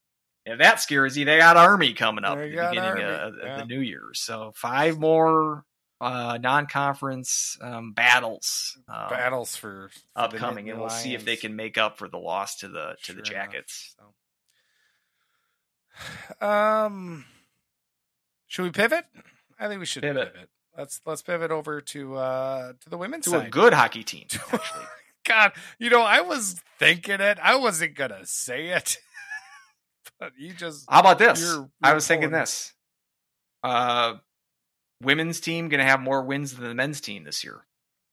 [0.46, 3.58] If that scares you, they got Army coming up at the beginning of, of yeah.
[3.58, 4.12] the New Year.
[4.14, 5.64] So five more
[6.02, 8.78] uh, non-conference um, battles.
[8.88, 12.18] Um, Battles for, for upcoming, and we'll see if they can make up for the
[12.18, 13.96] loss to the to the Sure enough, Jackets.
[13.98, 14.06] so.
[16.46, 17.26] Um,
[18.48, 19.06] should we pivot?
[19.60, 20.34] I think we should Pivot.
[20.34, 20.50] pivot.
[20.78, 23.48] Let's let's pivot over to uh to the women's To side.
[23.48, 24.28] a good hockey team.
[25.26, 27.40] God, you know, I was thinking it.
[27.42, 28.98] I wasn't gonna say it,
[30.20, 31.40] but you just How about this?
[31.42, 32.74] You're- I you're was thinking this.
[33.64, 34.16] Uh,
[35.02, 37.66] women's team going to have more wins than the men's team this year.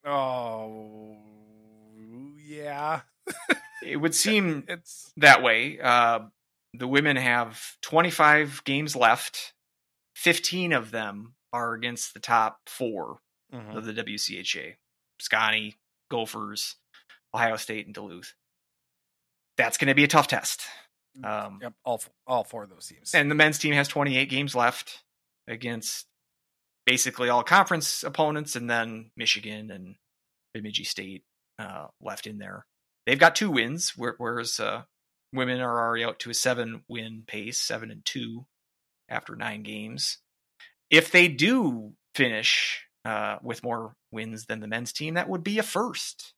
[0.04, 1.16] oh
[2.38, 3.02] yeah,
[3.84, 5.78] It would seem it's that way.
[5.80, 6.20] Uh,
[6.74, 9.54] the women have 25 games left.
[10.16, 13.18] 15 of them are against the top four
[13.52, 13.76] mhm.
[13.76, 14.76] of the WCHA:
[15.18, 15.76] Scotty,
[16.10, 16.76] Gophers,
[17.34, 18.34] Ohio State, and Duluth.
[19.56, 20.62] That's going to be a tough test.
[21.22, 23.14] Um, yep, all all four of those teams.
[23.14, 25.02] And the men's team has 28 games left
[25.46, 26.06] against
[26.86, 29.96] basically all conference opponents, and then Michigan and
[30.54, 31.24] Bemidji State
[31.58, 32.66] uh, left in there.
[33.06, 34.82] they've got two wins, whereas uh,
[35.32, 38.46] women are already out to a seven win pace, seven and two
[39.08, 40.18] after nine games.
[40.90, 45.58] If they do finish uh, with more wins than the men's team, that would be
[45.58, 46.34] a first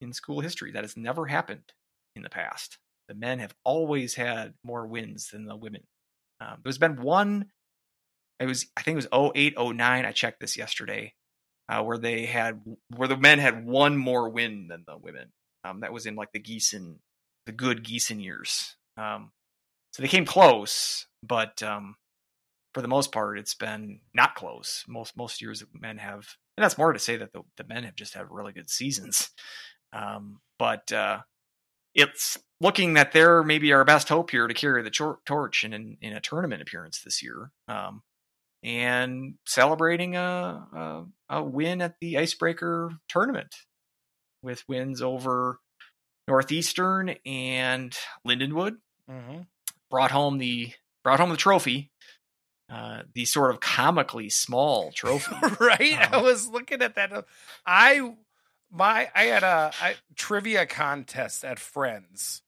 [0.00, 0.72] in school history.
[0.72, 1.72] That has never happened
[2.14, 2.78] in the past.
[3.08, 5.82] The men have always had more wins than the women.
[6.40, 7.46] Um, there's been one,
[8.40, 10.04] it was I think it was 08, 09.
[10.04, 11.14] I checked this yesterday,
[11.68, 12.60] uh, where they had
[12.94, 15.32] where the men had one more win than the women.
[15.64, 16.96] Um, that was in like the Giesen,
[17.46, 18.76] the good Giesen years.
[18.96, 19.32] Um,
[19.92, 21.96] so they came close, but um,
[22.74, 24.84] for the most part, it's been not close.
[24.88, 27.96] Most most years, men have, and that's more to say that the, the men have
[27.96, 29.30] just had really good seasons.
[29.92, 31.20] Um, but uh,
[31.94, 35.72] it's looking that they're maybe our best hope here to carry the tor- torch in,
[35.72, 38.02] in, in a tournament appearance this year, um,
[38.64, 43.54] and celebrating a, a, a win at the Icebreaker tournament
[44.42, 45.58] with wins over
[46.26, 47.94] Northeastern and
[48.26, 48.76] Lindenwood.
[49.08, 49.42] Mm-hmm.
[49.90, 50.72] Brought home the
[51.04, 51.92] brought home the trophy
[52.70, 55.36] uh, the sort of comically small trophy.
[55.60, 56.12] right?
[56.12, 57.26] Um, I was looking at that.
[57.66, 58.14] I
[58.72, 62.42] my I had a I, trivia contest at Friends,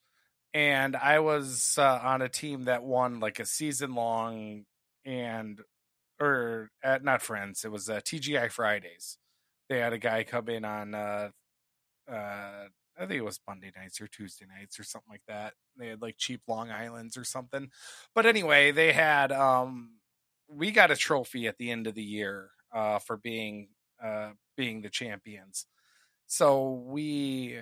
[0.55, 4.65] and I was uh, on a team that won like a season long,
[5.05, 5.61] and
[6.21, 9.19] or at not Friends, it was uh, TGI Fridays.
[9.69, 11.31] They had a guy come in on uh,
[12.11, 12.65] uh,
[12.99, 15.55] I think it was Monday nights or Tuesday nights or something like that.
[15.77, 17.71] They had like cheap Long Islands or something.
[18.15, 19.99] But anyway, they had um
[20.49, 23.69] we got a trophy at the end of the year uh for being
[24.03, 25.67] uh being the champions.
[26.27, 27.59] So we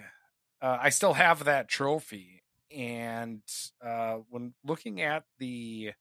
[0.62, 3.42] uh I still have that trophy and
[3.84, 5.92] uh when looking at the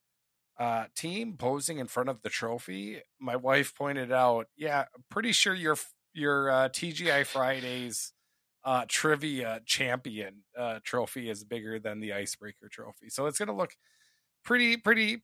[0.59, 5.53] uh team posing in front of the trophy, my wife pointed out, yeah, pretty sure
[5.53, 5.77] your
[6.13, 8.13] your uh TGI Fridays
[8.63, 13.09] uh trivia champion uh trophy is bigger than the icebreaker trophy.
[13.09, 13.75] So it's gonna look
[14.43, 15.23] pretty pretty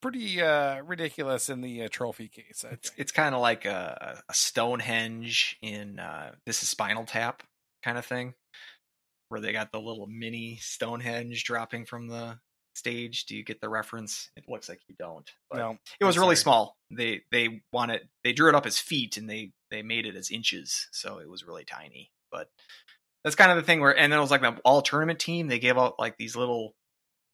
[0.00, 4.34] pretty uh ridiculous in the uh, trophy case It's it's kind of like a, a
[4.34, 7.42] Stonehenge in uh, this is Spinal Tap
[7.82, 8.34] kind of thing,
[9.28, 12.38] where they got the little mini Stonehenge dropping from the
[12.78, 13.26] stage.
[13.26, 14.30] Do you get the reference?
[14.36, 15.28] It looks like you don't.
[15.50, 16.42] But no it was I'm really sorry.
[16.44, 16.76] small.
[16.90, 20.30] They they wanted they drew it up as feet and they they made it as
[20.30, 22.10] inches, so it was really tiny.
[22.30, 22.48] But
[23.24, 25.48] that's kind of the thing where and then it was like the all tournament team.
[25.48, 26.74] They gave out like these little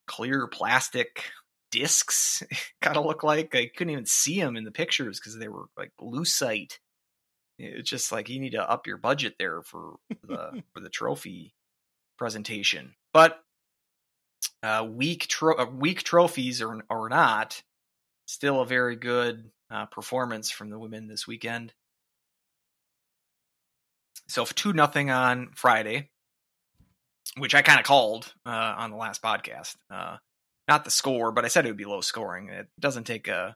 [0.07, 1.25] clear plastic
[1.71, 2.43] discs.
[2.83, 5.67] kind of look like I couldn't even see them in the pictures because they were
[5.77, 6.79] like lucite.
[7.59, 11.55] It's just like you need to up your budget there for the for the trophy
[12.19, 12.95] presentation.
[13.13, 13.39] But
[14.65, 17.63] uh, weak tro- uh, weak trophies or or not,
[18.27, 21.75] still a very good uh, performance from the women this weekend.
[24.27, 26.09] So two nothing on Friday,
[27.37, 29.77] which I kind of called uh, on the last podcast.
[29.91, 30.17] Uh,
[30.67, 32.49] not the score, but I said it would be low scoring.
[32.49, 33.55] It doesn't take a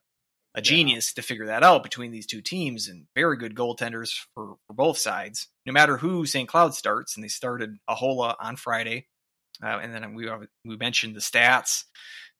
[0.54, 4.56] a genius to figure that out between these two teams and very good goaltenders for,
[4.66, 5.48] for both sides.
[5.64, 6.48] No matter who St.
[6.48, 9.06] Cloud starts, and they started Ahola on Friday,
[9.62, 10.28] uh, and then we
[10.64, 11.84] we mentioned the stats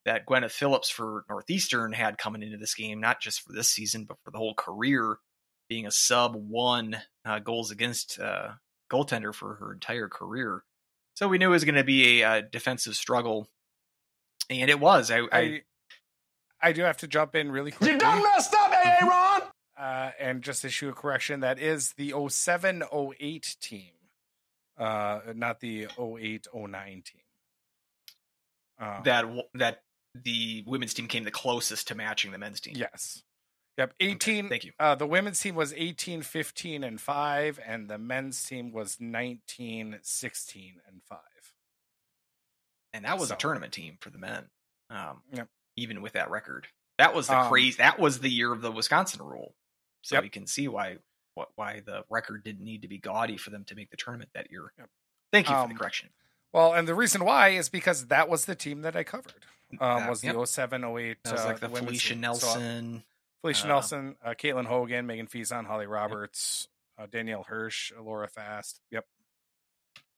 [0.05, 4.05] that Gwyneth Phillips for Northeastern had coming into this game, not just for this season,
[4.05, 5.17] but for the whole career,
[5.67, 8.49] being a sub one uh, goals against uh,
[8.91, 10.63] goaltender for her entire career.
[11.15, 13.47] So we knew it was going to be a, uh defensive struggle,
[14.49, 15.11] and it was.
[15.11, 15.61] I, I I,
[16.61, 17.93] I do have to jump in really quickly.
[17.93, 19.49] You done messed up, Aaron!
[19.79, 21.39] uh, and just issue a correction.
[21.39, 23.91] That is the 0708 team,
[24.79, 27.21] uh, not the 0809 team.
[28.79, 29.83] Uh, that that
[30.15, 32.73] the women's team came the closest to matching the men's team.
[32.77, 33.23] yes.
[33.77, 33.93] Yep.
[34.01, 34.49] 18.
[34.49, 34.73] thank you.
[34.77, 39.99] Uh, the women's team was 18, 15, and 5, and the men's team was 19,
[40.01, 41.19] 16, and 5.
[42.91, 44.49] and that was So- a tournament team for the men.
[44.89, 45.47] Um, Yep.
[45.77, 47.77] Even with that record, that was the Um, craze.
[47.77, 49.55] That was the year of the Wisconsin rule.
[50.01, 50.23] So Yep.
[50.25, 50.97] you can see why
[51.39, 54.29] what why the record didn't need to be gaudy for them to make the tournament
[54.35, 54.71] that year.
[54.77, 54.89] Yep.
[55.31, 56.09] Thank you for Um, the correction.
[56.53, 59.45] Well, and the reason why is because that was the team that I covered.
[59.79, 60.47] Um, That- was the yep.
[60.47, 61.17] 07, 08.
[61.23, 62.13] That was uh, like the women's Felicia.
[62.13, 63.03] So, uh, Nelson.
[63.41, 66.67] Felicia uh, Nelson, uh, Caitlin Hogan, Megan Fison, Holly Roberts,
[66.97, 68.81] uh, Danielle Hirsch, Laura Fast.
[68.91, 69.05] Yep.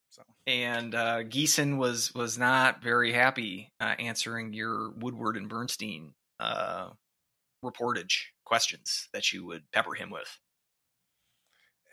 [0.10, 6.14] So and uh, Giesen was was not very happy uh, answering your Woodward and Bernstein
[6.40, 6.90] uh,
[7.64, 10.40] reportage questions that you would pepper him with.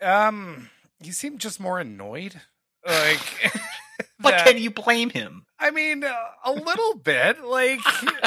[0.01, 0.69] Um,
[1.01, 2.39] he seemed just more annoyed.
[2.85, 3.51] Like,
[4.19, 5.45] But that- can you blame him?
[5.59, 6.15] I mean, uh,
[6.45, 7.43] a little bit.
[7.43, 7.79] Like,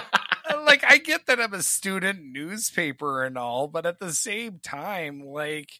[0.64, 5.20] like I get that I'm a student newspaper and all, but at the same time,
[5.20, 5.70] like,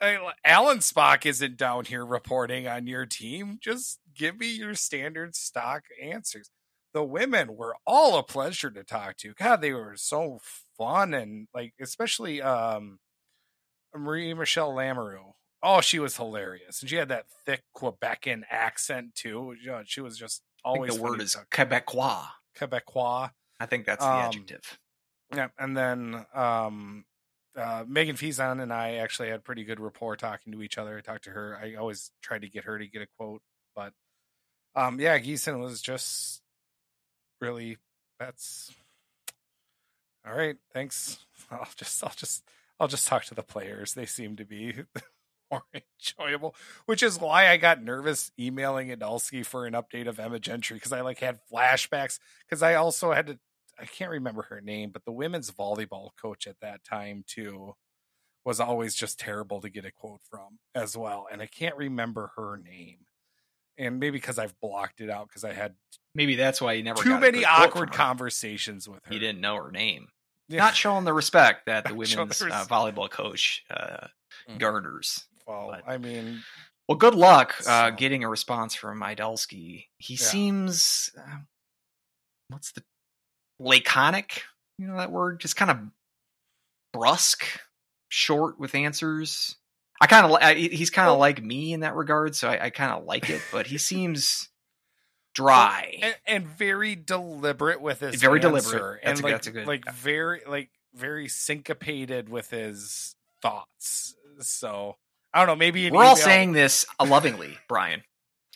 [0.00, 3.58] I, Alan Spock isn't down here reporting on your team.
[3.62, 6.50] Just give me your standard stock answers.
[6.92, 9.34] The women were all a pleasure to talk to.
[9.34, 10.40] God, they were so
[10.76, 12.98] fun and like, especially um,
[13.98, 15.32] Marie Michelle Lamoureux.
[15.62, 19.54] Oh, she was hilarious, and she had that thick Quebecan accent too.
[19.60, 22.26] You know, she was just I think always the word is Quebecois.
[22.56, 23.30] Quebecois.
[23.58, 24.78] I think that's the Um, adjective.
[25.34, 27.04] Yeah, and then um,
[27.56, 30.98] uh, Megan Fizan and I actually had pretty good rapport talking to each other.
[30.98, 31.58] I talked to her.
[31.60, 33.42] I always tried to get her to get a quote,
[33.74, 33.92] but
[34.74, 36.42] um, yeah, Giesen was just
[37.40, 37.78] really.
[38.20, 38.70] That's
[40.26, 40.56] all right.
[40.72, 41.18] Thanks.
[41.50, 42.44] I'll just, I'll just,
[42.78, 43.94] I'll just talk to the players.
[43.94, 44.74] They seem to be
[45.50, 46.54] more enjoyable,
[46.86, 50.92] which is why I got nervous emailing Idalski for an update of Emma Gentry because
[50.92, 53.38] I like had flashbacks because I also had to
[53.78, 57.74] I can't remember her name, but the women's volleyball coach at that time too
[58.44, 61.26] was always just terrible to get a quote from as well.
[61.30, 62.98] And I can't remember her name.
[63.76, 65.74] And maybe because I've blocked it out because I had
[66.14, 69.12] Maybe that's why you never too many awkward conversations with her.
[69.12, 70.08] You didn't know her name.
[70.48, 70.58] Yeah.
[70.58, 74.06] Not showing the respect that the women's the uh, volleyball coach uh,
[74.48, 74.58] Mm.
[74.58, 75.24] garners.
[75.46, 76.42] well, but- I mean,
[76.88, 79.86] Well, good luck uh, getting a response from Idalski.
[79.98, 80.24] He Yeah.
[80.26, 81.38] seems, uh,
[82.48, 82.84] what's the
[83.58, 84.42] laconic?
[84.78, 85.40] You know that word?
[85.40, 85.78] Just kind of
[86.92, 87.44] brusque,
[88.08, 89.56] short with answers.
[90.00, 92.70] I kind of he's kind of Well- like me in that regard, so I, I
[92.70, 93.42] kind of like it.
[93.50, 94.48] But he seems
[95.36, 95.98] dry.
[96.02, 99.00] and, and very deliberate with his Very answer, deliberate.
[99.04, 99.92] That's and a- like that's a good- like yeah.
[99.94, 104.14] very like very syncopated with his thoughts.
[104.40, 104.96] So
[105.32, 105.56] I don't know.
[105.56, 108.02] Maybe We're all saying this lovingly, Brian.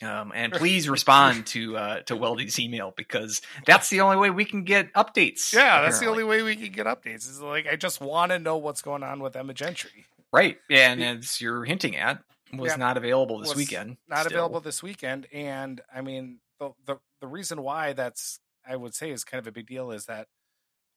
[0.03, 4.45] Um, and please respond to uh, to Weldie's email because that's the only way we
[4.45, 5.53] can get updates.
[5.53, 7.29] Yeah, that's the only way we can get updates.
[7.29, 10.07] Is like I just want to know what's going on with Emma Gentry.
[10.33, 10.57] Right.
[10.71, 12.77] And as you're hinting at, was Yeah.
[12.77, 13.97] not available this Was weekend.
[14.09, 14.31] Not still.
[14.31, 19.11] available this weekend, and I mean the, the the reason why that's I would say
[19.11, 20.27] is kind of a big deal is that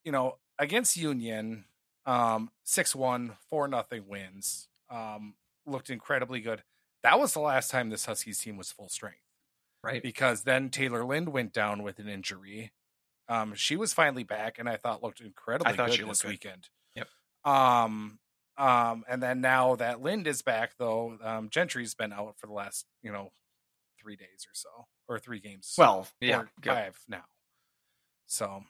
[0.04, 1.64] you know against Union,
[2.06, 5.34] um, six one four nothing wins, um,
[5.66, 6.62] looked incredibly good.
[7.02, 9.18] That was the last time this Huskies team was full strength.
[9.82, 10.02] Right.
[10.02, 12.72] because then Taylor Lind went down with an injury.
[13.28, 16.22] Um, she was finally back, and I thought looked incredibly I thought good she this
[16.22, 16.30] good.
[16.30, 16.68] weekend.
[16.96, 17.08] Yep.
[17.44, 18.18] Um,
[18.56, 22.54] um, and then now that Lind is back, though, um, Gentry's been out for the
[22.54, 23.32] last you know
[24.00, 25.74] three days or so, or three games.
[25.76, 27.24] Well, yeah, or yeah, five now.
[28.26, 28.62] So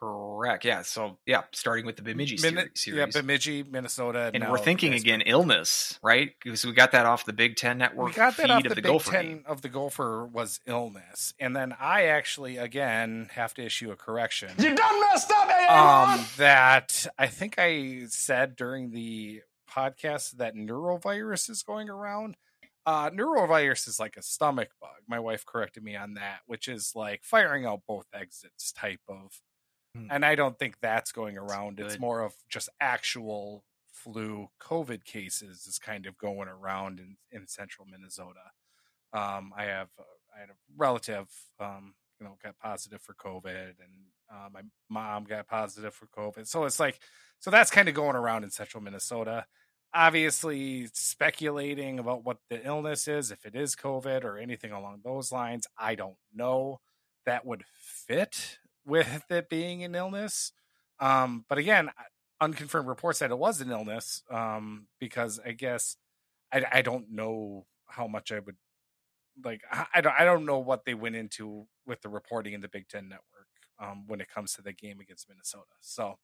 [0.00, 0.64] correct.
[0.64, 0.82] Yeah.
[0.82, 2.98] So yeah, starting with the Bemidji Min- series.
[2.98, 6.30] yeah, Bemidji, Minnesota, and now we're thinking again illness, right?
[6.42, 8.68] Because we got that off the Big Ten network we got that off of the,
[8.70, 9.44] the, Big Gopher Ten game.
[9.46, 14.50] of the Gopher was illness, and then I actually again have to issue a correction.
[14.58, 16.18] You done messed up, Aaron.
[16.20, 22.36] um, that I think I said during the podcast that neurovirus is going around.
[22.86, 24.90] Uh, neurovirus is like a stomach bug.
[25.08, 29.40] My wife corrected me on that, which is like firing out both exits type of.
[29.96, 30.08] Hmm.
[30.10, 31.80] And I don't think that's going around.
[31.80, 37.46] It's more of just actual flu COVID cases is kind of going around in, in
[37.46, 38.40] central Minnesota.
[39.12, 40.02] Um, I have uh,
[40.36, 41.28] I had a relative,
[41.60, 46.46] um, you know, got positive for COVID, and uh, my mom got positive for COVID.
[46.46, 46.98] So it's like,
[47.38, 49.46] so that's kind of going around in central Minnesota.
[49.94, 55.30] Obviously, speculating about what the illness is, if it is COVID or anything along those
[55.30, 56.80] lines, I don't know.
[57.26, 60.52] That would fit with it being an illness.
[61.00, 61.90] Um, but again,
[62.40, 65.96] unconfirmed reports said it was an illness um, because I guess
[66.52, 68.56] I, I don't know how much I would
[69.44, 69.62] like.
[69.70, 72.68] I, I don't I don't know what they went into with the reporting in the
[72.68, 73.48] Big Ten Network
[73.78, 75.74] um, when it comes to the game against Minnesota.
[75.80, 76.16] So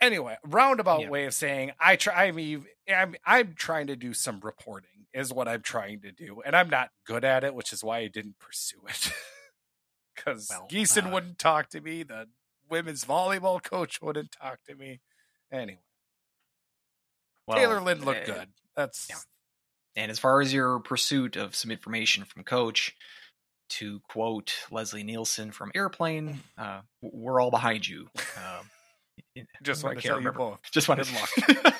[0.00, 1.08] anyway, roundabout Yeah.
[1.10, 2.26] way of saying I try.
[2.26, 6.42] I mean, I'm I'm trying to do some reporting is what I'm trying to do,
[6.44, 9.12] and I'm not good at it, which is why I didn't pursue it.
[10.16, 12.28] Because Well, Giesen uh, wouldn't talk to me, the
[12.70, 15.00] women's volleyball coach wouldn't talk to me.
[15.52, 15.80] Anyway,
[17.48, 18.48] Well, Taylor Lind looked uh, good.
[18.76, 19.16] That's yeah.
[19.96, 22.94] And as far as your pursuit of some information from Coach,
[23.70, 28.08] to quote Leslie Nielsen from Airplane, uh, we're all behind you.
[28.36, 28.70] Um,
[29.62, 30.58] just want to tell you both.
[30.70, 31.00] Just want
[31.46, 31.72] Good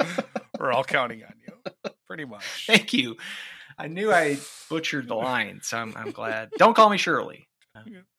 [0.58, 2.66] We're all counting on you, pretty much.
[2.66, 3.16] Thank you.
[3.78, 4.38] I knew I
[4.68, 6.50] butchered the line, so I'm, I'm glad.
[6.58, 7.48] Don't call me Shirley,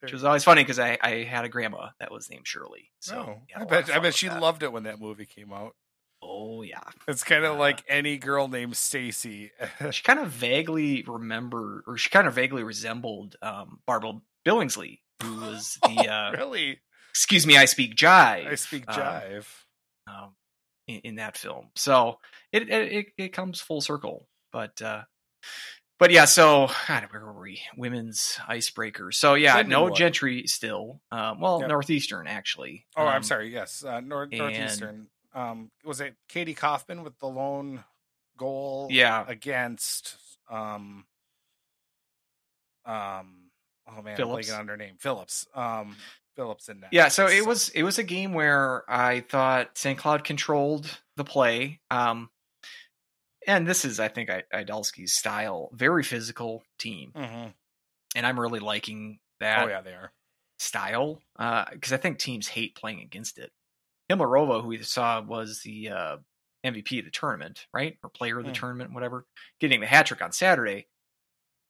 [0.02, 2.92] which was always funny because I, I had a grandma that was named Shirley.
[3.02, 4.42] So Oh, I a lot bet I bet she that.
[4.42, 5.76] loved it when that movie came out.
[6.22, 9.52] Oh yeah, It's kind of Uh, like any girl named Stacy.
[9.92, 14.14] she kind of vaguely remembered, or she kind of vaguely resembled um, Barbara
[14.46, 15.90] Billingsley, who was the.
[16.10, 16.80] Uh, really?
[17.10, 18.48] Excuse me, I speak jive.
[18.48, 19.46] I speak uh, jive.
[20.08, 20.30] um,
[20.88, 21.68] in, in that film.
[21.76, 22.20] So
[22.52, 24.28] it, it it comes full circle.
[24.52, 25.04] But uh,
[26.00, 27.62] but yeah, so God, where were we?
[27.78, 29.12] Women's icebreaker.
[29.12, 31.02] So yeah, no Gentry still.
[31.12, 31.70] Um, well, Yep.
[31.70, 32.86] Northeastern actually.
[32.96, 33.52] Oh, I'm Um, sorry.
[33.54, 35.08] Yes, uh, Northeastern.
[35.34, 37.84] Um, was it Katie Kaufman with the lone
[38.38, 38.88] goal?
[38.90, 39.26] Yeah.
[39.28, 40.18] against
[40.50, 41.06] um,
[42.86, 43.36] um.
[43.92, 44.50] Oh man, Phillips.
[44.52, 44.96] I'm blanking on her name.
[45.00, 45.48] Phillips.
[45.54, 45.96] Um,
[46.40, 46.94] Phillips in that.
[46.94, 50.00] Yeah, so it was it was a game where I thought St.
[50.00, 51.82] Cloud controlled the play.
[51.92, 52.30] Um,
[53.48, 55.70] and this is, I think, I- Idalski's style.
[55.74, 57.54] Very physical team, Mhm.
[58.16, 59.66] and I'm really liking that.
[59.66, 60.14] Oh yeah, they are.
[60.62, 61.22] style
[61.72, 63.52] because I think teams hate playing against it.
[64.12, 66.18] Hymlarova, who we saw was the uh,
[66.66, 68.56] MVP of the tournament, right, or player of the Mm.
[68.56, 69.26] tournament, whatever,
[69.62, 70.88] getting the hat trick on Saturday.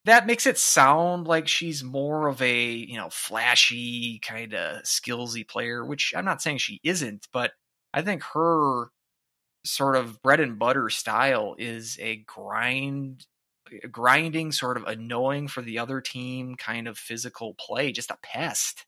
[0.06, 5.48] That makes it sound like she's more of a you know flashy kind of skillsy
[5.48, 7.52] player, which I'm not saying she isn't, but
[7.94, 8.88] I think her
[9.66, 13.26] sort of bread and butter style is a grind
[13.92, 18.86] grinding sort of annoying for the other team kind of physical play just a pest.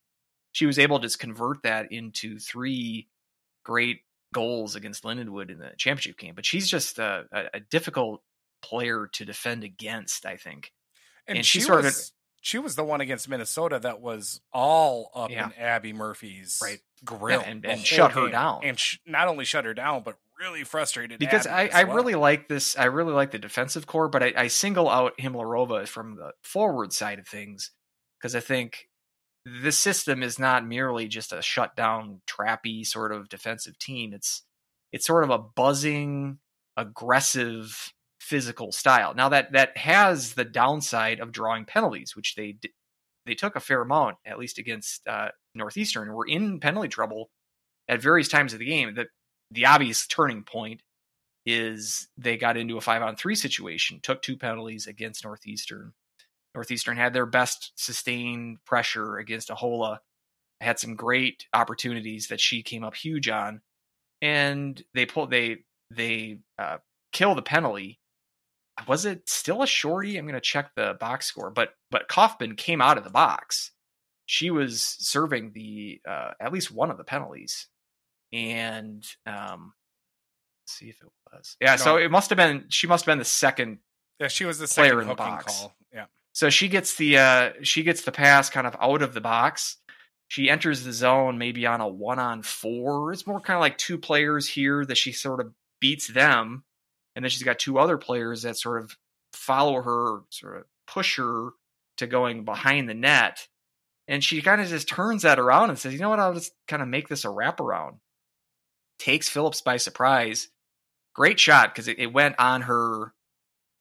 [0.54, 3.08] She was able to just convert that into three
[3.64, 4.02] great
[4.34, 8.22] goals against lindenwood in the championship game but she's just a, a, a difficult
[8.62, 10.72] player to defend against i think
[11.28, 14.42] And, And she, she sort of- was she was the one against Minnesota that was
[14.52, 15.46] all up Yeah.
[15.46, 16.82] in Abby Murphy's Right.
[17.06, 18.32] grill Yeah, and- and shut her game.
[18.32, 18.62] down.
[18.64, 21.98] and sh- not only shut her down, but really frustrated because I, I well.
[21.98, 22.76] really like this.
[22.76, 26.94] I really like the defensive core, but I, I single out Hymlarova from the forward
[26.94, 27.70] side of things
[28.20, 28.90] because I think
[29.46, 34.14] the system is not merely just a shutdown, trappy sort of defensive team.
[34.14, 34.42] It's
[34.92, 36.40] it's sort of a buzzing,
[36.76, 37.94] aggressive,
[38.32, 39.14] physical style.
[39.14, 42.56] Now that that has the downside of drawing penalties, which they
[43.26, 47.30] they took a fair amount, at least against uh, Northeastern, were in penalty trouble
[47.90, 48.96] at various times of the game.
[48.96, 49.08] That
[49.52, 50.82] the obvious turning point
[51.46, 55.92] is they got into a five on three situation, took two penalties against Northeastern.
[56.56, 59.98] Northeastern had their best sustained pressure against Ahola,
[60.62, 63.60] had some great opportunities that she came up huge on,
[64.22, 65.58] and they pulled they
[65.90, 66.78] they uh,
[67.12, 68.00] kill the penalty.
[68.88, 70.18] Was it still a shorty?
[70.18, 73.72] I'm going to check the box score, but but Kaufman came out of the box.
[74.26, 77.68] She was serving the uh, at least one of the penalties,
[78.32, 79.74] and um,
[80.64, 81.58] let's see if it was.
[81.60, 82.66] Yeah, so it must have been.
[82.70, 83.80] She must have been the second
[84.20, 85.46] Yeah, she was the player second in the box.
[85.60, 85.76] call.
[85.94, 86.06] Yeah.
[86.34, 89.78] so she gets the uh she gets the pass kind of out of the box.
[90.30, 93.12] She enters the zone maybe on a one on four.
[93.12, 96.64] It's more kind of like two players here that she sort of beats them,
[97.16, 98.96] and then she's got two other players that sort of
[99.34, 101.52] follow her, sort of push her
[101.98, 103.48] to going behind the net.
[104.08, 106.20] And she kind of just turns that around and says, "You know what?
[106.20, 108.00] I'll just kind of make this a wraparound."
[109.00, 110.50] Takes Phillips by surprise.
[111.14, 113.14] Great shot because it, it went on her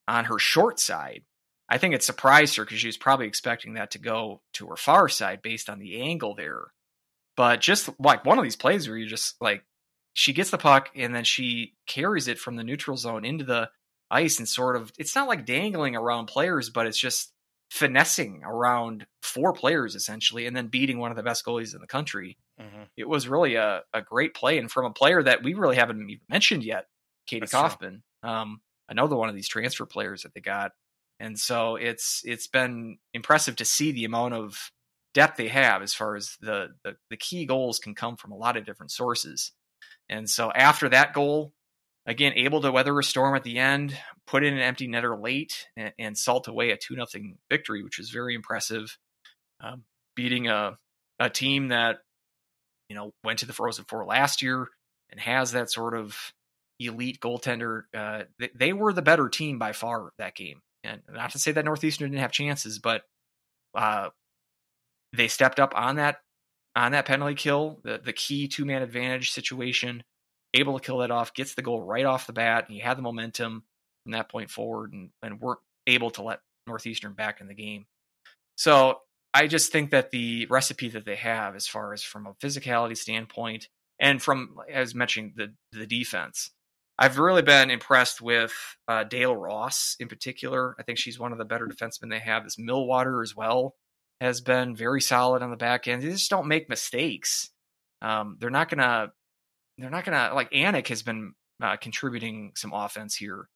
[0.07, 1.23] on her short side.
[1.69, 4.77] I think it surprised her because she was probably expecting that to go to her
[4.77, 6.73] far side based on the angle there.
[7.37, 9.65] But just like one of these plays where you just like
[10.21, 13.71] she gets the puck and then she carries it from the neutral zone into the
[14.11, 17.33] ice and sort of it's not like dangling around players, but it's just
[17.71, 21.87] finessing around four players essentially and then beating one of the best goalies in the
[21.87, 22.37] country.
[22.61, 22.89] Mhm.
[22.99, 26.03] It was really a, a great play and from a player that we really haven't
[26.11, 26.89] even mentioned yet,
[27.27, 27.53] Katie That's.
[27.53, 28.03] Kaufman.
[28.23, 28.61] Um,
[28.91, 30.73] another one of these transfer players that they got.
[31.19, 34.71] And so it's it's been impressive to see the amount of
[35.15, 38.37] depth they have as far as the, the the key goals can come from a
[38.37, 39.53] lot of different sources.
[40.11, 41.53] And so after that goal,
[42.05, 43.97] again able to weather a storm at the end,
[44.27, 47.99] put in an empty netter late, and, and salt away a two nothing victory, which
[47.99, 48.99] was very impressive.
[49.63, 49.85] Um,
[50.17, 50.77] beating a
[51.19, 51.99] a team that
[52.89, 54.69] you know went to the Frozen Four last year
[55.11, 56.17] and has that sort of
[56.81, 57.83] elite goaltender.
[57.95, 60.61] Uh, they, they were the better team by far that game.
[60.83, 63.03] And not to say that Northeastern didn't have chances, but
[63.75, 64.09] uh,
[65.13, 66.19] they stepped up on that
[66.77, 70.03] on that penalty kill, the the key two man advantage situation,
[70.55, 72.97] able to kill that off, gets the goal right off the bat, and you had
[72.97, 73.65] the momentum
[74.05, 77.87] from that point forward, and and weren't able to let Northeastern back in the game.
[78.57, 79.01] So
[79.33, 82.97] I just think that the recipe that they have, as far as from a physicality
[82.97, 83.69] standpoint,
[83.99, 86.51] and from as mentioned the the defense,
[86.99, 88.53] I've really been impressed with
[88.87, 90.77] uh, Dale Ross in particular.
[90.79, 92.45] I think she's one of the better defensemen they have.
[92.45, 93.75] This Millwater as well
[94.21, 96.03] has been very solid on the back end.
[96.03, 97.51] They just don't make mistakes.
[98.03, 99.13] Um, they're not gonna.
[99.79, 101.33] They're not gonna like Anik has been
[101.63, 103.49] uh, contributing some offense here.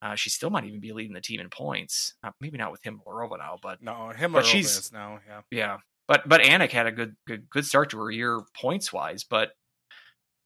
[0.00, 2.14] Uh, she still might even be leading the team in points.
[2.22, 5.18] Uh, maybe not with him Larova now, but No, him But or she's- is now.
[5.28, 5.40] Yeah.
[5.50, 5.76] yeah,
[6.06, 9.24] but but Anik had a good good good start to her year points wise.
[9.24, 9.50] But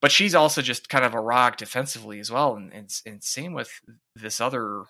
[0.01, 3.53] but she's also just kind of a rock defensively as well, and and, and same
[3.53, 3.71] with
[4.17, 4.85] this other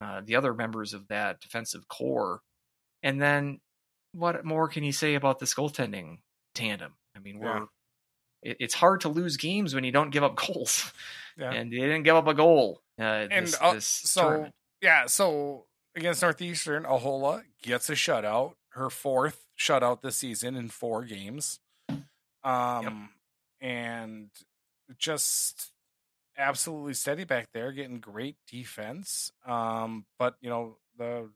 [0.00, 2.40] uh, the other members of that defensive core.
[3.02, 3.60] And then,
[4.12, 6.18] what more can you say about this goaltending
[6.54, 6.92] tandem?
[7.16, 7.64] I mean, we're yeah.
[8.42, 10.92] it, it's hard to lose games when you don't give up goals,
[11.36, 11.52] yeah.
[11.52, 12.82] and they didn't give up a goal.
[12.98, 14.54] Uh, and this, uh, this so tournament.
[14.82, 15.66] yeah, so
[15.96, 21.60] against Northeastern, Ahola gets a shutout, her fourth shutout this season in four games.
[22.44, 22.92] Um, yep.
[23.60, 24.30] and
[24.96, 25.72] just
[26.36, 29.32] absolutely steady back there, getting great defense.
[29.46, 31.28] Um, but you know the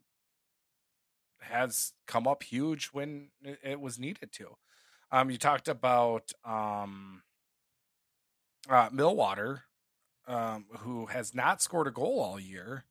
[1.43, 4.56] has come up huge when it was needed to.
[5.10, 7.23] Um, you talked about um,
[8.69, 9.60] uh, Millwater,
[10.27, 12.85] um, who has not scored a goal all year,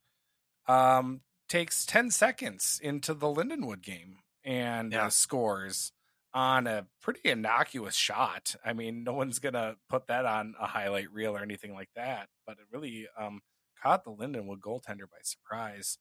[0.67, 5.07] um, takes 10 seconds into the Lindenwood game and yeah.
[5.07, 5.91] uh, scores
[6.33, 8.55] on a pretty innocuous shot.
[8.63, 12.29] I mean, no one's gonna put that on a highlight reel or anything like that,
[12.45, 13.41] but it really um,
[13.81, 15.97] caught the Lindenwood goaltender by surprise.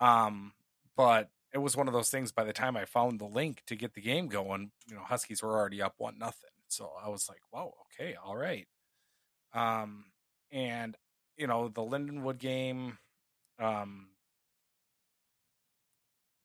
[0.00, 0.52] Um,
[0.96, 2.32] but it was one of those things.
[2.32, 5.42] By the time I found the link to get the game going, you know, Huskies
[5.42, 6.50] were already up one nothing.
[6.68, 8.66] So I was like, "Whoa, okay, all right."
[9.54, 10.06] Um,
[10.52, 10.96] and
[11.36, 12.98] you know, the Lindenwood game,
[13.60, 14.08] um,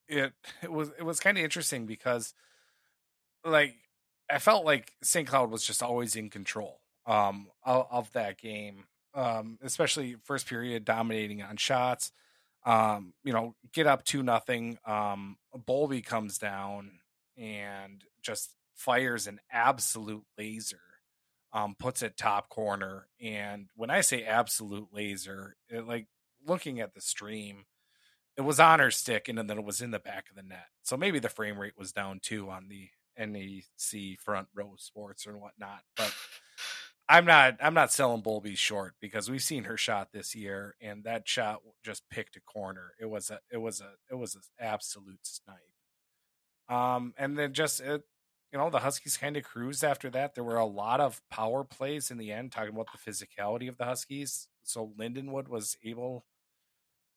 [0.07, 0.33] it
[0.63, 2.33] it was it was kind of interesting because
[3.43, 3.75] like
[4.29, 5.27] I felt like St.
[5.27, 8.85] Cloud was just always in control um of, of that game.
[9.13, 12.13] Um, especially first period dominating on shots.
[12.65, 14.77] Um, you know, get up to nothing.
[14.85, 16.91] Um Bowlby comes down
[17.37, 20.79] and just fires an absolute laser.
[21.53, 23.07] Um, puts it top corner.
[23.21, 26.07] And when I say absolute laser, it, like
[26.47, 27.65] looking at the stream,
[28.37, 30.67] it was on her stick and then it was in the back of the net.
[30.83, 35.37] So maybe the frame rate was down too on the NEC front row sports or
[35.37, 35.81] whatnot.
[35.97, 36.13] But
[37.11, 41.03] I'm not I'm not selling Bowlby short because we've seen her shot this year and
[41.03, 42.93] that shot just picked a corner.
[42.99, 45.57] It was a it was a it was an absolute snipe.
[46.69, 48.03] Um and then just it
[48.51, 50.35] you know the Huskies kind of cruised after that.
[50.35, 53.77] There were a lot of power plays in the end talking about the physicality of
[53.77, 54.47] the Huskies.
[54.63, 56.25] So Lindenwood was able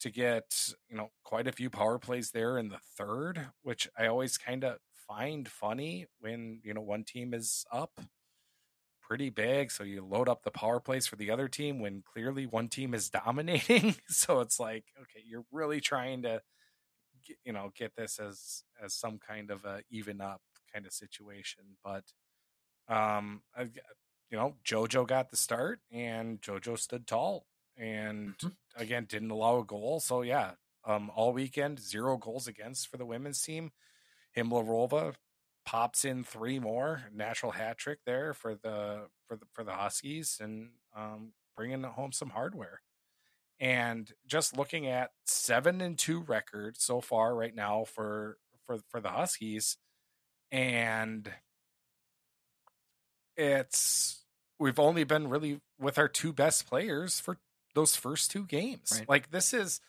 [0.01, 4.07] to get, you know, quite a few power plays there in the third, which I
[4.07, 8.01] always kind of find funny when you know one team is up
[9.06, 12.47] pretty big so you load up the power plays for the other team when clearly
[12.47, 13.94] one team is dominating.
[14.09, 16.40] So it's like okay you're really trying to
[17.26, 20.40] get, you know get this as as some kind of a even up
[20.72, 22.05] kind of situation but
[22.89, 23.62] um I,
[24.31, 28.48] you know jojo got the start and jojo stood tall and mm-hmm.
[28.82, 30.01] again didn't allow a goal.
[30.01, 30.52] So yeah
[30.86, 33.72] um all weekend zero goals against for the women's team.
[34.36, 35.14] Hymlarova
[35.65, 40.39] pops in three more natural hat trick there for the for the for the Huskies
[40.41, 42.81] and um, bringing home some hardware.
[43.61, 48.36] And just looking at seven and two record so far right now for
[48.66, 49.77] for for the Huskies,
[50.51, 51.31] and
[53.36, 54.24] it's
[54.59, 57.39] we've only been really with our two best players for
[57.74, 58.93] those first two games.
[58.99, 59.09] Right.
[59.09, 59.81] Like this is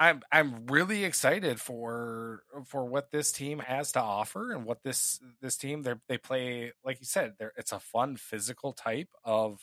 [0.00, 5.20] I'm I'm really excited for for what this team has to offer and what this
[5.40, 9.60] this team they they play like you said they it's a fun physical type of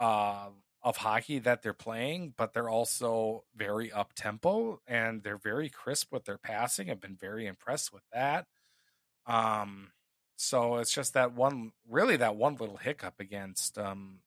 [0.00, 0.48] uh
[0.82, 6.12] of hockey that they're playing but they're also very up tempo and they're very crisp
[6.12, 6.90] with their passing.
[6.90, 8.46] I've been very impressed with that.
[9.26, 9.92] Um
[10.36, 14.20] so it's just that one really that one little hiccup against um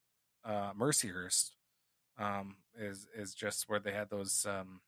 [0.46, 1.52] uh Mercyhurst
[2.20, 4.82] um is is just where they had those um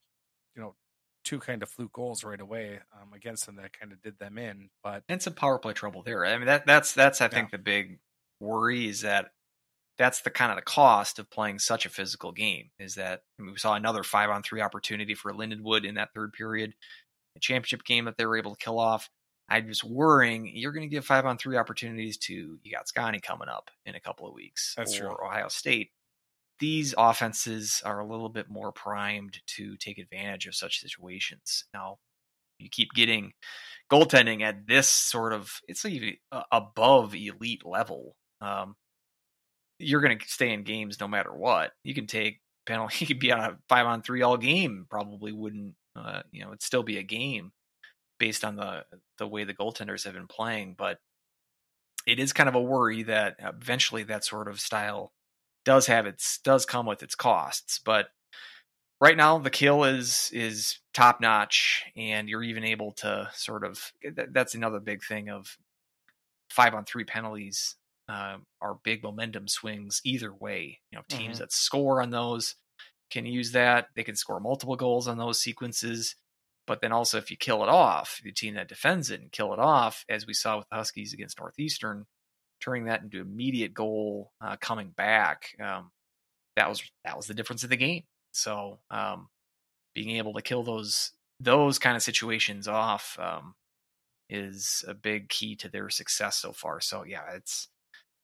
[0.55, 0.75] you know
[1.23, 4.37] two kind of fluke goals right away um, against them that kind of did them
[4.37, 4.69] in.
[4.83, 6.25] But and some power play trouble there.
[6.25, 7.57] I mean that that's that's I think yeah.
[7.57, 7.99] the big
[8.39, 9.31] worry is that
[9.97, 12.69] that's the kind of the cost of playing such a physical game.
[12.79, 16.13] Is that I mean, we saw another five on three opportunity for Lindenwood in that
[16.13, 16.73] third period,
[17.35, 19.09] the championship game that they were able to kill off.
[19.49, 23.19] I'm just worrying you're going to give five on three opportunities to you got Scotty
[23.19, 25.17] coming up in a couple of weeks, That's or true.
[25.23, 25.91] Ohio State
[26.59, 31.65] these offenses are a little bit more primed to take advantage of such situations.
[31.73, 31.97] Now,
[32.59, 33.33] you keep getting
[33.91, 36.15] goaltending at this sort of it's even
[36.51, 38.15] above elite level.
[38.41, 38.75] Um,
[39.79, 41.71] you're going to stay in games no matter what.
[41.83, 42.95] You can take penalty.
[42.99, 44.85] You could be on a five on three all game.
[44.89, 45.75] Probably wouldn't.
[45.95, 47.51] Uh, you know, it'd still be a game
[48.19, 48.85] based on the
[49.17, 50.75] the way the goaltenders have been playing.
[50.77, 50.99] But
[52.07, 55.11] it is kind of a worry that eventually that sort of style
[55.65, 58.09] does have its does come with its costs, but
[59.01, 63.93] right now the kill is is top notch, and you're even able to sort of
[64.31, 65.57] that's another big thing of
[66.49, 67.75] five on three penalties
[68.09, 70.79] uh, are big momentum swings either way.
[70.91, 71.39] You know, teams Mhm.
[71.39, 72.55] that score on those
[73.11, 73.87] can use that.
[73.95, 76.15] They can score multiple goals on those sequences.
[76.67, 79.53] But then also, if you kill it off, the team that defends it and kill
[79.53, 82.05] it off, as we saw with the Huskies against Northeastern,
[82.63, 85.91] turning that into immediate goal uh, coming back, um,
[86.55, 88.03] that was that was the difference of the game.
[88.31, 89.27] So um,
[89.93, 93.55] being able to kill those those kind of situations off um,
[94.29, 96.79] is a big key to their success so far.
[96.79, 97.67] So yeah, it's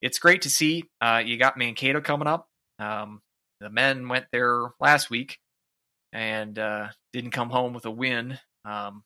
[0.01, 0.85] it's great to see.
[1.01, 2.47] Uh, you got Mankato coming up.
[2.79, 3.21] Um,
[3.59, 5.37] the men went there last week
[6.13, 8.39] and uh, didn't come home with a win.
[8.63, 9.03] Um,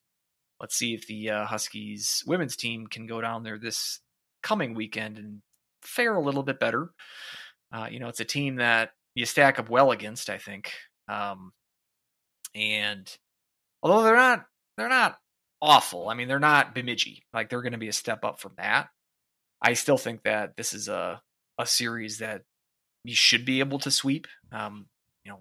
[0.59, 3.99] let's see if the uh, Huskies women's team can go down there this
[4.43, 5.41] coming weekend and
[5.81, 6.91] fare a little bit better.
[7.73, 10.71] Uh, you know, it's a team that you stack up well against, I think.
[11.07, 11.51] Um,
[12.53, 13.09] and
[13.81, 14.45] although they're not,
[14.77, 15.17] they're not
[15.61, 16.09] awful.
[16.09, 17.23] I mean, they're not Bemidji.
[17.33, 18.89] Like they're going to be a step up from that.
[19.61, 21.21] I still think that this is a
[21.57, 22.41] a series that
[23.03, 24.27] you should be able to sweep.
[24.51, 24.87] Um,
[25.23, 25.39] you know,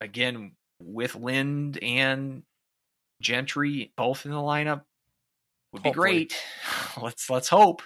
[0.00, 2.42] again with Lind and
[3.22, 4.82] Gentry both in the lineup
[5.76, 6.28] would be Hopefully.
[6.28, 6.36] great.
[7.02, 7.82] Let's let's hope.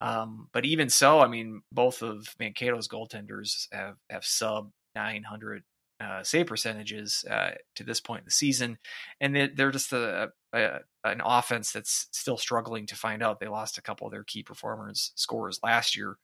[0.00, 5.64] Um, but even so, I mean, both of Mankato's goaltenders have have sub 900
[6.00, 8.78] uh, save percentages uh, to this point in the season,
[9.20, 13.40] and they're, they're just a, a an offense that's still struggling to find out.
[13.40, 16.16] They lost a couple of their key performers scorers last year.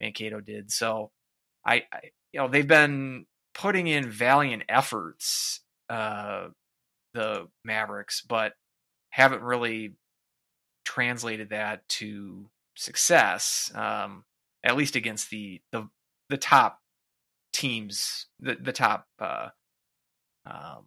[0.00, 1.10] Mankato did so.
[1.66, 3.24] I, I you know they've been
[3.54, 6.48] putting in valiant efforts, uh,
[7.14, 8.52] the Mavericks, but
[9.10, 9.94] haven't really
[10.84, 12.46] translated that to
[12.76, 13.70] success.
[13.74, 14.24] Um,
[14.64, 15.88] at least against the the
[16.28, 16.80] the top
[17.52, 19.48] teams, the the top uh,
[20.46, 20.86] um,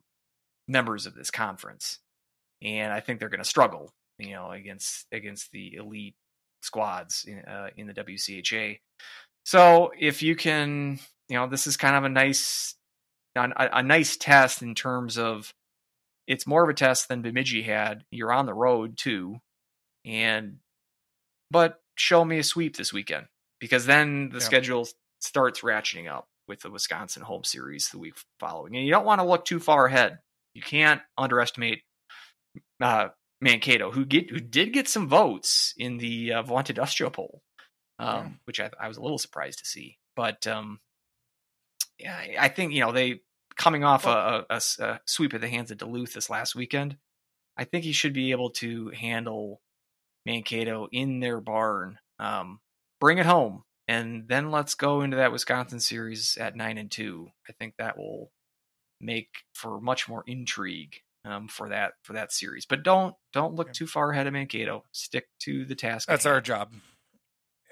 [0.67, 1.99] members of this conference,
[2.61, 6.15] and I think they're going to struggle, you know, against against the elite
[6.61, 8.79] squads in, uh, in the WCHA.
[9.45, 10.99] So if you can,
[11.29, 12.75] you know, this is kind of a nice
[13.35, 15.53] a, a nice test in terms of
[16.27, 18.03] it's more of a test than Bemidji had.
[18.09, 19.39] You're on the road too,
[20.05, 20.57] and
[21.51, 23.27] but show me a sweep this weekend
[23.59, 24.43] because then the Yep.
[24.43, 24.87] schedule
[25.21, 29.19] starts ratcheting up with the Wisconsin home series the week following, and you don't want
[29.19, 30.19] to look too far ahead.
[30.53, 31.81] You can't underestimate
[32.81, 33.09] uh,
[33.41, 37.41] Mankato, who get who did get some votes in the uh, Vaunted USCHO poll,
[37.99, 38.29] um, Yeah.
[38.45, 39.97] which I, I was a little surprised to see.
[40.15, 40.79] But um,
[41.99, 43.21] yeah, I- I think you know they
[43.57, 44.45] coming off a
[45.05, 46.97] sweep at the hands of Duluth this last weekend.
[47.57, 49.61] I think he should be able to handle
[50.25, 52.59] Mankato in their barn, um,
[52.99, 57.29] bring it home, and then let's go into that Wisconsin series at nine and two.
[57.49, 58.31] I think that will
[59.01, 60.95] make for much more intrigue
[61.25, 62.65] um, for that for that series.
[62.65, 64.83] But don't don't look too far ahead of Mankato.
[64.91, 66.09] Stick to the task.
[66.09, 66.71] at That's our job.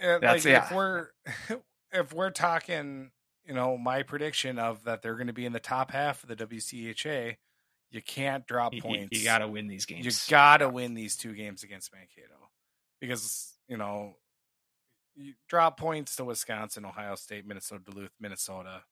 [0.02, 0.66] And, That's- like, yeah.
[0.66, 1.08] If we're
[1.92, 3.12] if we're talking,
[3.46, 6.30] you know, my prediction of that they're going to be in the top half of
[6.30, 7.36] the WCHA,
[7.92, 9.20] you can't drop You- you- points.
[9.20, 10.06] You, got to win these games.
[10.06, 12.43] You gotta win these two games against Mankato
[13.04, 14.16] because you know
[15.14, 18.84] you drop points to Wisconsin, Ohio State, Minnesota, Duluth, Minnesota.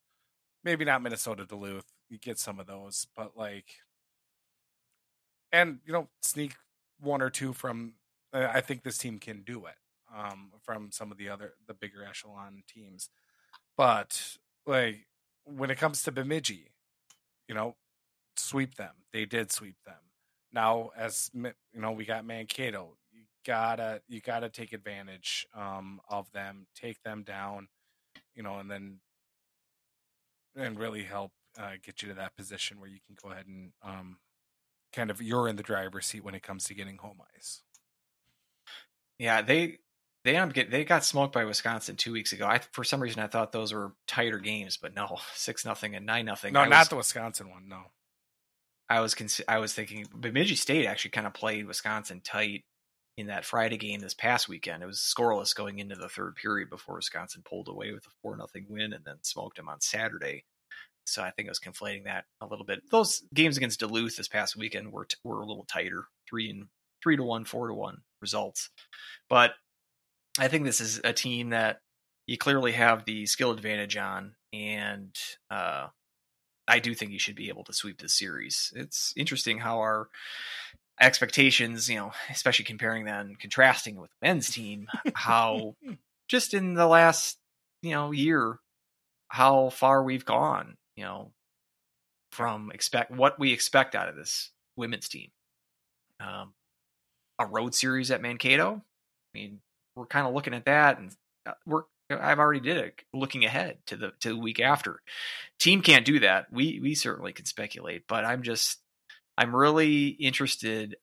[0.62, 1.86] Maybe not Minnesota, Duluth.
[2.10, 3.78] You get some of those, but like,
[5.50, 6.54] and you know, sneak
[7.00, 7.94] one or two from.
[8.34, 9.74] Uh, I think this team can do it
[10.14, 13.08] um, from some of the other the bigger echelon teams,
[13.78, 14.36] but
[14.66, 15.06] like
[15.44, 16.70] when it comes to Bemidji,
[17.48, 17.76] you know,
[18.36, 18.92] sweep them.
[19.12, 19.94] They did sweep them
[20.52, 22.94] now as you know we got mankato
[23.44, 27.68] gotta you gotta take advantage um of them take them down
[28.34, 29.00] you know and then
[30.56, 33.72] and really help uh, get you to that position where you can go ahead and
[33.82, 34.18] um
[34.92, 37.62] kind of you're in the driver's seat when it comes to getting home ice
[39.18, 39.78] Yeah, they
[40.24, 42.46] they don't get they got smoked by Wisconsin two weeks ago.
[42.46, 46.06] I for some reason I thought those were tighter games, but no, six nothing and
[46.06, 46.54] nine nothing.
[46.54, 47.90] no I not was, the wisconsin one no
[48.88, 49.14] I was
[49.48, 52.64] I was thinking Bemidji State actually kind of played Wisconsin tight
[53.16, 54.82] in that Friday game this past weekend.
[54.82, 58.36] It was scoreless going into the third period before Wisconsin pulled away with a four
[58.36, 60.44] nothing win and then smoked them on Saturday.
[61.04, 62.82] So I think I was conflating that a little bit.
[62.90, 66.68] Those games against Duluth this past weekend were t- were a little tighter, three and
[67.02, 68.70] three to one, four to one results.
[69.28, 69.52] But
[70.38, 71.80] I think this is a team that
[72.26, 75.14] you clearly have the skill advantage on, and
[75.50, 75.88] uh,
[76.68, 78.72] I do think you should be able to sweep this series.
[78.76, 80.08] It's interesting how our
[81.02, 85.74] expectations, you know, especially comparing that and contrasting it with the men's team, how
[86.28, 87.38] just in the last,
[87.82, 88.58] you know, year,
[89.28, 91.32] how far we've gone, you know,
[92.30, 95.30] from expect what we expect out of this women's team.
[96.20, 96.54] Um,
[97.38, 98.76] a road series at Mankato.
[98.76, 99.60] I mean,
[99.96, 101.12] we're kind of looking at that and
[101.44, 105.00] uh, we're I've already did it looking ahead to the to the week after.
[105.58, 106.52] Team can't do that.
[106.52, 108.81] We we certainly can speculate, but I'm just
[109.36, 110.96] I'm really interested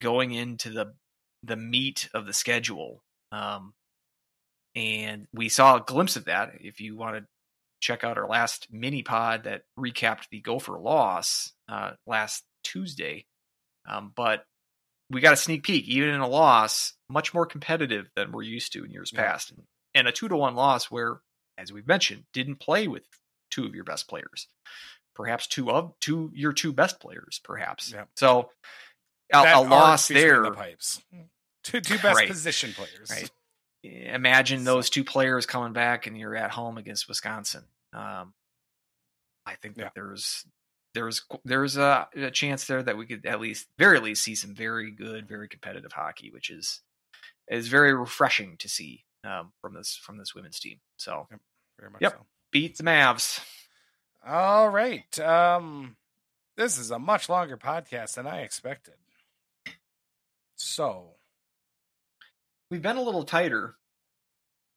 [0.00, 0.94] going into the
[1.42, 3.02] the meat of the schedule.
[3.32, 3.74] Um,
[4.74, 6.52] and we saw a glimpse of that.
[6.60, 7.26] If you want to
[7.80, 13.26] check out our last mini pod that recapped the Gopher loss uh, last Tuesday,
[13.88, 14.44] um, but
[15.10, 18.72] we got a sneak peek, even in a loss, much more competitive than we're used
[18.72, 19.22] to in years yeah.
[19.22, 19.62] past, and,
[19.94, 21.20] and a two to one loss where,
[21.58, 23.02] as we've mentioned, didn't play with
[23.50, 24.48] two of your best players,
[25.14, 27.92] perhaps two of two your two best players, perhaps.
[27.92, 28.04] Yeah.
[28.16, 28.50] So
[29.32, 30.42] a, a loss there.
[30.42, 31.02] The pipes.
[31.64, 32.28] Two two best right.
[32.28, 33.10] position players.
[33.10, 33.30] Right.
[33.84, 37.64] Imagine those two players coming back, and you're at home against Wisconsin.
[37.92, 38.32] Um,
[39.44, 39.90] I think that yeah.
[39.94, 40.44] there's
[40.94, 44.54] there's there's a, a, chance there that we could at least very least see some
[44.54, 46.80] very good, very competitive hockey, which is
[47.48, 50.78] is very refreshing to see um, from this from this women's team.
[50.96, 51.40] So, yep,
[51.78, 52.26] very much yep, so.
[52.50, 53.40] beat the Mavs.
[54.24, 55.96] All right, um,
[56.56, 58.94] this is a much longer podcast than I expected.
[60.54, 61.14] So,
[62.70, 63.74] we've been a little tighter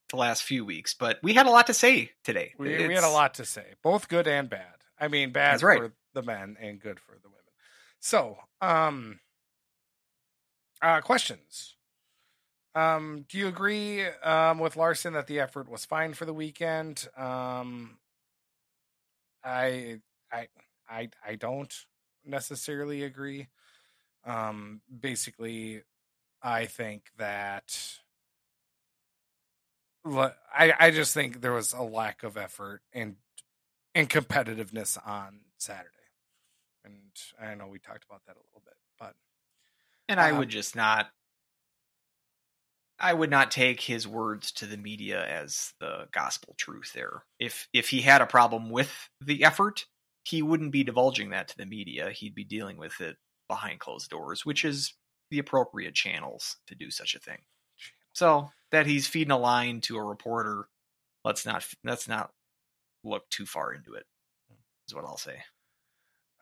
[0.09, 2.53] the last few weeks, but we had a lot to say today.
[2.57, 4.76] We, we had a lot to say, both good and bad.
[4.99, 5.80] I mean, bad right.
[5.80, 7.41] for the men and good for the women.
[7.99, 9.19] So, um,
[10.81, 11.76] uh, questions.
[12.73, 17.07] Um, do you agree um, with Larson that the effort was fine for the weekend?
[17.15, 17.97] Um,
[19.45, 19.99] I,
[20.31, 20.47] I,
[20.89, 21.73] I, I don't
[22.26, 23.47] necessarily agree.
[24.26, 25.84] Um, basically,
[26.41, 27.77] I think that
[30.05, 33.15] I, I just think there was a lack of effort and
[33.93, 35.95] and competitiveness on Saturday
[36.85, 36.93] and
[37.41, 39.15] I know we talked about that a little bit, but
[40.07, 41.09] and I um, would just not
[42.99, 47.23] I would not take his words to the media as the gospel truth there.
[47.39, 49.85] If if he had a problem with the effort,
[50.23, 52.09] he wouldn't be divulging that to the media.
[52.11, 53.17] He'd be dealing with it
[53.47, 54.93] behind closed doors, which is
[55.30, 57.39] the appropriate channels to do such a thing.
[58.13, 60.67] So that he's feeding a line to a reporter,
[61.26, 62.31] let's not let's not
[63.03, 64.05] look too far into it.
[64.88, 65.39] Is what I'll say.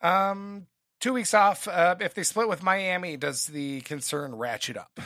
[0.03, 0.67] Um,
[0.99, 1.67] two weeks off.
[1.67, 4.99] Uh, if they split with Miami, does the concern ratchet up?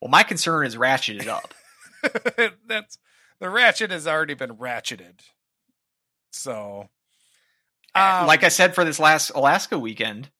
[0.00, 1.54] Well, my concern is ratcheted up.
[2.66, 2.98] That's
[3.40, 5.20] the ratchet has already been ratcheted.
[6.32, 6.88] So,
[7.94, 10.30] um, like I said for this last Alaska weekend,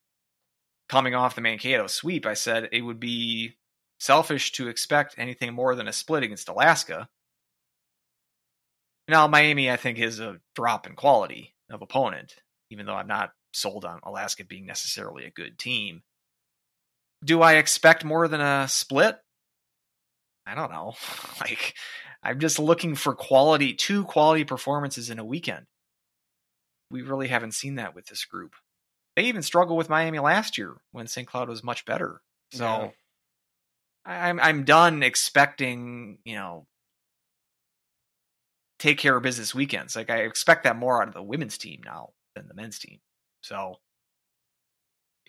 [0.88, 3.56] coming off the Mankato sweep, I said it would be
[3.98, 7.08] selfish to expect anything more than a split against Alaska.
[9.06, 12.36] Now, Miami, I think, is a drop in quality of opponent
[12.74, 16.02] even though I'm not sold on Alaska being necessarily a good team.
[17.24, 19.16] Do I expect more than a split?
[20.46, 20.94] I don't know.
[21.40, 21.74] like,
[22.22, 25.66] I'm just looking for quality, two quality performances in a weekend.
[26.90, 28.54] We really haven't seen that with this group.
[29.16, 31.26] They even struggled with Miami last year when St.
[31.26, 32.20] Cloud was much better.
[32.52, 32.90] So yeah.
[34.04, 36.66] I'm I'm done expecting, you know,
[38.78, 39.96] take care of business weekends.
[39.96, 42.98] Like I expect that more out of the women's team now than the men's team.
[43.40, 43.76] So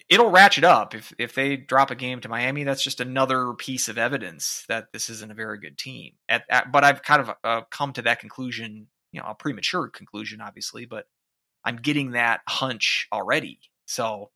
[0.10, 2.64] it'll ratchet up if if they drop a game to Miami.
[2.64, 6.14] That's just another piece of evidence that this isn't a very good team.
[6.30, 9.88] At, at but I've kind of uh, come to that conclusion, you know, a premature
[9.90, 11.06] conclusion, obviously, but
[11.64, 13.60] I'm getting that hunch already.
[13.86, 14.32] So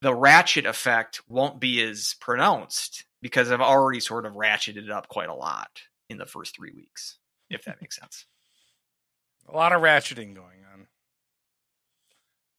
[0.00, 5.08] the ratchet effect won't be as pronounced because I've already sort of ratcheted it up
[5.08, 7.18] quite a lot in the first three weeks,
[7.50, 8.26] if that makes sense.
[9.50, 10.88] A lot of ratcheting going on.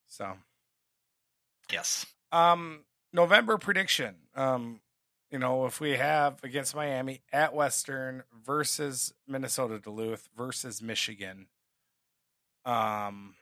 [0.07, 0.34] So,
[1.72, 2.06] yes.
[2.32, 2.82] Um,
[3.14, 4.16] November prediction.
[4.36, 4.82] Um,
[5.32, 11.48] you know, if we have against Miami at Western versus Minnesota Duluth versus Michigan.
[12.66, 13.36] Um,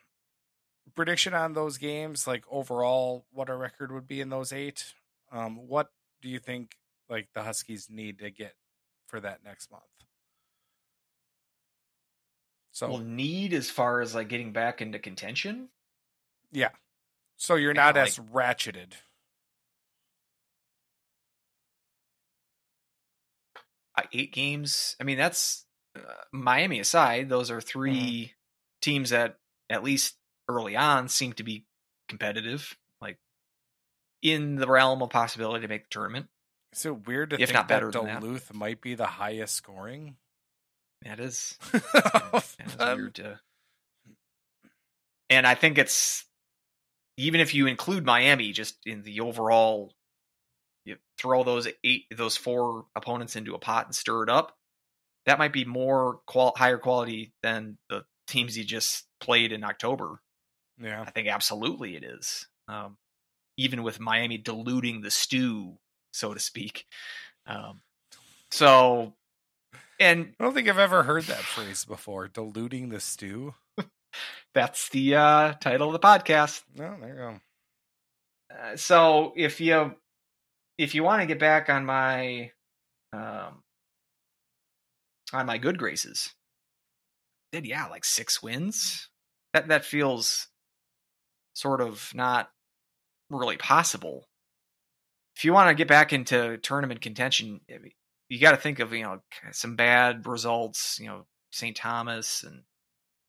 [0.95, 4.93] prediction on those games, like overall, what our record would be in those eight.
[5.31, 5.89] Um, what
[6.21, 6.75] do you think,
[7.09, 8.53] like the Huskies need to get
[9.07, 9.83] for that next month?
[12.71, 15.69] So, well, need as far as like getting back into contention.
[16.51, 16.69] Yeah.
[17.37, 18.93] So you're not like, as ratcheted.
[24.13, 24.95] Eight games.
[25.01, 25.65] I mean, that's
[25.95, 25.99] uh,
[26.31, 27.29] Miami aside.
[27.29, 28.31] Those are 3 mm-hmm.
[28.81, 29.37] teams that,
[29.69, 30.15] at least
[30.47, 31.65] early on, seem to be
[32.07, 33.17] competitive, like
[34.21, 36.27] in the realm of possibility to make the tournament.
[36.73, 38.53] Is it weird to if think that Duluth that.
[38.53, 40.15] might be the highest scoring?
[41.03, 43.39] That is, that is um, weird to.
[45.29, 46.26] And I think it's
[47.17, 49.93] even if you include Miami, just in the overall,
[50.85, 54.55] you throw those eight, those four opponents into a pot and stir it up.
[55.25, 60.21] that might be more qual- higher quality than the teams you just played in October.
[60.81, 61.03] Yeah.
[61.05, 62.47] I think absolutely it is.
[62.69, 62.97] Um,
[63.57, 65.77] even with Miami diluting the stew,
[66.13, 66.85] so to speak.
[67.45, 67.81] Um,
[68.51, 69.15] so,
[69.99, 72.27] and I don't think I've ever heard that phrase before.
[72.27, 73.55] Diluting the stew.
[74.53, 76.63] That's the uh, title of the podcast.
[76.75, 77.39] No, there you go.
[78.51, 79.95] Uh, so if you
[80.77, 82.51] if you want to get back on my
[83.13, 83.63] um
[85.33, 86.33] on my good graces,
[87.51, 89.09] then yeah, like six wins.
[89.53, 90.47] That that feels
[91.53, 92.49] sort of not
[93.29, 94.27] really possible.
[95.35, 97.61] If you want to get back into tournament contention,
[98.29, 99.21] you got to think of you know
[99.51, 100.99] some bad results.
[100.99, 101.75] You know, St.
[101.75, 102.63] Thomas and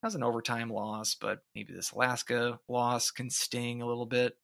[0.01, 4.37] that was an overtime loss, but maybe this Alaska loss can sting a little bit.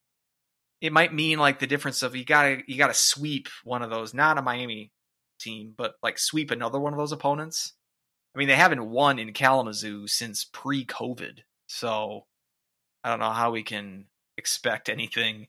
[0.80, 4.12] It might mean like the difference of you gotta you gotta sweep one of those,
[4.12, 4.90] not a Miami
[5.38, 7.72] team, but like sweep another one of those opponents.
[8.34, 12.26] I mean, they haven't won in Kalamazoo since pre-COVID, so
[13.04, 14.06] I don't know how we can
[14.36, 15.46] expect anything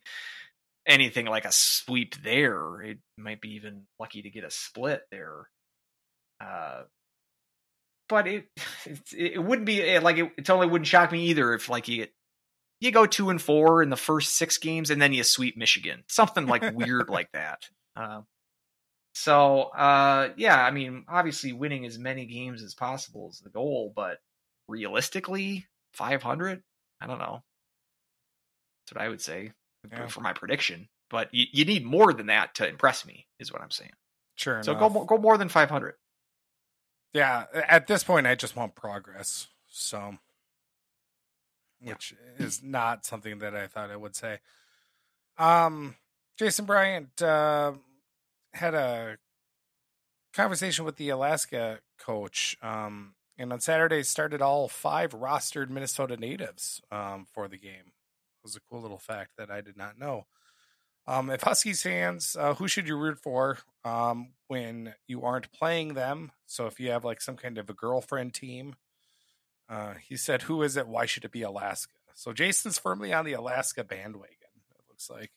[0.86, 2.82] anything like a sweep there.
[2.82, 5.50] It might be even lucky to get a split there.
[6.40, 6.84] Uh,
[8.10, 8.46] but it,
[8.86, 11.88] it it wouldn't be eh, like it, it totally wouldn't shock me either if like
[11.88, 12.08] you
[12.82, 16.04] you go two and four in the first six games and then you sweep Michigan,
[16.08, 17.64] something like weird like that.
[17.98, 18.24] Uh,
[19.14, 23.94] so uh, yeah, I mean, obviously winning as many games as possible is the goal,
[23.96, 24.18] but
[24.68, 26.62] realistically, five hundred,
[27.00, 27.42] I don't know.
[28.86, 29.54] That's what I would say
[29.90, 30.08] Yeah.
[30.08, 30.90] for my prediction.
[31.10, 33.94] But you, you need more than that to impress me, is what I'm saying.
[34.36, 34.62] Sure.
[34.62, 34.92] So go enough.
[34.92, 35.94] more, go more than 500.
[37.16, 39.48] Yeah, at this point, I just want progress.
[39.70, 40.18] So,
[41.80, 41.94] Yeah.
[41.94, 44.40] which is not something that I thought I would say.
[45.38, 45.96] Um,
[46.38, 47.76] Jason Bryant uh,
[48.54, 49.18] had a
[50.34, 56.82] conversation with the Alaska coach, um, and on Saturday started all five rostered Minnesota natives
[56.92, 57.94] um, for the game.
[57.94, 60.26] It was a cool little fact that I did not know.
[61.08, 65.94] Um, if Huskies fans, uh, who should you root for um, when you aren't playing
[65.94, 66.32] them?
[66.48, 68.76] So if you have like some kind of a girlfriend team,
[69.70, 70.88] uh, he said, "Who is it?
[70.88, 74.36] Why should it be Alaska?" So Jason's firmly on the Alaska bandwagon.
[74.72, 75.32] It looks like.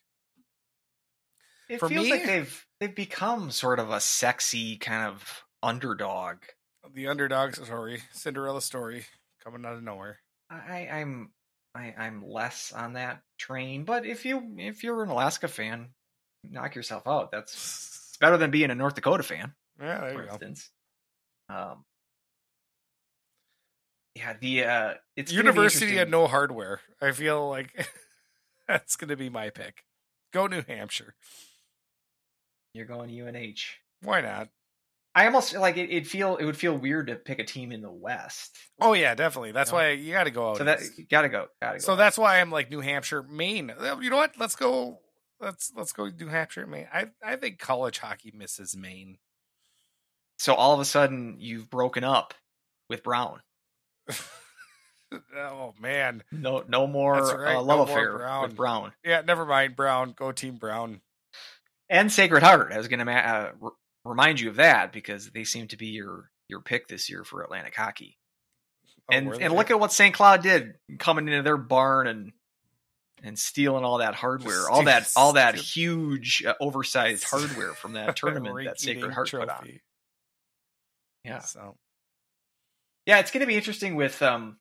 [1.69, 6.37] It For feels me- like they've they've become sort of a sexy kind of underdog.
[6.95, 9.05] the underdog story, Cinderella story,
[9.43, 10.19] coming out of nowhere.
[10.49, 11.31] I, I'm
[11.75, 15.89] I, I'm less on that train, but if you if you're an Alaska fan,
[16.49, 17.31] knock yourself out.
[17.31, 20.33] That's it's better than being a North Dakota fan, Yeah, there for you go.
[20.33, 20.69] instance.
[21.49, 21.85] Um,
[24.15, 26.81] yeah, the uh, it's University had no hardware.
[27.01, 27.87] I feel like
[28.67, 29.83] that's going to be my pick.
[30.33, 31.15] Go New Hampshire.
[32.73, 33.77] You're going UNH.
[34.03, 34.49] Why not?
[35.19, 35.89] I almost like it.
[35.91, 38.57] It feel it would feel weird to pick a team in the West.
[38.79, 39.51] Oh yeah, definitely.
[39.51, 39.77] That's No.
[39.77, 40.57] why you got to go out.
[40.57, 41.01] so that east.
[41.09, 41.47] gotta go.
[41.61, 41.81] Gotta go.
[41.83, 43.69] so that's why I'm like New Hampshire, Maine.
[43.71, 44.33] Uh, You know what?
[44.39, 44.99] Let's go.
[45.41, 46.87] Let's let's go New Hampshire, Maine.
[46.93, 49.17] I I think college hockey misses Maine.
[50.37, 52.33] so all of a sudden you've broken up
[52.89, 53.41] with Brown.
[55.35, 58.41] oh man, No, no more right, uh, no love more affair Brown.
[58.43, 59.21] with Brown yeah.
[59.21, 60.13] Never mind, Brown.
[60.15, 61.01] Go Team Brown.
[61.89, 62.71] and Sacred Heart.
[62.71, 63.51] I was going to uh,
[64.05, 67.41] remind you of that because they seem to be your your pick this year for
[67.41, 68.17] Atlantic hockey.
[69.11, 70.13] Oh, and and look at what St.
[70.13, 72.31] Cloud did coming into their barn and
[73.23, 78.15] and stealing all that hardware, all that all that huge uh, oversized hardware from that
[78.15, 79.79] tournament that Sacred Heart put on.
[81.23, 81.39] Yeah.
[81.39, 81.75] So
[83.05, 84.57] Yeah, it's going to be interesting with um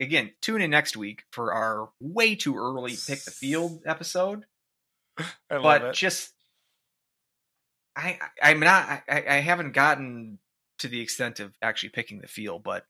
[0.00, 4.44] again, tune in next week for our way too early pick the field episode.
[5.18, 5.94] I love but it.
[5.94, 6.32] just
[7.96, 10.38] I I'm not I, I haven't gotten
[10.78, 12.84] to the extent of actually picking the field, but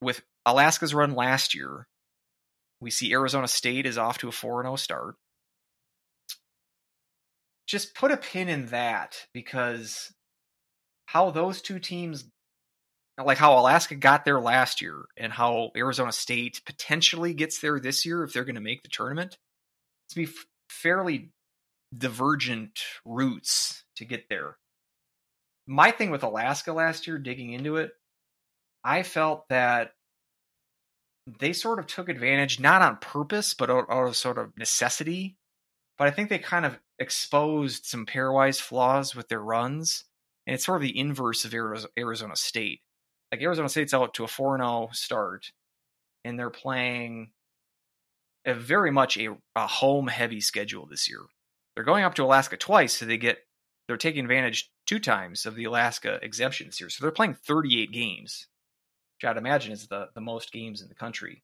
[0.00, 1.86] with Alaska's run last year,
[2.80, 5.16] we see Arizona State is off to a 4 0 start.
[7.66, 10.12] Just put a pin in that because
[11.06, 12.24] how those two teams
[13.22, 18.06] like how Alaska got there last year and how Arizona State potentially gets there this
[18.06, 19.36] year if they're going to make the tournament.
[20.06, 20.28] It's be
[20.70, 21.30] fairly
[21.96, 24.56] divergent routes to get there.
[25.66, 27.92] My thing with Alaska last year, digging into it,
[28.82, 29.92] I felt that
[31.38, 35.36] they sort of took advantage, not on purpose, but out, of sort of necessity.
[35.98, 40.04] But I think they kind of exposed some pairwise flaws with their runs.
[40.46, 41.54] And it's sort of the inverse of
[41.98, 42.80] Arizona State.
[43.30, 45.52] Like Arizona State's out to a 4 0 start,
[46.24, 47.30] and they're playing
[48.44, 51.20] a very much a, a home heavy schedule this year.
[51.74, 53.38] They're going up to Alaska twice, so they get
[53.90, 56.88] they're taking advantage two times of the Alaska exemption this year.
[56.88, 58.46] So they're playing 38 games,
[59.16, 61.42] which I'd imagine is the, the most games in the country.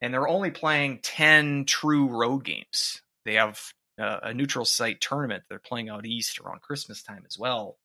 [0.00, 3.02] And they're only playing 10 true road games.
[3.26, 3.60] They have
[4.00, 7.76] uh, a neutral site tournament they're playing out east around Christmas time as well.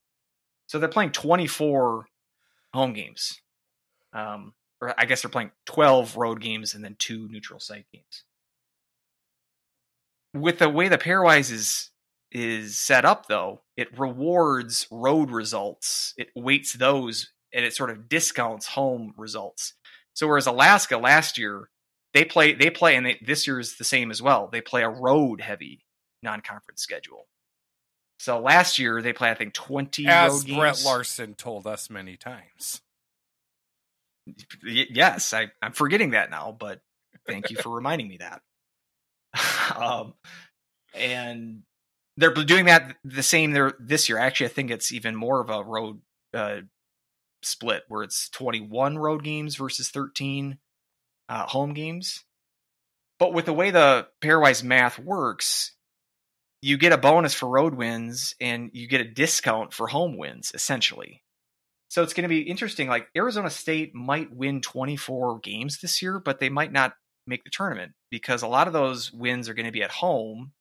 [0.68, 2.08] So they're playing 24
[2.74, 3.42] home games.
[4.14, 8.24] Um, or I guess they're playing 12 road games and then two neutral site games.
[10.34, 11.90] With the way the pairwise is
[12.36, 16.14] is set up though, it rewards road results.
[16.18, 19.74] It weights those and it sort of discounts home results.
[20.14, 21.70] So whereas Alaska last year,
[22.14, 24.50] they play they play and they, this year is the same as well.
[24.52, 25.86] They play a road heavy
[26.24, 27.26] non-conference schedule.
[28.20, 30.86] So last year they played I think 20 As road Brett games.
[30.86, 32.82] Larson told us many times.
[34.62, 36.82] Yes, I, I'm forgetting that now, but
[37.26, 38.42] thank you for reminding me that.
[39.78, 40.16] um,
[40.94, 41.62] and
[42.18, 44.18] they're doing that the same there this year.
[44.18, 46.00] Actually, I think it's even more of a road
[46.34, 46.62] uh,
[47.42, 50.58] split where it's 21 road games versus 13
[51.30, 52.24] uh, home games.
[53.20, 55.74] But with the way the pairwise math works,
[56.62, 60.52] you get a bonus for road wins and you get a discount for home wins,
[60.54, 61.22] essentially.
[61.90, 62.90] So it's going to be interesting.
[62.90, 66.94] Like Arizona State might win 24 games this year, but they might not
[67.28, 70.52] make the tournament because a lot of those wins are going to be at home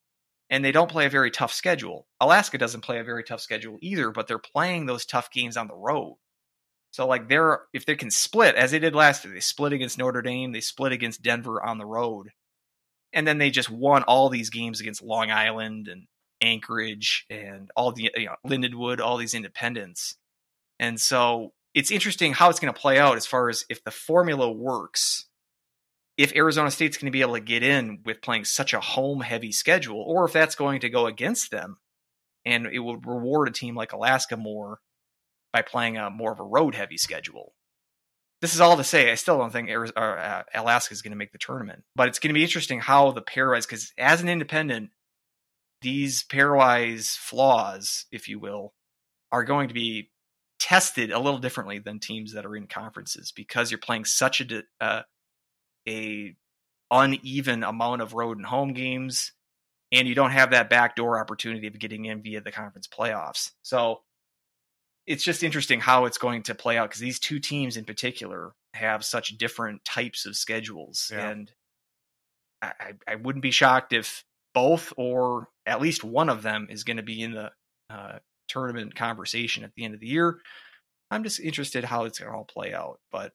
[0.50, 2.06] and they don't play a very tough schedule.
[2.20, 5.68] Alaska doesn't play a very tough schedule either, but they're playing those tough games on
[5.68, 6.16] the road.
[6.90, 9.98] So like they're if they can split as they did last year, they split against
[9.98, 12.30] Notre Dame, they split against Denver on the road.
[13.12, 16.06] And then they just won all these games against Long Island and
[16.40, 20.16] Anchorage and all the you know Lindenwood, all these independents.
[20.78, 23.90] And so it's interesting how it's going to play out as far as if the
[23.90, 25.26] formula works.
[26.16, 29.20] If Arizona State's going to be able to get in with playing such a home
[29.20, 31.78] heavy schedule, or if that's going to go against them
[32.44, 34.80] and it will reward a team like Alaska more
[35.52, 37.54] by playing a more of a road heavy schedule.
[38.40, 41.16] This is all to say, I still don't think Ariz- uh, Alaska is going to
[41.16, 44.28] make the tournament, but it's going to be interesting how the pairwise, because as an
[44.28, 44.90] independent,
[45.80, 48.74] these pairwise flaws, if you will,
[49.32, 50.10] are going to be
[50.58, 54.62] tested a little differently than teams that are in conferences because you're playing such a
[54.80, 55.02] uh,
[55.88, 56.34] a
[56.90, 59.32] uneven amount of road and home games,
[59.92, 63.52] and you don't have that backdoor opportunity of getting in via the conference playoffs.
[63.62, 64.02] So
[65.06, 68.52] it's just interesting how it's going to play out because these two teams in particular
[68.72, 71.28] have such different types of schedules, Yeah.
[71.30, 71.52] and
[72.62, 74.24] I, I, wouldn't be shocked if
[74.54, 77.52] both or at least one of them is going to be in the
[77.90, 80.38] uh, tournament conversation at the end of the year.
[81.10, 83.32] I'm just interested how it's going to all play out, but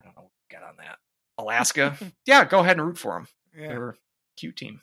[0.00, 0.98] I don't know what we got on that.
[1.40, 1.96] Alaska,
[2.26, 3.28] yeah, go ahead and root for them.
[3.56, 3.68] Yeah.
[3.68, 3.94] They're a
[4.36, 4.80] cute team.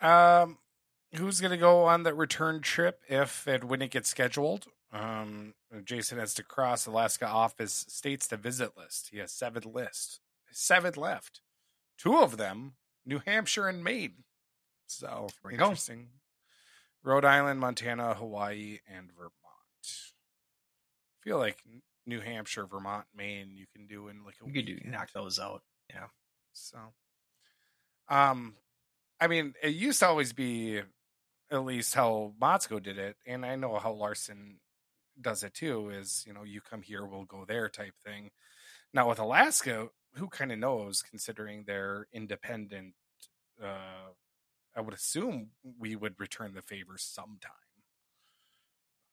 [0.00, 0.58] Um,
[1.14, 4.66] who's going to go on that return trip if and when it gets scheduled?
[4.92, 5.54] Um,
[5.84, 9.10] Jason has to cross Alaska off his states to visit list.
[9.12, 10.20] He has seven list,
[10.50, 11.40] seven left.
[11.98, 12.74] Two of them,
[13.04, 14.24] New Hampshire and Maine.
[14.86, 15.50] So go.
[15.50, 16.08] interesting.
[17.02, 19.32] Rhode Island, Montana, Hawaii, and Vermont.
[19.84, 21.58] I feel like
[22.08, 25.38] New Hampshire, Vermont, Maine, you can do in like a You could do knock those
[25.38, 25.62] out.
[25.90, 26.06] Yeah.
[26.52, 26.78] So,
[28.08, 28.54] um,
[29.20, 30.80] I mean, it used to always be
[31.50, 34.58] at least how Motzko did it, and I know how Larson
[35.20, 35.90] does it too.
[35.90, 38.30] Is you know, you come here, we'll go there type thing.
[38.94, 42.94] Now with Alaska, who kind of knows, considering they're independent.
[43.62, 44.12] Uh,
[44.74, 47.50] I would assume we would return the favor sometime.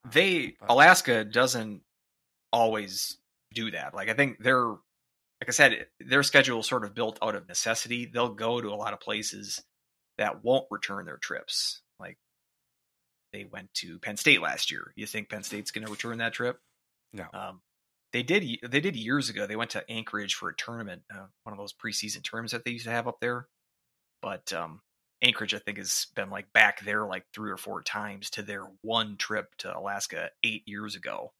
[0.04, 1.82] Um, They but- Alaska doesn't
[2.52, 3.18] always
[3.54, 3.94] do that.
[3.94, 4.66] Like I think they're
[5.40, 8.06] like I said, their schedule is sort of built out of necessity.
[8.06, 9.62] They'll go to a lot of places
[10.18, 11.82] that won't return their trips.
[12.00, 12.16] Like
[13.32, 14.92] they went to Penn State last year.
[14.96, 16.58] You think Penn State's going to return that trip?
[17.12, 17.26] No.
[17.34, 17.60] Um,
[18.12, 18.60] they did.
[18.66, 19.46] They did years ago.
[19.46, 22.70] They went to Anchorage for a tournament, uh, one of those preseason tournaments that they
[22.70, 23.46] used to have up there.
[24.22, 24.80] But um,
[25.22, 28.62] Anchorage, I think, has been like back there like three or four times to their
[28.80, 31.32] one trip to Alaska eight years ago.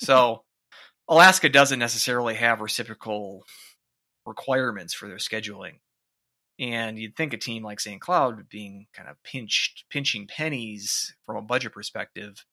[0.00, 0.44] So
[1.08, 3.44] Alaska doesn't necessarily have reciprocal
[4.24, 5.78] requirements for their scheduling.
[6.58, 8.00] And you'd think a team like St.
[8.00, 12.44] Cloud being kind of pinched, pinching pennies from a budget perspective,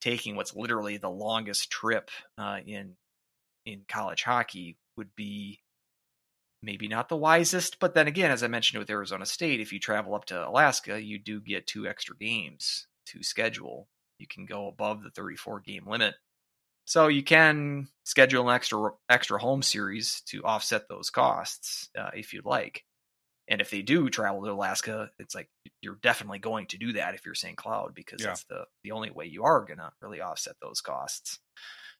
[0.00, 2.96] taking what's literally the longest trip uh, in
[3.66, 5.60] in college hockey would be
[6.62, 7.78] maybe not the wisest.
[7.78, 11.00] But then again, as I mentioned with Arizona State, if you travel up to Alaska,
[11.00, 13.88] you do get two extra games to schedule.
[14.18, 16.14] You can go above the 34 game limit.
[16.84, 22.32] So you can schedule an extra extra home series to offset those costs uh, if
[22.32, 22.84] you'd like.
[23.48, 25.48] And if they do travel to Alaska, it's like
[25.82, 27.56] you're definitely going to do that if you're St.
[27.56, 28.28] Cloud because Yeah.
[28.28, 31.38] that's the the only way you are gonna really offset those costs.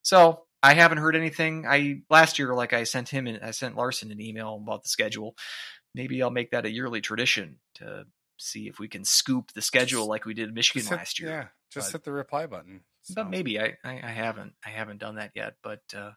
[0.03, 1.67] So I haven't heard anything.
[1.67, 4.89] I last year, like I sent him and I sent Larson an email about the
[4.89, 5.35] schedule.
[5.95, 8.07] Maybe I'll make that a yearly tradition to
[8.39, 11.31] see if we can scoop the schedule like we did in Michigan hit- last year.
[11.31, 12.83] Yeah, just but- hit the reply button.
[13.15, 15.55] But maybe I, I, I haven't I haven't done that yet.
[15.63, 16.13] But uh,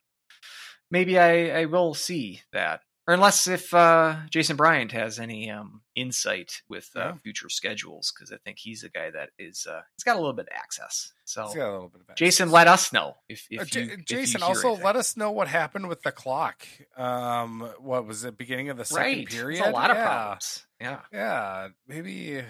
[0.92, 5.82] maybe I, I will see that, or unless if uh, Jason Bryant has any um,
[5.96, 7.14] insight with uh, Yeah.
[7.24, 10.34] future schedules, because I think he's a guy that is uh, he's got a little
[10.34, 11.12] bit of access.
[11.26, 12.54] So He's got a little bit of Jason, access.
[12.54, 14.86] let us know if, if Uh, J- you, if you Jason, hear also anything.
[14.86, 16.66] let us know what happened with the clock.
[16.98, 18.38] Um, what was it?
[18.38, 19.28] Beginning of the second right.
[19.30, 19.66] period.
[19.66, 20.04] A lot of yeah.
[20.06, 20.66] problems.
[20.82, 21.00] Yeah.
[21.14, 22.44] Yeah, maybe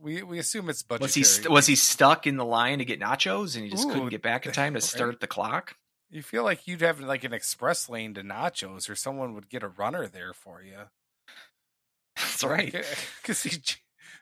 [0.00, 1.04] we we assume it's budgetary.
[1.06, 3.86] Was he st- was he stuck in the line to get nachos and he just
[3.86, 4.82] Ooh, couldn't get back in time to right.
[4.82, 5.76] start the clock?
[6.10, 9.62] You feel like you'd have like an express lane to nachos, or someone would get
[9.62, 10.76] a runner there for you.
[12.16, 12.72] That's right.
[13.22, 13.58] because he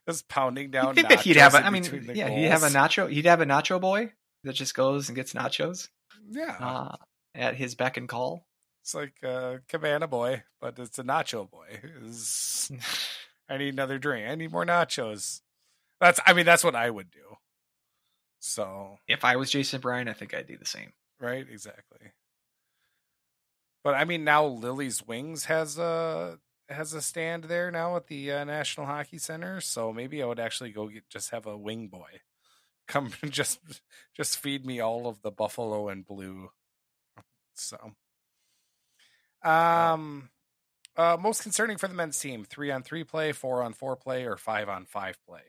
[0.07, 0.89] was pounding down.
[0.89, 1.85] You think that he'd have a, I mean,
[2.15, 3.11] yeah, he'd have a nacho.
[3.11, 4.13] He'd have a nacho boy
[4.45, 5.89] that just goes and gets nachos
[6.31, 6.97] Yeah, uh,
[7.35, 8.47] at his beck and call.
[8.83, 11.67] it's like a cabana boy, but it's a nacho boy.
[11.73, 12.71] It's-
[13.51, 14.29] I need another drink.
[14.29, 15.41] I need more nachos.
[16.01, 16.21] That's.
[16.27, 17.37] I mean, that's what I would do.
[18.41, 20.93] So If I was Jason Bryan, I think I'd do the same.
[21.21, 22.13] right, exactly.
[23.85, 26.39] But I mean, now Lily's Wings has a
[26.69, 29.61] has a stand there now at the uh, National Hockey Center.
[29.61, 32.21] So maybe I would actually go get just have a wing boy
[32.89, 33.61] come and just
[34.17, 36.51] just feed me all of the buffalo and blue.
[37.55, 37.93] So,
[39.43, 40.31] um,
[40.97, 44.25] uh, most concerning for the men's team: three on three play, four on four play,
[44.27, 45.43] or five on five play.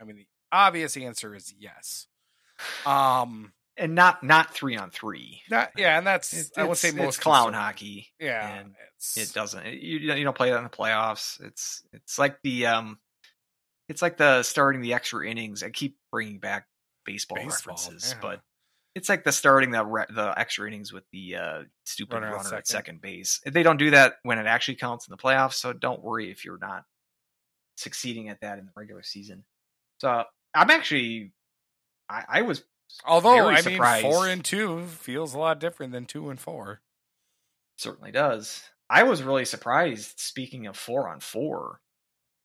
[0.00, 2.06] I mean, the obvious answer is yes.
[2.84, 5.42] Um, And not not three on three.
[5.50, 8.08] not yeah, and that's It's, I would say most it's clown hockey.
[8.18, 8.62] Yeah,
[9.16, 9.66] It doesn't.
[9.66, 11.40] you you don't play that in the playoffs.
[11.42, 12.98] It's it's like the um,
[13.88, 15.62] it's like the starting the extra innings.
[15.62, 16.66] I keep bringing back
[17.04, 18.20] baseball, Baseball, references, yeah.
[18.22, 18.40] but
[18.94, 22.38] it's like the starting the re- the extra innings with the uh, stupid Runner runner,
[22.38, 22.66] on at second.
[22.66, 23.40] second base.
[23.44, 26.44] They don't do that when it actually counts in the playoffs, so don't worry if
[26.46, 26.84] you're not
[27.76, 29.44] succeeding at that in the regular season.
[30.00, 30.24] So
[30.54, 31.32] I'm actually,
[32.08, 32.62] I, I was
[33.04, 36.80] although I mean, four and two feels a lot different than two and four.
[37.76, 38.62] certainly does.
[38.88, 40.18] I was really surprised.
[40.20, 41.80] Speaking of four on four,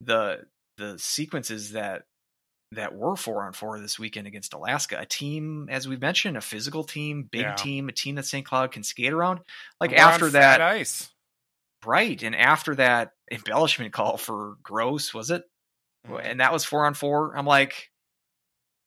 [0.02, 0.46] the
[0.78, 2.04] the sequences that
[2.74, 6.42] that were four on four this weekend against Alaska, a team, as we've mentioned, a
[6.42, 7.56] physical team, big Yeah.
[7.56, 8.46] team, a team that St.
[8.46, 9.42] Cloud can skate around.
[9.82, 11.10] Like We're after that, ice.
[11.86, 15.44] right, and after that embellishment call for Gross, was it?
[16.08, 16.22] Mhm.
[16.24, 17.36] And that was four on four.
[17.38, 17.92] I'm like,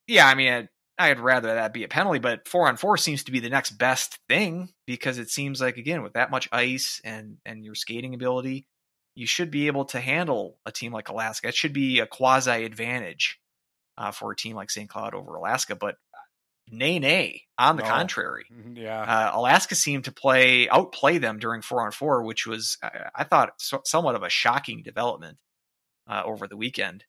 [0.06, 0.68] yeah, I mean, I'd,
[0.98, 3.72] I'd rather that be a penalty, but four on four seems to be the next
[3.72, 8.14] best thing because it seems like again with that much ice and and your skating
[8.14, 8.66] ability,
[9.14, 11.48] you should be able to handle a team like Alaska.
[11.48, 13.40] It should be a quasi advantage
[13.98, 14.88] uh, for a team like St.
[14.88, 15.96] Cloud over Alaska, but
[16.70, 17.42] nay, nay.
[17.58, 17.88] On the No.
[17.88, 22.46] contrary, Mhm, Yeah, uh, Alaska seemed to play outplay them during four on four, which
[22.46, 25.38] was I, I thought so, somewhat of a shocking development
[26.06, 27.04] uh, over the weekend.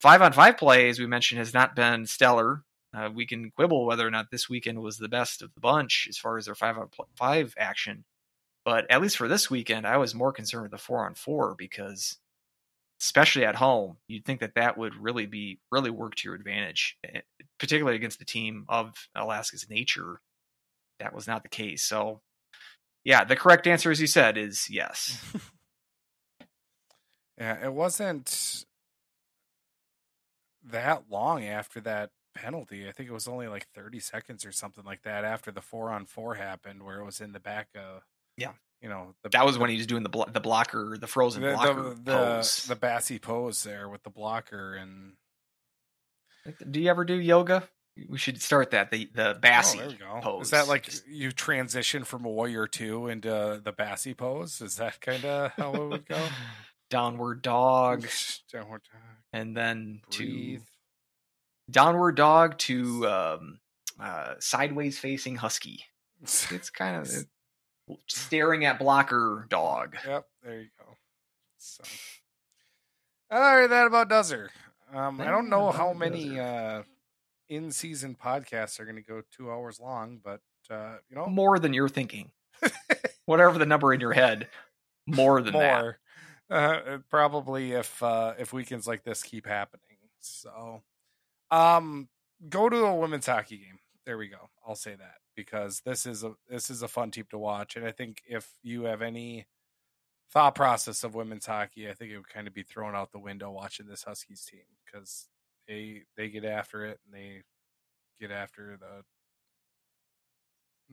[0.00, 2.64] Five on five play, as we mentioned, has not been stellar.
[2.94, 6.06] Uh, we can quibble whether or not this weekend was the best of the bunch
[6.10, 8.04] as far as their five on five action,
[8.64, 11.54] but at least for this weekend, I was more concerned with the four on four
[11.56, 12.18] because,
[13.00, 16.98] especially at home, you'd think that that would really be really work to your advantage,
[17.04, 17.20] eh,
[17.58, 20.20] particularly against a team of Alaska's nature
[21.00, 21.82] that was not the case.
[21.82, 22.20] So,
[23.04, 25.24] yeah, the correct answer, as you said, is yes.
[27.42, 27.64] yeah.
[27.64, 28.64] It wasn't
[30.70, 32.88] that long after that penalty.
[32.88, 35.90] I think it was only like thirty seconds or something like that after the four
[35.90, 38.02] on four happened, where it was in the back of
[38.36, 38.52] Yeah.
[38.80, 41.42] you know the That was when he was doing the blo- the blocker, the frozen
[41.42, 42.64] the blocker the, the, pose.
[42.64, 45.14] the Bassy pose there with the blocker and
[46.70, 47.68] Do you ever do yoga?
[48.08, 50.46] We should start that the the Bassy oh, pose.
[50.46, 54.62] Is that like you transition from a Warrior Two into the Bassy pose?
[54.62, 56.18] Is that kind of how it would go?
[56.92, 58.06] downward dog,
[58.52, 59.00] Downward dog.
[59.32, 60.60] and then Breathe.
[60.60, 60.62] to
[61.72, 63.60] downward dog to um,
[63.98, 65.84] uh, sideways facing husky.
[66.22, 67.10] It's kind of
[68.06, 69.96] staring at blocker dog.
[70.06, 70.96] Yep, there you go.
[71.58, 71.82] So,
[73.30, 74.50] all right, that about does her.
[74.94, 76.82] Um, I don't know how many uh,
[77.48, 80.40] in-season podcasts are going to go two hours long, but
[80.70, 82.30] uh, you know, More than you're thinking.
[83.24, 84.48] Whatever the number in your head,
[85.06, 85.96] more than that.
[86.52, 89.96] Uh, probably if uh, if weekends like this keep happening.
[90.20, 90.82] So,
[91.50, 92.08] um,
[92.48, 93.78] go to a women's hockey game.
[94.04, 94.50] There we go.
[94.66, 97.86] I'll say that because this is a this is a fun team to watch, and
[97.86, 99.46] I think if you have any
[100.30, 103.18] thought process of women's hockey, I think it would kind of be thrown out the
[103.18, 105.28] window watching this Huskies team because
[105.66, 107.42] they they get after it and they
[108.20, 109.04] get after the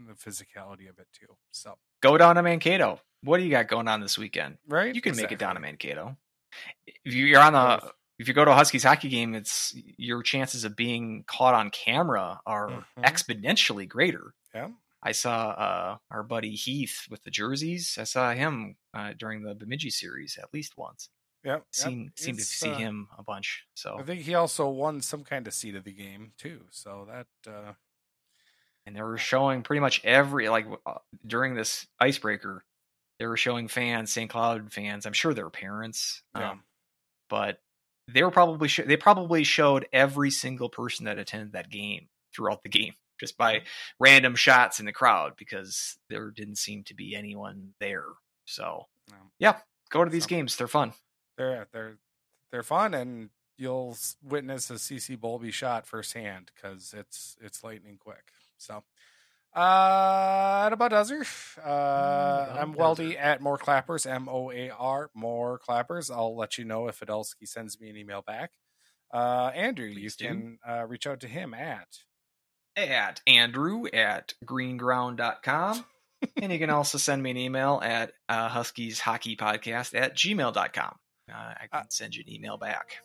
[0.07, 1.35] the physicality of it too.
[1.51, 2.99] So Go down to Mankato.
[3.23, 4.57] What do you got going on this weekend?
[4.67, 6.15] right, You can make it down to Mankato.
[6.87, 10.21] If you- you're on the if you go to a Huskies hockey game, it's your
[10.23, 12.67] chances of being caught on camera are
[12.97, 13.03] Mhm.
[13.05, 14.33] exponentially greater.
[14.53, 14.71] Yeah.
[15.01, 17.97] I saw uh, our buddy Heath with the jerseys.
[17.97, 21.09] I saw him uh, during the Bemidji series at least once.
[21.45, 21.67] Yep.
[21.71, 23.65] Seem seem to see uh, him a bunch.
[23.75, 26.65] So I think he also won some kind of seat of the game too.
[26.71, 27.73] So that uh,
[28.85, 30.95] and they were showing pretty much every like uh,
[31.25, 32.63] during this icebreaker,
[33.19, 34.29] they were showing fans, St.
[34.29, 35.05] Cloud fans.
[35.05, 36.51] I'm sure their parents, Yeah.
[36.51, 36.63] um,
[37.29, 37.59] but
[38.07, 42.63] they were probably sh- they probably showed every single person that attended that game throughout
[42.63, 43.61] the game just by
[43.99, 48.05] random shots in the crowd because there didn't seem to be anyone there.
[48.45, 49.17] So No.
[49.37, 49.59] yeah,
[49.91, 50.93] go to these So- games; they're fun.
[51.37, 51.97] they're they're
[52.51, 58.31] they're fun and you'll witness a CC Bolby shot firsthand because it's it's lightning quick.
[58.59, 58.83] So,
[59.55, 61.21] uh, that about does her.
[61.57, 66.11] Uh, about I'm Weldie at More Clappers, M O A R, More Clappers.
[66.11, 68.51] I'll let you know if Idalski sends me an email back.
[69.11, 70.25] Uh, Andrew, you do.
[70.27, 71.87] can uh, reach out to him at
[72.77, 75.83] At Andrew at greenground.com.
[76.41, 80.95] and you can also send me an email at uh, Huskies Hockey Podcast at gmail.com.
[81.31, 82.97] Uh, I can Uh, send you an email back.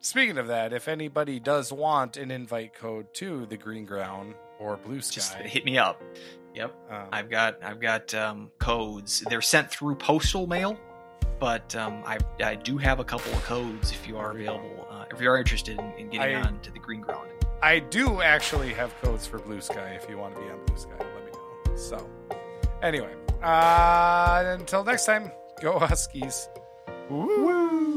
[0.00, 4.76] Speaking of that, if anybody does want an invite code to the Green Ground or
[4.76, 6.02] Blue Sky, Just hit me up.
[6.54, 6.74] Yep.
[6.90, 9.22] um, I've got I've got um, codes.
[9.28, 10.76] They're sent through postal mail,
[11.38, 14.86] but um, I I do have a couple of codes if you are available.
[14.90, 17.28] Uh, if you are interested in, in getting I- on to the green ground.
[17.60, 20.76] I do actually have codes for Blue Sky if you want to be on Blue
[20.76, 20.92] Sky.
[20.98, 21.76] Let me know.
[21.76, 22.08] So,
[22.82, 23.12] anyway,
[23.42, 26.48] uh, until next time, go Huskies.
[27.10, 27.87] Woo!